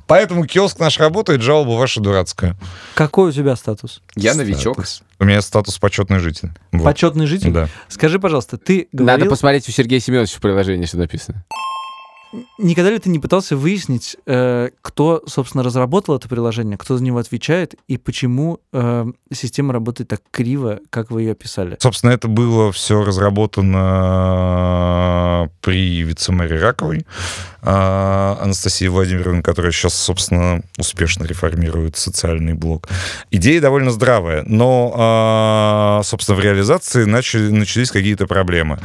Поэтому 0.08 0.46
киоск 0.46 0.80
наш 0.80 0.98
работает, 1.00 1.42
жалоба 1.42 1.72
ваша 1.72 2.00
дурацкая. 2.00 2.56
Какой 2.94 3.30
у 3.30 3.32
тебя 3.34 3.56
статус? 3.56 4.02
Я 4.16 4.34
новичок. 4.34 4.78
У 5.20 5.26
меня 5.26 5.42
статус 5.42 5.78
почетный 5.80 6.20
житель. 6.20 6.52
Вот. 6.72 6.84
Почетный 6.84 7.26
житель? 7.26 7.52
Да. 7.52 7.70
Скажи, 7.88 8.20
пожалуйста, 8.20 8.58
ты 8.58 8.88
Надо 8.92 9.14
говорил, 9.14 9.30
посмотреть 9.30 9.70
у 9.70 9.72
Сергея 9.72 10.00
Семеновича 10.00 10.38
в 10.38 10.42
приложении, 10.42 10.86
что 10.86 10.98
написано. 10.98 11.46
Никогда 12.58 12.92
ли 12.92 13.00
ты 13.00 13.10
не 13.10 13.20
пытался 13.20 13.56
выяснить, 13.56 14.18
э, 14.26 14.70
кто, 14.82 15.24
собственно, 15.28 15.64
разработал 15.64 16.16
это 16.16 16.28
приложение, 16.28 16.78
кто 16.78 16.98
за 16.98 17.04
него 17.04 17.20
отвечает, 17.20 17.76
и 17.88 17.98
почему 17.98 18.60
э, 18.74 19.06
система 19.34 19.74
работает 19.74 20.10
так 20.10 20.22
криво, 20.32 20.80
как 20.90 21.12
вы 21.12 21.22
ее 21.24 21.34
описали? 21.34 21.78
Собственно, 21.80 22.12
это 22.12 22.28
было 22.28 22.72
все 22.72 23.04
разработано 23.04 25.50
при 25.62 26.04
вице-мэре 26.04 26.60
Раковой 26.60 27.06
а, 27.62 28.38
Анастасии 28.42 28.88
Владимировны, 28.88 29.42
которая 29.42 29.72
сейчас, 29.72 29.96
собственно, 29.96 30.62
успешно 30.78 31.24
реформирует 31.24 31.98
социальный 31.98 32.54
блок. 32.54 32.88
Идея 33.32 33.60
довольно 33.60 33.90
здравая, 33.92 34.44
но, 34.46 34.94
а, 34.96 36.02
собственно, 36.04 36.38
в 36.38 36.42
реализации 36.42 37.06
начали, 37.06 37.50
начались 37.50 37.92
какие-то 37.92 38.28
проблемы. 38.28 38.80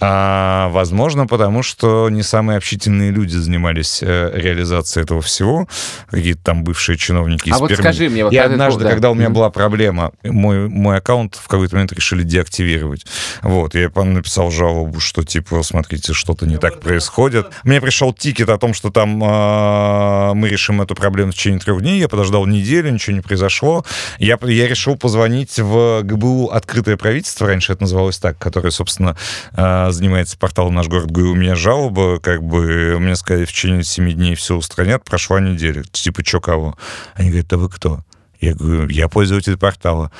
А, 0.00 0.68
Возможно, 0.70 1.26
потому 1.26 1.62
что 1.62 2.08
не 2.10 2.22
самые 2.22 2.56
общительные 2.56 2.93
люди 3.02 3.36
занимались 3.36 4.02
э, 4.02 4.30
реализацией 4.34 5.04
этого 5.04 5.20
всего, 5.20 5.68
какие-то 6.10 6.42
там 6.42 6.64
бывшие 6.64 6.96
чиновники 6.96 7.48
из 7.48 7.54
А 7.54 7.58
вот 7.58 7.68
Перми. 7.68 7.82
скажи 7.82 8.08
мне, 8.08 8.24
вот 8.24 8.32
И 8.32 8.36
однажды, 8.36 8.78
повод, 8.78 8.82
да. 8.82 8.90
когда 8.90 9.10
у 9.10 9.14
меня 9.14 9.30
была 9.30 9.50
проблема, 9.50 10.12
мой, 10.22 10.68
мой 10.68 10.98
аккаунт 10.98 11.36
в 11.36 11.48
какой-то 11.48 11.74
момент 11.74 11.92
решили 11.92 12.22
деактивировать. 12.22 13.06
Вот, 13.42 13.74
я 13.74 13.90
написал 13.94 14.50
жалобу, 14.50 15.00
что, 15.00 15.24
типа, 15.24 15.62
смотрите, 15.62 16.12
что-то 16.12 16.46
не 16.46 16.56
так 16.56 16.80
происходит. 16.80 17.46
Мне 17.64 17.80
пришел 17.80 18.12
тикет 18.12 18.48
о 18.48 18.58
том, 18.58 18.74
что 18.74 18.90
там 18.90 19.20
а, 19.22 20.34
мы 20.34 20.48
решим 20.48 20.80
эту 20.82 20.94
проблему 20.94 21.32
в 21.32 21.34
течение 21.34 21.60
трех 21.60 21.80
дней. 21.80 21.98
Я 21.98 22.08
подождал 22.08 22.46
неделю, 22.46 22.90
ничего 22.90 23.16
не 23.16 23.22
произошло. 23.22 23.84
Я, 24.18 24.38
я 24.42 24.68
решил 24.68 24.96
позвонить 24.96 25.58
в 25.58 26.02
ГБУ 26.02 26.48
«Открытое 26.48 26.96
правительство», 26.96 27.46
раньше 27.46 27.72
это 27.72 27.82
называлось 27.82 28.18
так, 28.18 28.38
которое, 28.38 28.70
собственно, 28.70 29.16
а, 29.52 29.90
занимается 29.90 30.38
порталом 30.38 30.74
«Наш 30.74 30.88
город 30.88 31.10
ГУ». 31.10 31.32
У 31.32 31.34
меня 31.34 31.54
жалоба, 31.54 32.20
как 32.20 32.42
бы, 32.42 32.73
бы 32.74 33.00
мне 33.00 33.16
сказали, 33.16 33.44
в 33.44 33.52
течение 33.52 33.84
7 33.84 34.12
дней 34.12 34.34
все 34.34 34.56
устранят, 34.56 35.04
прошла 35.04 35.40
неделя. 35.40 35.82
Типа, 35.84 36.22
чё 36.22 36.40
кого? 36.40 36.76
Они 37.14 37.28
говорят, 37.28 37.48
да 37.48 37.56
вы 37.56 37.68
кто? 37.68 38.04
Я 38.40 38.54
говорю, 38.54 38.88
я 38.88 39.08
пользователь 39.08 39.56
портала. 39.56 40.10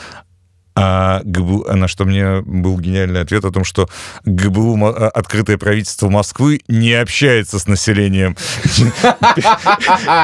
А 0.76 1.20
ГБУ, 1.24 1.66
на 1.72 1.86
что 1.86 2.04
мне 2.04 2.40
был 2.40 2.78
гениальный 2.80 3.20
ответ 3.20 3.44
о 3.44 3.52
том, 3.52 3.62
что 3.62 3.88
ГБУ, 4.24 4.86
а, 4.86 5.08
открытое 5.08 5.56
правительство 5.56 6.08
Москвы, 6.08 6.62
не 6.66 6.94
общается 6.94 7.60
с 7.60 7.68
населением. 7.68 8.36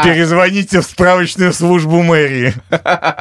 Перезвоните 0.03 0.81
в 0.81 0.85
справочную 0.85 1.53
службу 1.53 2.03
мэрии. 2.03 2.55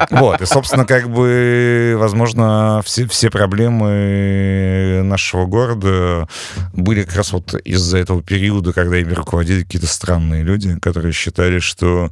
Вот, 0.10 0.42
и, 0.42 0.46
собственно, 0.46 0.86
как 0.86 1.10
бы, 1.10 1.96
возможно, 2.00 2.82
все, 2.84 3.08
все 3.08 3.30
проблемы 3.30 5.02
нашего 5.04 5.46
города 5.46 6.28
были 6.74 7.04
как 7.04 7.18
раз 7.18 7.32
вот 7.32 7.54
из-за 7.54 8.00
этого 8.00 8.24
периода, 8.24 8.74
когда 8.74 8.98
ими 8.98 9.14
руководили 9.14 9.64
какие-то 9.64 9.88
странные 9.88 10.44
люди, 10.44 10.80
которые 10.80 11.14
считали, 11.14 11.60
что 11.60 12.12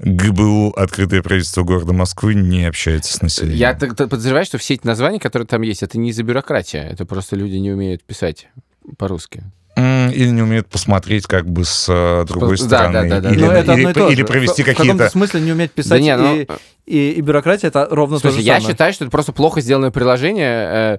ГБУ, 0.00 0.70
открытое 0.70 1.22
правительство 1.22 1.62
города 1.62 1.92
Москвы, 1.92 2.34
не 2.34 2.64
общается 2.64 3.16
с 3.16 3.22
населением. 3.22 3.58
Я 3.58 3.74
подозреваю, 3.74 4.44
что 4.44 4.55
все 4.58 4.74
эти 4.74 4.86
названия, 4.86 5.18
которые 5.18 5.46
там 5.46 5.62
есть, 5.62 5.82
это 5.82 5.98
не 5.98 6.10
из-за 6.10 6.22
бюрократии, 6.22 6.78
это 6.80 7.04
просто 7.06 7.36
люди 7.36 7.56
не 7.56 7.70
умеют 7.72 8.02
писать 8.04 8.48
по-русски. 8.98 9.44
М, 9.76 9.95
Или 10.10 10.28
не 10.30 10.42
умеют 10.42 10.66
посмотреть 10.68 11.26
как 11.26 11.48
бы 11.48 11.64
с 11.64 11.86
э, 11.88 12.24
другой 12.26 12.56
Да, 12.58 12.64
стороны. 12.64 13.08
да, 13.08 13.20
да, 13.20 13.20
да, 13.20 13.30
или, 13.30 13.90
это 14.20 14.26
провести 14.26 14.62
в, 14.62 14.66
в 14.66 14.68
каком-то 14.68 14.92
какие-то... 14.92 15.10
смысле 15.10 15.40
не 15.40 15.52
уметь 15.52 15.72
писать 15.72 15.90
Да 15.90 15.98
не, 15.98 16.16
ну, 16.16 16.36
и, 16.36 16.46
и, 16.86 17.10
и 17.12 17.20
бюрократия 17.20 17.68
это 17.68 17.88
ровно 17.90 18.18
смысле, 18.18 18.30
то 18.30 18.36
же 18.36 18.42
я 18.46 18.54
самое. 18.56 18.72
считаю, 18.72 18.92
что 18.92 19.04
это 19.04 19.10
просто 19.10 19.32
плохо 19.32 19.60
сделанное 19.60 19.90
приложение. 19.90 20.98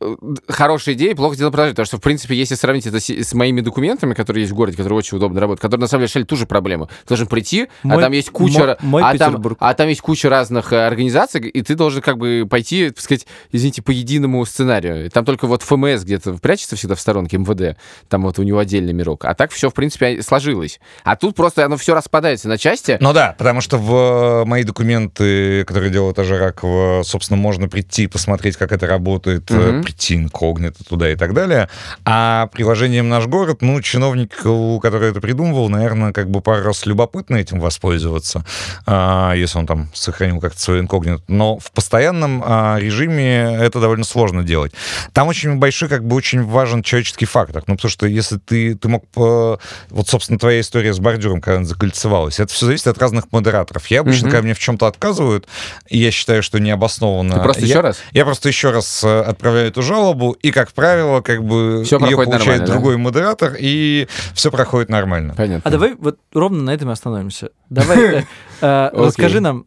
э, 0.00 0.14
Хорошая 0.48 0.94
идея, 0.94 1.14
плохо 1.14 1.34
сделанное 1.34 1.52
приложение. 1.52 1.74
Потому 1.74 1.86
что, 1.86 1.96
в 1.98 2.00
принципе, 2.00 2.34
если 2.36 2.54
сравнить 2.54 2.86
это 2.86 3.00
с, 3.00 3.10
с 3.10 3.34
моими 3.34 3.60
документами, 3.60 4.14
которые 4.14 4.42
есть 4.42 4.52
в 4.52 4.56
городе, 4.56 4.76
которые 4.76 4.98
очень 4.98 5.16
удобно 5.18 5.40
работают, 5.40 5.60
которые, 5.60 5.82
на 5.82 5.88
самом 5.88 6.02
деле, 6.02 6.08
решали 6.08 6.24
ту 6.24 6.36
же 6.36 6.46
проблему. 6.46 6.86
Ты 7.02 7.08
должен 7.08 7.26
прийти, 7.26 7.68
а 7.82 7.88
Мой- 7.88 8.02
там 8.02 8.12
есть 8.12 8.30
куча... 8.30 8.60
мо- 8.60 8.76
мой 8.80 9.02
а, 9.02 9.16
там, 9.18 9.42
а 9.58 9.74
там 9.74 9.88
есть 9.88 10.00
куча 10.00 10.28
разных 10.28 10.72
организаций, 10.72 11.40
и 11.48 11.62
ты 11.62 11.74
должен 11.74 12.00
как 12.00 12.16
бы 12.18 12.46
пойти, 12.48 12.90
так 12.90 13.00
сказать, 13.00 13.26
извините, 13.52 13.82
по 13.82 13.90
единому 13.90 14.44
сценарию. 14.46 15.10
Там 15.10 15.24
только 15.24 15.46
вот 15.46 15.62
ФМС 15.62 16.04
где-то 16.04 16.34
прячется 16.34 16.76
всегда 16.76 16.94
в 16.94 17.00
сторонке, 17.00 17.38
МВД. 17.38 17.76
Там 18.08 18.22
вот 18.28 18.38
у 18.38 18.42
него 18.42 18.58
отдельный 18.58 18.92
мирок. 18.92 19.24
А 19.24 19.34
так 19.34 19.50
все, 19.50 19.70
в 19.70 19.74
принципе, 19.74 20.22
сложилось. 20.22 20.80
А 21.04 21.16
тут 21.16 21.34
просто 21.34 21.64
оно 21.64 21.76
все 21.76 21.94
распадается 21.94 22.48
на 22.48 22.58
части. 22.58 22.98
Ну 23.00 23.12
да, 23.12 23.34
потому 23.38 23.60
что 23.60 23.78
в 23.78 24.42
э, 24.42 24.44
мои 24.44 24.62
документы, 24.64 25.64
которые 25.64 25.90
делает 25.90 26.18
Ажаракова, 26.18 27.02
собственно, 27.04 27.38
можно 27.38 27.68
прийти, 27.68 28.06
посмотреть, 28.06 28.56
как 28.56 28.72
это 28.72 28.86
работает, 28.86 29.50
э, 29.50 29.54
Мгм. 29.54 29.82
прийти 29.84 30.16
инкогнито 30.16 30.84
туда 30.84 31.10
и 31.10 31.16
так 31.16 31.34
далее. 31.34 31.68
А 32.04 32.46
приложением 32.48 33.08
«Наш 33.08 33.26
город», 33.26 33.62
ну, 33.62 33.80
чиновнику, 33.80 34.78
который 34.80 35.10
это 35.10 35.20
придумывал, 35.20 35.68
наверное, 35.68 36.12
как 36.12 36.30
бы 36.30 36.40
пару 36.40 36.62
раз 36.64 36.86
любопытно 36.86 37.36
этим 37.36 37.60
воспользоваться, 37.60 38.44
а, 38.86 39.32
если 39.34 39.58
он 39.58 39.66
там 39.66 39.88
сохранил 39.94 40.40
как-то 40.40 40.60
свой 40.60 40.80
инкогнито. 40.80 41.22
Но 41.28 41.58
в 41.58 41.72
постоянном 41.72 42.42
а, 42.44 42.76
режиме 42.78 43.56
это 43.60 43.80
довольно 43.80 44.04
сложно 44.04 44.42
делать. 44.42 44.72
Там 45.12 45.28
очень 45.28 45.56
большой, 45.56 45.88
как 45.88 46.04
бы 46.04 46.16
очень 46.16 46.42
важен 46.42 46.82
человеческий 46.82 47.24
фактор. 47.26 47.62
Ну, 47.66 47.76
потому 47.76 47.90
что 47.90 48.06
если 48.18 48.36
ты, 48.38 48.74
ты 48.74 48.88
мог... 48.88 49.04
Вот, 49.14 50.08
собственно, 50.08 50.38
твоя 50.38 50.60
история 50.60 50.92
с 50.92 50.98
бордюром, 51.00 51.40
когда 51.40 51.56
она 51.58 51.66
закольцевалась, 51.66 52.38
это 52.40 52.52
все 52.52 52.66
зависит 52.66 52.86
от 52.86 52.98
разных 52.98 53.32
модераторов. 53.32 53.86
Я 53.88 54.00
обычно, 54.00 54.26
Мгм. 54.26 54.30
когда 54.30 54.42
мне 54.42 54.54
в 54.54 54.58
чем-то 54.58 54.86
отказывают, 54.86 55.46
и 55.88 55.98
я 55.98 56.10
считаю, 56.10 56.42
что 56.42 56.58
необоснованно... 56.60 57.36
Ты 57.36 57.40
просто 57.42 57.62
я- 57.62 57.68
еще 57.68 57.80
раз? 57.80 57.98
Я 58.12 58.24
просто 58.24 58.48
еще 58.48 58.70
раз 58.70 59.02
э, 59.04 59.20
отправляю 59.20 59.68
эту 59.68 59.82
жалобу, 59.82 60.32
и, 60.32 60.50
как 60.50 60.72
правило, 60.72 61.20
как 61.20 61.42
бы 61.44 61.82
Всё 61.84 61.98
ее 61.98 62.16
получает 62.16 62.28
нормально, 62.40 62.66
да? 62.66 62.72
другой 62.72 62.96
модератор, 62.98 63.56
и 63.58 64.06
все 64.34 64.50
проходит 64.50 64.88
нормально. 64.90 65.34
Понятно. 65.36 65.62
А 65.64 65.70
давай 65.70 65.94
вот 65.94 66.18
ровно 66.32 66.62
на 66.62 66.74
этом 66.74 66.90
и 66.90 66.92
остановимся. 66.92 67.50
Давай, 67.70 67.98
э, 67.98 68.22
э, 68.60 68.90
расскажи 68.92 69.40
нам 69.40 69.64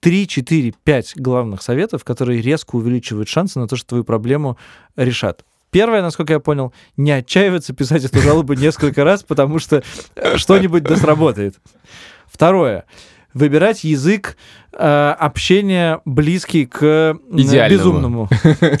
3, 0.00 0.28
4, 0.28 0.72
5 0.84 1.12
главных 1.16 1.62
советов, 1.62 2.04
которые 2.04 2.40
резко 2.40 2.76
увеличивают 2.76 3.28
шансы 3.28 3.58
на 3.58 3.66
то, 3.66 3.76
что 3.76 3.88
твою 3.88 4.04
проблему 4.04 4.56
решат. 4.96 5.44
Первое, 5.76 6.00
насколько 6.00 6.32
я 6.32 6.40
понял, 6.40 6.72
не 6.96 7.12
отчаиваться 7.12 7.74
писать 7.74 8.02
эту 8.02 8.18
жалобу 8.20 8.54
несколько 8.54 9.04
раз, 9.04 9.22
потому 9.22 9.58
что 9.58 9.82
э, 10.14 10.38
что-нибудь 10.38 10.84
да 10.84 10.96
сработает. 10.96 11.56
Второе. 12.26 12.86
Выбирать 13.34 13.84
язык 13.84 14.38
э, 14.76 15.14
общения 15.18 16.00
близкий 16.04 16.66
к 16.66 16.78
э, 16.82 17.14
Идеальному. 17.32 18.28
безумному. 18.28 18.28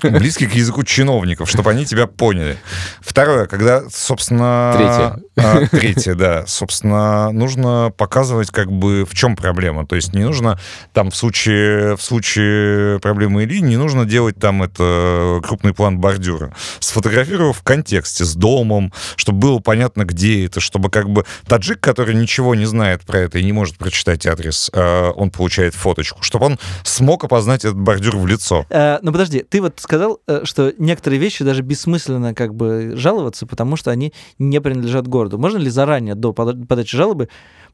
близкий 0.18 0.46
к 0.46 0.54
языку 0.54 0.82
чиновников, 0.84 1.48
чтобы 1.48 1.70
они 1.70 1.84
тебя 1.84 2.06
поняли. 2.06 2.56
Второе, 3.00 3.46
когда, 3.46 3.82
собственно... 3.90 4.74
Третье. 4.76 5.22
а, 5.36 5.66
третье, 5.66 6.14
да. 6.14 6.46
Собственно, 6.46 7.30
нужно 7.32 7.92
показывать, 7.96 8.50
как 8.50 8.70
бы, 8.70 9.04
в 9.04 9.14
чем 9.14 9.36
проблема. 9.36 9.86
То 9.86 9.96
есть 9.96 10.12
не 10.14 10.24
нужно 10.24 10.58
там 10.92 11.10
в 11.10 11.16
случае, 11.16 11.96
в 11.96 12.02
случае 12.02 13.00
проблемы 13.00 13.44
Ильи, 13.44 13.60
не 13.60 13.76
нужно 13.76 14.04
делать 14.04 14.36
там 14.38 14.62
это 14.62 15.40
крупный 15.42 15.74
план 15.74 15.98
бордюра. 15.98 16.54
Сфотографировав 16.80 17.58
в 17.58 17.62
контексте 17.62 18.24
с 18.24 18.34
домом, 18.34 18.92
чтобы 19.16 19.38
было 19.38 19.58
понятно, 19.58 20.04
где 20.04 20.46
это, 20.46 20.60
чтобы 20.60 20.90
как 20.90 21.08
бы 21.08 21.24
таджик, 21.46 21.80
который 21.80 22.14
ничего 22.14 22.54
не 22.54 22.66
знает 22.66 23.02
про 23.02 23.20
это 23.20 23.38
и 23.38 23.44
не 23.44 23.52
может 23.52 23.76
прочитать 23.78 24.26
адрес, 24.26 24.70
э, 24.72 25.10
он 25.14 25.30
получает 25.30 25.74
фоточку, 25.86 26.20
чтобы 26.20 26.46
он 26.46 26.58
смог 26.82 27.22
опознать 27.22 27.64
этот 27.64 27.78
бордюр 27.78 28.16
в 28.16 28.26
лицо. 28.26 28.66
Э, 28.70 28.98
ну 29.02 29.12
подожди, 29.12 29.44
ты 29.48 29.62
вот 29.62 29.74
сказал, 29.78 30.20
э, 30.26 30.40
что 30.42 30.72
некоторые 30.78 31.20
вещи 31.20 31.44
даже 31.44 31.62
бессмысленно 31.62 32.34
как 32.34 32.56
бы 32.56 32.94
жаловаться, 32.96 33.46
потому 33.46 33.76
что 33.76 33.92
они 33.92 34.12
не 34.40 34.60
принадлежат 34.60 35.06
городу. 35.06 35.38
Можно 35.38 35.58
ли 35.58 35.70
заранее 35.70 36.16
до 36.16 36.32
пода- 36.32 36.66
подачи 36.66 36.96
жалобы 36.96 37.28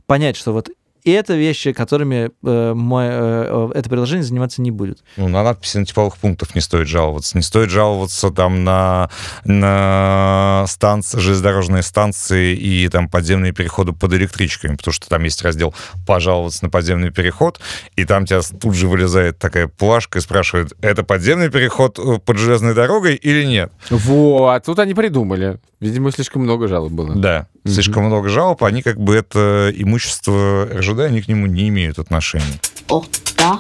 понять, 0.07 0.37
что 0.37 0.53
вот 0.53 0.69
это 1.11 1.35
вещи, 1.35 1.73
которыми 1.73 2.31
э, 2.45 2.73
мой, 2.75 3.05
э, 3.07 3.11
э, 3.11 3.79
это 3.79 3.91
приложение 3.91 4.25
заниматься 4.25 4.63
не 4.63 4.71
будет? 4.71 5.03
Ну, 5.17 5.29
на 5.29 5.43
надписи 5.43 5.79
на 5.79 5.85
типовых 5.87 6.17
пунктах 6.17 6.55
не 6.55 6.61
стоит 6.61 6.89
жаловаться. 6.89 7.37
Не 7.37 7.43
стоит 7.43 7.71
жаловаться 7.71 8.31
там 8.31 8.65
на, 8.65 9.11
на 9.45 10.65
станции, 10.69 11.19
железнодорожные 11.19 11.83
станции 11.83 12.55
и 12.55 12.89
там 12.89 13.09
подземные 13.09 13.53
переходы 13.53 13.93
под 13.93 14.13
электричками, 14.15 14.77
потому 14.77 14.93
что 14.93 15.09
там 15.09 15.23
есть 15.25 15.43
раздел 15.43 15.75
«Пожаловаться 16.07 16.65
на 16.65 16.71
подземный 16.71 17.11
переход», 17.11 17.61
и 17.97 18.05
там 18.05 18.27
тебя 18.27 18.41
тут 18.61 18.75
же 18.75 18.89
вылезает 18.89 19.39
такая 19.39 19.69
плашка 19.69 20.19
и 20.19 20.23
спрашивает, 20.23 20.73
это 20.81 21.03
подземный 21.03 21.51
переход 21.51 21.99
э, 21.99 22.19
под 22.19 22.39
железной 22.39 22.75
дорогой 22.75 23.15
или 23.15 23.45
нет? 23.45 23.73
Вот, 23.91 24.65
тут 24.65 24.79
они 24.79 24.95
придумали. 24.95 25.59
Видимо, 25.81 26.13
слишком 26.13 26.43
много 26.43 26.69
жалоб 26.69 26.93
было. 26.93 27.15
Да, 27.17 27.47
Мгм. 27.65 27.75
слишком 27.75 28.05
много 28.05 28.29
жалоб, 28.29 28.63
они 28.65 28.83
как 28.83 28.99
бы 29.01 29.15
это 29.17 29.73
имущество 29.75 30.69
РЖД, 30.73 30.92
они 31.01 31.23
к 31.23 31.29
нему 31.29 31.47
не 31.47 31.69
имеют 31.69 31.99
отношения. 31.99 32.61
åtta, 32.89 33.59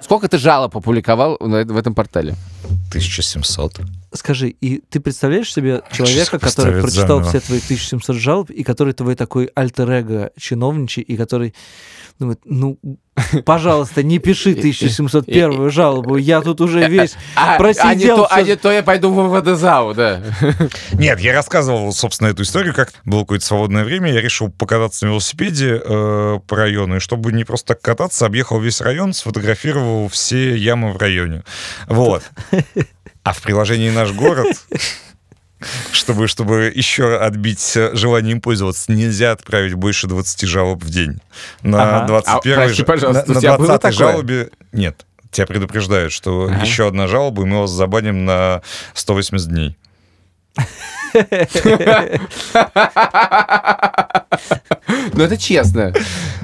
Сколько 0.00 0.28
ты 0.28 0.36
жалоб 0.36 0.76
опубликовал 0.76 1.38
в 1.40 1.76
этом 1.76 1.94
портале? 1.94 2.34
1700. 2.88 3.80
Скажи, 4.12 4.50
и 4.50 4.78
ты 4.78 5.00
представляешь 5.00 5.52
себе 5.52 5.82
человека, 5.92 6.38
который 6.38 6.82
прочитал 6.82 7.22
заново. 7.22 7.28
все 7.30 7.40
твои 7.40 7.58
1700 7.58 8.16
жалоб, 8.16 8.50
и 8.50 8.62
который 8.62 8.92
твой 8.92 9.14
такой 9.14 9.50
альтер-эго 9.54 10.30
чиновничий, 10.38 11.02
и 11.02 11.16
который 11.16 11.54
думает, 12.18 12.40
ну, 12.44 12.78
пожалуйста, 13.44 14.02
не 14.02 14.18
пиши 14.18 14.52
1701 14.52 15.70
жалобу, 15.70 16.16
я 16.16 16.40
тут 16.40 16.60
уже 16.60 16.88
весь 16.88 17.16
А, 17.36 17.50
а 17.50 17.52
не 17.52 17.58
просидел. 17.58 18.16
то, 18.16 18.28
а 18.30 18.42
не 18.42 18.56
то 18.56 18.72
я 18.72 18.82
пойду 18.82 19.10
в 19.10 19.28
ВВДЗАУ, 19.28 19.94
да. 19.94 20.22
Нет, 20.92 21.20
я 21.20 21.32
рассказывал, 21.32 21.92
собственно, 21.92 22.28
эту 22.28 22.42
историю, 22.42 22.74
как 22.74 22.92
было 23.04 23.20
какое-то 23.20 23.44
свободное 23.44 23.84
время, 23.84 24.12
я 24.12 24.20
решил 24.20 24.50
покататься 24.50 25.06
на 25.06 25.10
велосипеде 25.10 25.80
э, 25.84 26.38
по 26.46 26.56
району, 26.56 26.96
и 26.96 27.00
чтобы 27.00 27.32
не 27.32 27.44
просто 27.44 27.74
так 27.74 27.82
кататься, 27.82 28.26
объехал 28.26 28.60
весь 28.60 28.80
район, 28.80 29.12
сфотографировал 29.12 30.08
все 30.08 30.56
ямы 30.56 30.92
в 30.92 30.96
районе. 30.96 31.42
Вот. 31.88 32.22
А 33.24 33.32
в 33.32 33.40
приложении 33.40 33.88
«Наш 33.88 34.12
город» 34.12 34.54
чтобы, 35.92 36.28
чтобы 36.28 36.72
еще 36.74 37.16
отбить 37.16 37.76
желание 37.92 38.32
им 38.32 38.40
пользоваться, 38.40 38.92
нельзя 38.92 39.32
отправить 39.32 39.74
больше 39.74 40.06
20 40.06 40.42
жалоб 40.48 40.82
в 40.82 40.90
день. 40.90 41.20
На 41.62 41.98
Ага. 41.98 42.06
21 42.06 42.52
А, 42.52 42.56
прости, 42.64 42.82
пожалуйста, 42.82 43.24
на, 43.32 43.40
на 43.40 43.56
было 43.58 43.66
20 43.68 43.82
такое? 43.82 43.92
жалобе... 43.92 44.50
Нет, 44.72 45.06
тебя 45.30 45.46
предупреждают, 45.46 46.12
что 46.12 46.44
Ага. 46.50 46.60
еще 46.64 46.86
одна 46.88 47.06
жалоба, 47.06 47.42
и 47.42 47.46
мы 47.46 47.60
вас 47.60 47.70
забаним 47.70 48.24
на 48.24 48.62
180 48.94 49.48
дней. 49.48 49.76
Ну, 55.12 55.22
это 55.22 55.36
честно. 55.36 55.92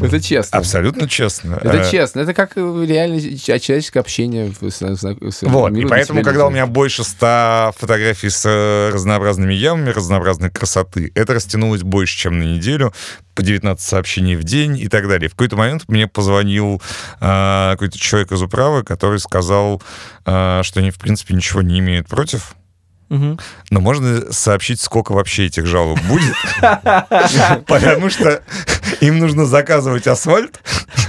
Это 0.00 0.20
честно. 0.20 0.58
Абсолютно 0.58 1.08
честно. 1.08 1.54
Это 1.62 1.78
Э, 1.78 1.90
честно. 1.90 2.20
Это 2.20 2.34
как 2.34 2.52
э, 2.56 2.84
реально 2.86 3.20
человеческое 3.20 4.00
общение. 4.00 4.52
Вот, 5.42 5.72
и 5.72 5.84
поэтому, 5.86 6.22
когда 6.22 6.46
у 6.46 6.50
меня 6.50 6.66
больше 6.66 7.04
ста 7.04 7.72
фотографий 7.78 8.30
с 8.30 8.44
э, 8.46 8.90
разнообразными 8.92 9.54
ямами, 9.54 9.90
разнообразной 9.90 10.50
красоты, 10.50 11.10
это 11.14 11.34
растянулось 11.34 11.82
больше, 11.82 12.16
чем 12.16 12.38
на 12.38 12.44
неделю, 12.44 12.92
по 13.34 13.42
19 13.42 13.84
сообщений 13.84 14.36
в 14.36 14.44
день 14.44 14.78
и 14.78 14.88
так 14.88 15.08
далее. 15.08 15.28
В 15.28 15.32
какой-то 15.32 15.56
момент 15.56 15.84
мне 15.88 16.06
позвонил 16.06 16.80
э, 17.20 17.70
какой-то 17.72 17.98
человек 17.98 18.32
из 18.32 18.42
управы, 18.42 18.84
который 18.84 19.18
сказал, 19.18 19.82
э, 20.26 20.60
что 20.62 20.80
они, 20.80 20.90
в 20.90 20.98
принципе, 20.98 21.34
ничего 21.34 21.62
не 21.62 21.78
имеют 21.80 22.08
против, 22.08 22.54
Мгм. 23.10 23.38
Но 23.70 23.80
можно 23.80 24.32
сообщить, 24.32 24.80
сколько 24.80 25.12
вообще 25.12 25.46
этих 25.46 25.66
жалоб 25.66 25.98
будет, 26.02 26.34
потому 27.66 28.08
что 28.08 28.42
им 29.00 29.18
нужно 29.18 29.46
заказывать 29.46 30.06
асфальт, 30.06 30.60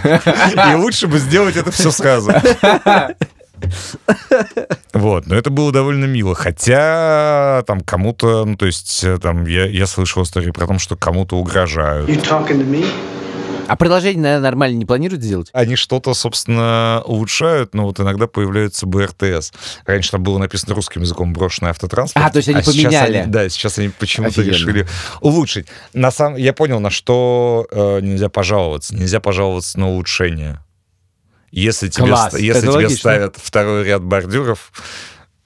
и 0.04 0.76
лучше 0.76 1.08
бы 1.08 1.20
сделать 1.20 1.56
это 1.56 1.72
все 1.72 1.92
сразу. 1.92 2.34
Вот, 4.94 5.28
но 5.28 5.36
это 5.36 5.52
было 5.52 5.72
довольно 5.72 6.06
мило. 6.06 6.34
Хотя 6.34 7.64
там 7.68 7.82
кому-то, 7.82 8.44
ну 8.46 8.58
то 8.58 8.66
есть 8.66 9.04
э, 9.04 9.20
там 9.20 9.46
я, 9.46 9.66
я 9.68 9.86
слышал 9.86 10.24
истории 10.24 10.50
про 10.50 10.66
то, 10.66 10.80
что 10.80 10.96
кому-то 10.98 11.38
угрожают. 11.38 12.10
А 13.72 13.78
приложение, 13.78 14.22
наверное, 14.22 14.42
нормально 14.44 14.76
не 14.76 14.86
планируют 14.86 15.24
сделать? 15.24 15.50
Они 15.54 15.78
что-то, 15.78 16.14
собственно, 16.14 17.02
улучшают, 17.06 17.74
но 17.74 17.86
вот 17.86 18.02
иногда 18.02 18.28
появляются 18.28 18.86
БРТС. 18.86 19.54
Раньше 19.86 20.12
там 20.12 20.24
было 20.24 20.38
написано 20.40 20.76
русским 20.76 21.04
языком 21.04 21.32
брошенный 21.32 21.70
автотранспорт. 21.72 22.26
А, 22.26 22.30
то 22.30 22.38
есть 22.40 22.50
они 22.50 22.62
сейчас 22.64 22.76
поменяли. 22.76 23.18
они- 23.20 23.32
да, 23.32 23.48
сейчас 23.48 23.78
они 23.78 23.88
почему-то 23.88 24.42
решили 24.42 24.88
улучшить. 25.22 25.68
На 25.94 26.12
самом, 26.12 26.38
я 26.38 26.52
понял, 26.52 26.82
на 26.82 26.90
что 26.90 27.66
э, 27.72 28.02
нельзя 28.02 28.28
пожаловаться. 28.28 28.94
Нельзя 28.94 29.22
пожаловаться 29.22 29.80
на 29.80 29.88
улучшение. 29.88 30.60
Если 31.52 31.88
тебе, 31.88 32.08
Класс, 32.08 32.34
если 32.38 32.68
тебе 32.68 32.90
ставят 32.90 33.38
второй 33.42 33.86
ряд 33.86 34.04
бордюров, 34.04 34.74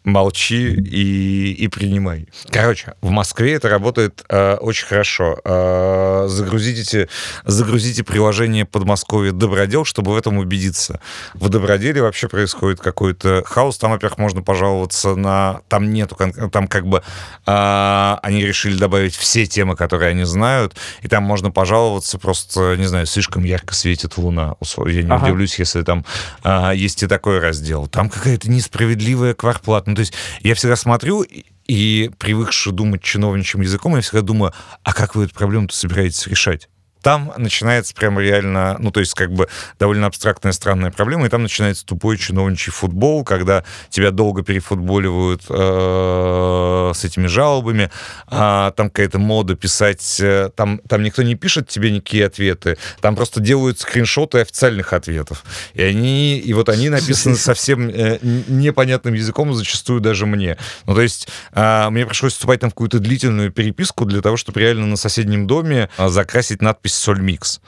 молчи 0.06 0.74
и, 0.74 1.52
и 1.54 1.68
принимай. 1.68 2.28
Короче, 2.50 2.94
в 3.02 3.10
Москве 3.10 3.54
это 3.54 3.70
работает 3.70 4.24
э, 4.30 4.56
очень 4.56 4.86
хорошо. 4.86 5.40
Э, 5.44 6.26
загрузите, 6.30 7.10
загрузите 7.44 8.04
приложение 8.04 8.66
Подмосковье 8.66 9.32
Добродел, 9.32 9.84
чтобы 9.84 10.14
в 10.14 10.18
этом 10.18 10.38
убедиться. 10.38 11.02
В 11.34 11.50
Доброделе 11.50 12.02
вообще 12.02 12.28
происходит 12.28 12.80
какой-то 12.80 13.44
хаос. 13.46 13.78
Там, 13.78 13.92
во-первых, 13.92 14.18
можно 14.20 14.42
пожаловаться 14.42 15.16
на... 15.16 15.62
Там 15.68 15.92
нету... 15.92 16.16
Там 16.52 16.68
как 16.68 16.86
бы 16.88 17.02
э, 17.46 18.16
они 18.22 18.46
решили 18.46 18.78
добавить 18.78 19.16
все 19.16 19.46
темы, 19.48 19.76
которые 19.76 20.12
они 20.12 20.24
знают, 20.24 20.76
и 21.02 21.08
там 21.08 21.24
можно 21.24 21.52
пожаловаться 21.52 22.20
просто, 22.20 22.76
не 22.78 22.86
знаю, 22.86 23.08
слишком 23.08 23.44
ярко 23.44 23.74
светит 23.74 24.18
луна. 24.18 24.56
Я 24.86 25.04
не 25.04 25.12
Ага. 25.12 25.26
удивлюсь, 25.26 25.58
если 25.58 25.82
там 25.82 26.06
а, 26.44 26.72
есть 26.72 27.02
и 27.04 27.08
такой 27.08 27.40
раздел. 27.40 27.88
Там 27.88 28.10
какая-то 28.10 28.50
несправедливая 28.50 29.34
кварплата. 29.34 29.95
То 29.96 30.02
есть 30.02 30.14
я 30.42 30.56
всегда 30.56 30.76
смотрю 30.76 31.22
и, 31.24 31.46
и 31.68 32.12
привыкший 32.18 32.74
думать 32.74 33.02
чиновничьим 33.02 33.62
языком, 33.62 33.96
я 33.96 34.02
всегда 34.02 34.22
думаю, 34.22 34.54
а 34.84 34.94
как 34.94 35.16
вы 35.16 35.26
эту 35.26 35.34
проблему-то 35.34 35.76
собираетесь 35.76 36.28
решать? 36.28 36.70
Там 37.06 37.32
начинается 37.38 37.94
прямо 37.94 38.20
реально, 38.20 38.78
ну, 38.80 38.90
то 38.90 39.00
есть 39.00 39.14
как 39.14 39.32
бы 39.32 39.48
довольно 39.78 40.08
абстрактная, 40.08 40.52
странная 40.54 40.90
проблема, 40.90 41.28
и 41.28 41.30
там 41.30 41.44
начинается 41.44 41.86
тупой 41.86 42.18
чиновничий 42.18 42.72
футбол, 42.72 43.24
когда 43.24 43.64
тебя 43.92 44.10
долго 44.10 44.44
перефутболивают 44.44 45.44
э, 45.48 45.54
с 47.06 47.12
этими 47.12 47.28
жалобами, 47.28 47.92
а, 48.28 48.72
там 48.72 48.90
какая-то 48.90 49.20
мода 49.20 49.56
писать, 49.56 50.18
э, 50.20 50.50
там, 50.56 50.80
там 50.88 51.04
никто 51.04 51.24
не 51.24 51.36
пишет 51.36 51.68
тебе 51.68 51.92
никакие 51.92 52.26
ответы, 52.26 52.78
там 53.02 53.16
просто 53.16 53.40
делают 53.40 53.80
скриншоты 53.80 54.40
официальных 54.40 54.94
ответов. 54.94 55.44
И 55.74 55.84
они, 55.84 56.38
и 56.38 56.54
вот 56.54 56.70
они 56.70 56.90
написаны 56.90 57.36
совсем 57.36 57.90
э, 57.90 58.20
непонятным 58.22 59.14
языком, 59.14 59.54
зачастую 59.54 60.02
даже 60.02 60.26
мне. 60.26 60.58
Ну, 60.86 60.96
то 60.96 61.02
есть 61.02 61.28
а, 61.52 61.90
мне 61.90 62.06
пришлось 62.06 62.34
вступать 62.34 62.60
там 62.60 62.70
в 62.70 62.74
какую-то 62.74 63.00
длительную 63.00 63.52
переписку 63.52 64.06
для 64.06 64.22
того, 64.22 64.38
чтобы 64.38 64.60
реально 64.60 64.88
на 64.88 64.98
соседнем 64.98 65.48
доме 65.48 65.90
а, 65.98 66.10
закрасить 66.10 66.62
надпись 66.62 66.96
«Сольмикс». 66.96 67.62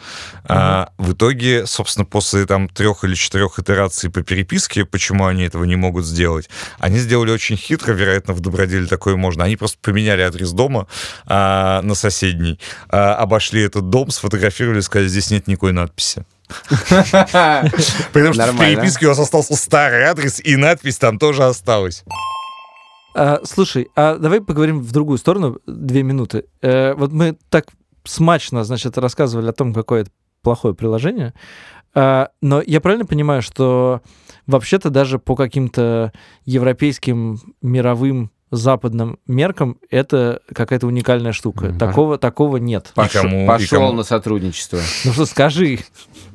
А, 0.43 0.89
в 0.97 1.13
итоге, 1.13 1.65
собственно, 1.65 2.05
после 2.05 2.45
там 2.45 2.69
трех 2.69 3.03
или 3.03 3.15
четырех 3.15 3.59
итераций 3.59 4.09
по 4.09 4.23
переписке, 4.23 4.85
почему 4.85 5.25
они 5.25 5.43
этого 5.43 5.63
не 5.63 5.75
могут 5.75 6.05
сделать, 6.05 6.49
они 6.79 6.99
сделали 6.99 7.31
очень 7.31 7.57
хитро, 7.57 7.93
вероятно, 7.93 8.33
в 8.33 8.39
Доброделе 8.39 8.87
такое 8.87 9.15
можно. 9.27 9.43
Они 9.43 9.57
просто 9.57 9.77
поменяли 9.81 10.21
адрес 10.21 10.51
дома 10.51 10.87
а, 11.25 11.81
на 11.81 11.95
соседний, 11.95 12.59
а, 12.89 13.15
обошли 13.15 13.61
этот 13.61 13.89
дом, 13.89 14.09
сфотографировали, 14.09 14.79
сказали, 14.79 15.09
здесь 15.09 15.31
нет 15.31 15.47
никакой 15.47 15.73
надписи. 15.73 16.25
Потому 16.69 18.33
что 18.33 18.51
в 18.53 18.59
переписке 18.59 19.05
у 19.05 19.09
вас 19.09 19.19
остался 19.19 19.55
старый 19.55 20.03
адрес, 20.03 20.39
и 20.39 20.55
надпись 20.55 20.97
там 20.97 21.19
тоже 21.19 21.43
осталась. 21.43 22.03
А, 23.15 23.41
слушай, 23.43 23.89
а 23.95 24.15
давай 24.15 24.39
поговорим 24.41 24.79
в 24.79 24.91
другую 24.91 25.17
сторону 25.17 25.59
две 25.67 26.03
минуты. 26.03 26.45
Э, 26.61 26.93
вот 26.93 27.11
мы 27.11 27.37
так 27.49 27.67
смачно, 28.05 28.63
значит, 28.63 28.97
рассказывали 28.97 29.49
о 29.49 29.53
том, 29.53 29.73
какое 29.73 30.01
это 30.01 30.11
плохое 30.41 30.73
приложение, 30.73 31.33
А, 31.93 32.29
но 32.41 32.61
я 32.61 32.79
правильно 32.79 33.05
понимаю, 33.05 33.41
что 33.41 34.01
вообще-то 34.45 34.89
даже 34.89 35.19
по 35.19 35.35
каким-то 35.35 36.13
европейским 36.45 37.39
мировым 37.61 38.31
западным 38.51 39.19
меркам 39.27 39.77
это 39.89 40.41
какая-то 40.53 40.87
уникальная 40.87 41.33
штука. 41.33 41.65
Мгм. 41.67 41.77
Такого, 41.77 42.17
такого 42.17 42.57
нет. 42.57 42.91
Пошел, 42.95 43.23
кому- 43.23 43.47
пошел 43.47 43.79
кому? 43.81 43.91
на 43.93 44.03
сотрудничество. 44.03 44.79
Ну 45.05 45.13
что, 45.13 45.25
скажи. 45.25 45.79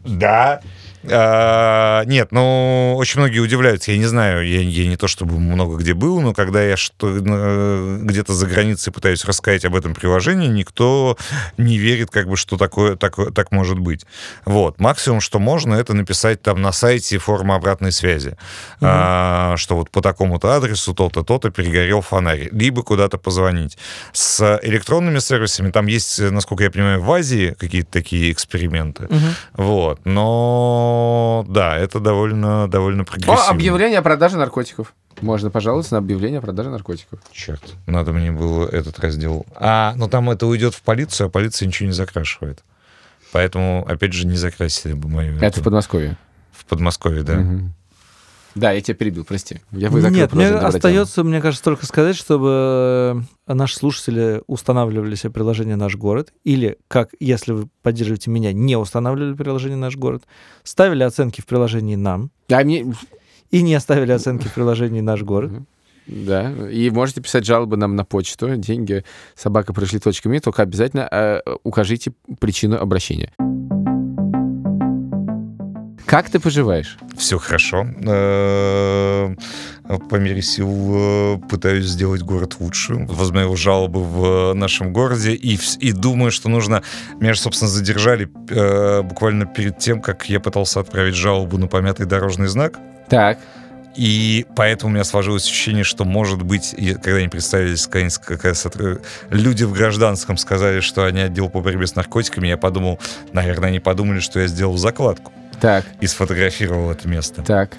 Да. 0.05 0.61
А, 1.05 2.05
нет, 2.05 2.29
ну, 2.31 2.95
очень 2.97 3.21
многие 3.21 3.41
удивляются. 3.41 3.93
Я 3.93 3.99
не 3.99 4.07
знаю, 4.07 4.47
я, 4.47 4.61
я 4.61 4.87
не 4.89 4.97
то 4.97 5.09
чтобы 5.09 5.39
много 5.39 5.77
где 5.77 5.95
был, 5.95 6.21
но 6.21 6.33
когда 6.33 6.63
я 6.63 6.77
что, 6.77 7.13
где-то 7.13 8.35
за 8.35 8.47
границей 8.47 8.93
пытаюсь 8.93 9.25
рассказать 9.25 9.65
об 9.65 9.75
этом 9.75 9.95
приложении, 9.95 10.49
никто 10.49 11.17
не 11.59 11.79
верит, 11.79 12.11
как 12.11 12.29
бы, 12.29 12.37
что 12.37 12.57
такое, 12.57 12.97
такое, 12.97 13.31
так 13.31 13.51
может 13.53 13.79
быть. 13.79 14.07
Вот. 14.45 14.79
Максимум, 14.81 15.21
что 15.21 15.39
можно, 15.39 15.75
это 15.75 15.95
написать 15.95 16.43
там 16.43 16.63
на 16.63 16.73
сайте 16.73 17.19
форма 17.19 17.57
обратной 17.57 17.93
связи, 17.93 18.37
А, 18.81 19.57
что 19.57 19.77
вот 19.77 19.91
по 19.91 20.01
такому-то 20.03 20.55
адресу 20.55 20.95
то-то, 20.95 21.23
то-то 21.23 21.51
перегорел 21.51 22.01
фонарь, 22.01 22.49
либо 22.53 22.83
куда-то 22.83 23.19
позвонить. 23.19 23.77
С 24.13 24.61
электронными 24.63 25.19
сервисами 25.19 25.71
там 25.71 25.87
есть, 25.87 26.21
насколько 26.21 26.65
я 26.65 26.71
понимаю, 26.71 27.01
в 27.01 27.11
Азии 27.13 27.57
какие-то 27.59 27.91
такие 27.91 28.31
эксперименты. 28.31 29.07
Мгм. 29.09 29.35
Вот, 29.55 30.01
но 30.05 30.92
да, 31.49 31.77
это 31.77 32.01
довольно, 32.01 32.69
довольно 32.69 33.05
прогрессивно. 33.05 33.47
О, 33.47 33.51
объявление 33.51 33.99
о 33.99 34.03
продаже 34.03 34.37
наркотиков. 34.37 34.95
Можно 35.21 35.51
пожаловаться 35.51 35.95
на 35.95 35.99
объявление 35.99 36.39
о 36.39 36.43
продаже 36.43 36.71
наркотиков. 36.71 37.19
Черт, 37.31 37.63
надо 37.87 38.13
мне 38.13 38.33
было 38.33 38.67
этот 38.67 38.99
раздел. 38.99 39.47
А, 39.55 39.95
ну 39.97 40.09
там 40.09 40.31
это 40.31 40.47
уйдет 40.47 40.75
в 40.75 40.83
полицию, 40.83 41.27
а 41.27 41.31
полиция 41.31 41.67
ничего 41.67 41.87
не 41.89 41.93
закрашивает. 41.93 42.65
Поэтому, 43.33 43.85
опять 43.89 44.13
же, 44.13 44.27
не 44.27 44.37
закрасили 44.37 44.93
бы 44.95 45.09
мою... 45.09 45.37
Это 45.37 45.47
эту- 45.47 45.61
в 45.61 45.65
Подмосковье. 45.65 46.17
в 46.53 46.65
Подмосковье, 46.67 47.23
да. 47.23 47.35
Мгм. 47.37 47.75
Да, 48.55 48.73
я 48.73 48.81
тебя 48.81 48.95
перебил, 48.95 49.25
прости. 49.25 49.61
Я 49.71 49.89
вы 49.89 50.03
Нет, 50.11 50.33
мне 50.33 50.49
остается, 50.49 51.25
мне 51.25 51.41
кажется, 51.41 51.65
только 51.65 51.87
сказать, 51.87 52.17
чтобы 52.17 53.25
э, 53.47 53.55
наши 53.55 53.77
слушатели 53.77 54.43
устанавливали 54.47 55.15
себе 55.15 55.33
приложение 55.33 55.77
«Наш 55.77 55.97
город», 55.97 56.33
или, 56.45 56.79
как, 56.89 57.11
если 57.19 57.53
вы 57.53 57.69
поддерживаете 57.83 58.31
меня, 58.31 58.53
не 58.53 58.77
устанавливали 58.77 59.35
приложение 59.35 59.79
«Наш 59.79 59.97
город», 59.97 60.25
ставили 60.65 61.03
оценки 61.03 61.41
в 61.41 61.47
приложении 61.47 61.97
«Нам», 61.97 62.31
А 62.51 62.63
мне... 62.63 62.95
и 63.51 63.63
не 63.63 63.75
оставили 63.75 64.13
оценки 64.13 64.47
в 64.49 64.55
приложении 64.55 65.01
«Наш 65.01 65.23
город». 65.23 65.53
Да, 66.07 66.53
и 66.69 66.91
можете 66.91 67.21
писать 67.21 67.47
жалобы 67.47 67.77
нам 67.77 67.95
на 67.95 68.05
почту, 68.05 68.57
деньги 68.57 69.05
собака 69.37 69.73
пришли 69.73 70.01
точками, 70.01 70.39
только 70.41 70.63
обязательно 70.63 71.09
э, 71.11 71.41
укажите 71.63 72.13
причину 72.41 72.77
обращения. 72.77 73.33
Как 76.13 76.29
ты 76.29 76.39
поживаешь? 76.41 76.99
Все 77.17 77.39
хорошо. 77.39 77.87
По 80.11 80.17
мере 80.17 80.43
сил 80.43 81.43
пытаюсь 81.49 81.87
сделать 81.87 82.21
город 82.21 82.57
лучше. 82.61 82.97
Возмею 83.09 83.57
жалобы 83.57 84.05
в 84.05 84.53
нашем 84.53 84.93
городе. 84.93 85.33
И, 85.33 85.59
и 85.79 85.93
думаю, 85.93 86.31
что 86.31 86.51
нужно... 86.51 86.83
Меня 87.19 87.33
же, 87.33 87.41
собственно, 87.41 87.71
задержали 87.71 88.29
э, 88.51 89.01
буквально 89.01 89.47
перед 89.47 89.79
тем, 89.79 90.03
как 90.03 90.29
я 90.29 90.39
пытался 90.39 90.81
отправить 90.81 91.15
жалобу 91.15 91.57
на 91.57 91.67
помятый 91.67 92.05
дорожный 92.05 92.49
знак. 92.49 92.79
Так. 93.09 93.39
И 93.97 94.45
поэтому 94.55 94.91
у 94.91 94.95
меня 94.95 95.05
сложилось 95.05 95.47
ощущение, 95.47 95.83
что, 95.83 96.05
может 96.05 96.43
быть, 96.43 96.75
когда 97.03 97.21
они 97.21 97.29
представились, 97.29 97.87
какая- 97.87 98.11
какая 98.11 98.53
сотр- 98.53 99.01
люди 99.31 99.65
в 99.65 99.73
гражданском 99.73 100.37
сказали, 100.37 100.81
что 100.81 101.07
они 101.07 101.23
отдел 101.23 101.49
по 101.49 101.63
борьбе 101.63 101.87
с 101.87 101.95
наркотиками, 101.95 102.49
я 102.49 102.59
подумал, 102.59 103.01
наверное, 103.33 103.71
они 103.71 103.81
подумали, 103.81 104.21
что 104.21 104.41
я 104.41 104.47
сделал 104.47 104.77
закладку 104.77 105.33
Так, 105.63 105.87
и 106.01 106.07
сфотографировал 106.07 106.91
это 106.91 107.09
место. 107.09 107.43
так. 107.43 107.71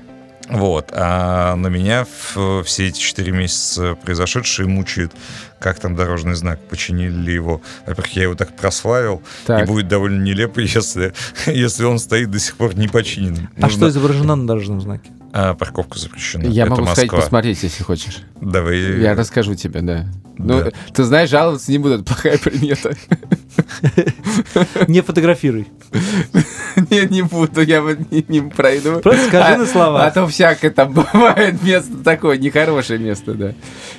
Вот. 0.50 0.90
А 0.92 1.56
на 1.56 1.68
меня 1.68 2.06
в- 2.36 2.64
все 2.64 2.88
эти 2.90 3.00
четыре 3.00 3.32
месяца 3.32 3.96
произошедшие 3.96 4.68
мучают, 4.68 5.14
как 5.60 5.80
там 5.80 5.96
дорожный 5.96 6.34
знак, 6.36 6.60
починили 6.70 7.12
ли 7.14 7.34
его. 7.34 7.62
Во-первых, 7.86 8.12
я 8.18 8.24
его 8.24 8.36
так 8.36 8.54
прославил, 8.56 9.22
Так. 9.46 9.64
и 9.64 9.66
будет 9.66 9.88
довольно 9.88 10.22
нелепо, 10.22 10.60
если, 10.62 11.14
если 11.46 11.86
он 11.86 11.98
стоит 12.00 12.30
до 12.30 12.40
сих 12.40 12.58
пор 12.58 12.76
не 12.76 12.90
починенным. 12.90 13.50
А 13.62 13.70
что 13.70 13.88
изображено 13.88 14.36
на 14.36 14.46
дорожном 14.48 14.82
знаке? 14.82 15.12
А, 15.36 15.56
парковка 15.56 15.98
запрещена. 15.98 16.46
Я 16.48 16.64
Это 16.64 16.72
могу 16.72 16.84
Москва. 16.84 17.06
сказать, 17.08 17.24
посмотреть, 17.26 17.64
если 17.64 17.84
хочешь. 17.84 18.20
Давай. 18.40 19.00
Я 19.02 19.16
расскажу 19.16 19.56
тебе, 19.56 19.82
да. 19.82 20.08
Ну, 20.38 20.64
Да. 20.64 20.72
ты 20.94 21.04
знаешь, 21.04 21.30
жаловаться 21.30 21.72
не 21.72 21.80
буду, 21.80 21.96
это 21.96 22.04
плохая 22.06 22.38
примета. 22.38 22.96
Не 24.88 25.02
фотографируй. 25.02 25.68
Нет, 26.90 27.12
не 27.12 27.22
буду, 27.24 27.62
я 27.62 27.82
вот 27.82 27.98
не, 28.12 28.26
не 28.28 28.42
пройду. 28.42 29.00
Просто 29.00 29.28
скажи 29.28 29.54
А- 29.54 29.58
на 29.58 29.66
словах. 29.66 30.04
А 30.08 30.12
то 30.12 30.28
всякое 30.28 30.72
там 30.72 30.94
бывает 31.14 31.62
место 31.64 31.98
такое, 32.04 32.38
нехорошее 32.38 33.00
место, 33.00 33.34
да. 33.34 33.54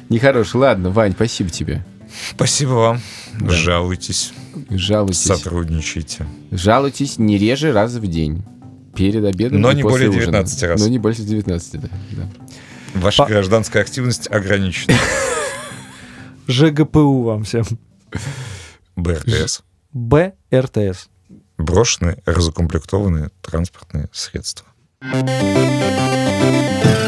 Нехорошее. 0.09 0.61
Ладно, 0.63 0.91
Вань, 0.91 1.13
спасибо 1.13 1.51
тебе. 1.51 1.85
Спасибо 2.31 2.71
вам. 2.71 3.01
Жалуйтесь, 3.41 4.33
Жалуйтесь. 4.71 5.23
сотрудничайте. 5.23 6.27
Жалуйтесь 6.53 7.19
не 7.19 7.39
реже 7.39 7.73
раз 7.73 7.95
в 7.95 8.07
день. 8.07 8.45
Перед 8.95 9.25
обедом 9.25 9.61
Но 9.61 9.73
и 9.73 9.77
не 9.77 9.83
после 9.83 10.07
более 10.07 10.11
ужина. 10.11 10.45
19 10.45 10.63
раз. 10.65 10.81
Но 10.81 10.89
не 10.89 10.99
больше 10.99 11.23
19, 11.23 11.81
да. 11.81 11.89
да. 12.13 12.29
Ваша 12.95 13.25
По- 13.25 13.29
гражданская 13.29 13.83
активность 13.83 14.31
ограничена. 14.31 14.97
ЖГПУ 16.49 17.23
вам 17.23 17.45
всем. 17.45 17.65
БРТС. 18.97 19.63
БРТС. 19.93 21.09
Брошенные, 21.59 22.23
разукомплектованные 22.27 23.31
транспортные 23.41 24.09
средства. 24.13 24.67
Thank 25.03 27.04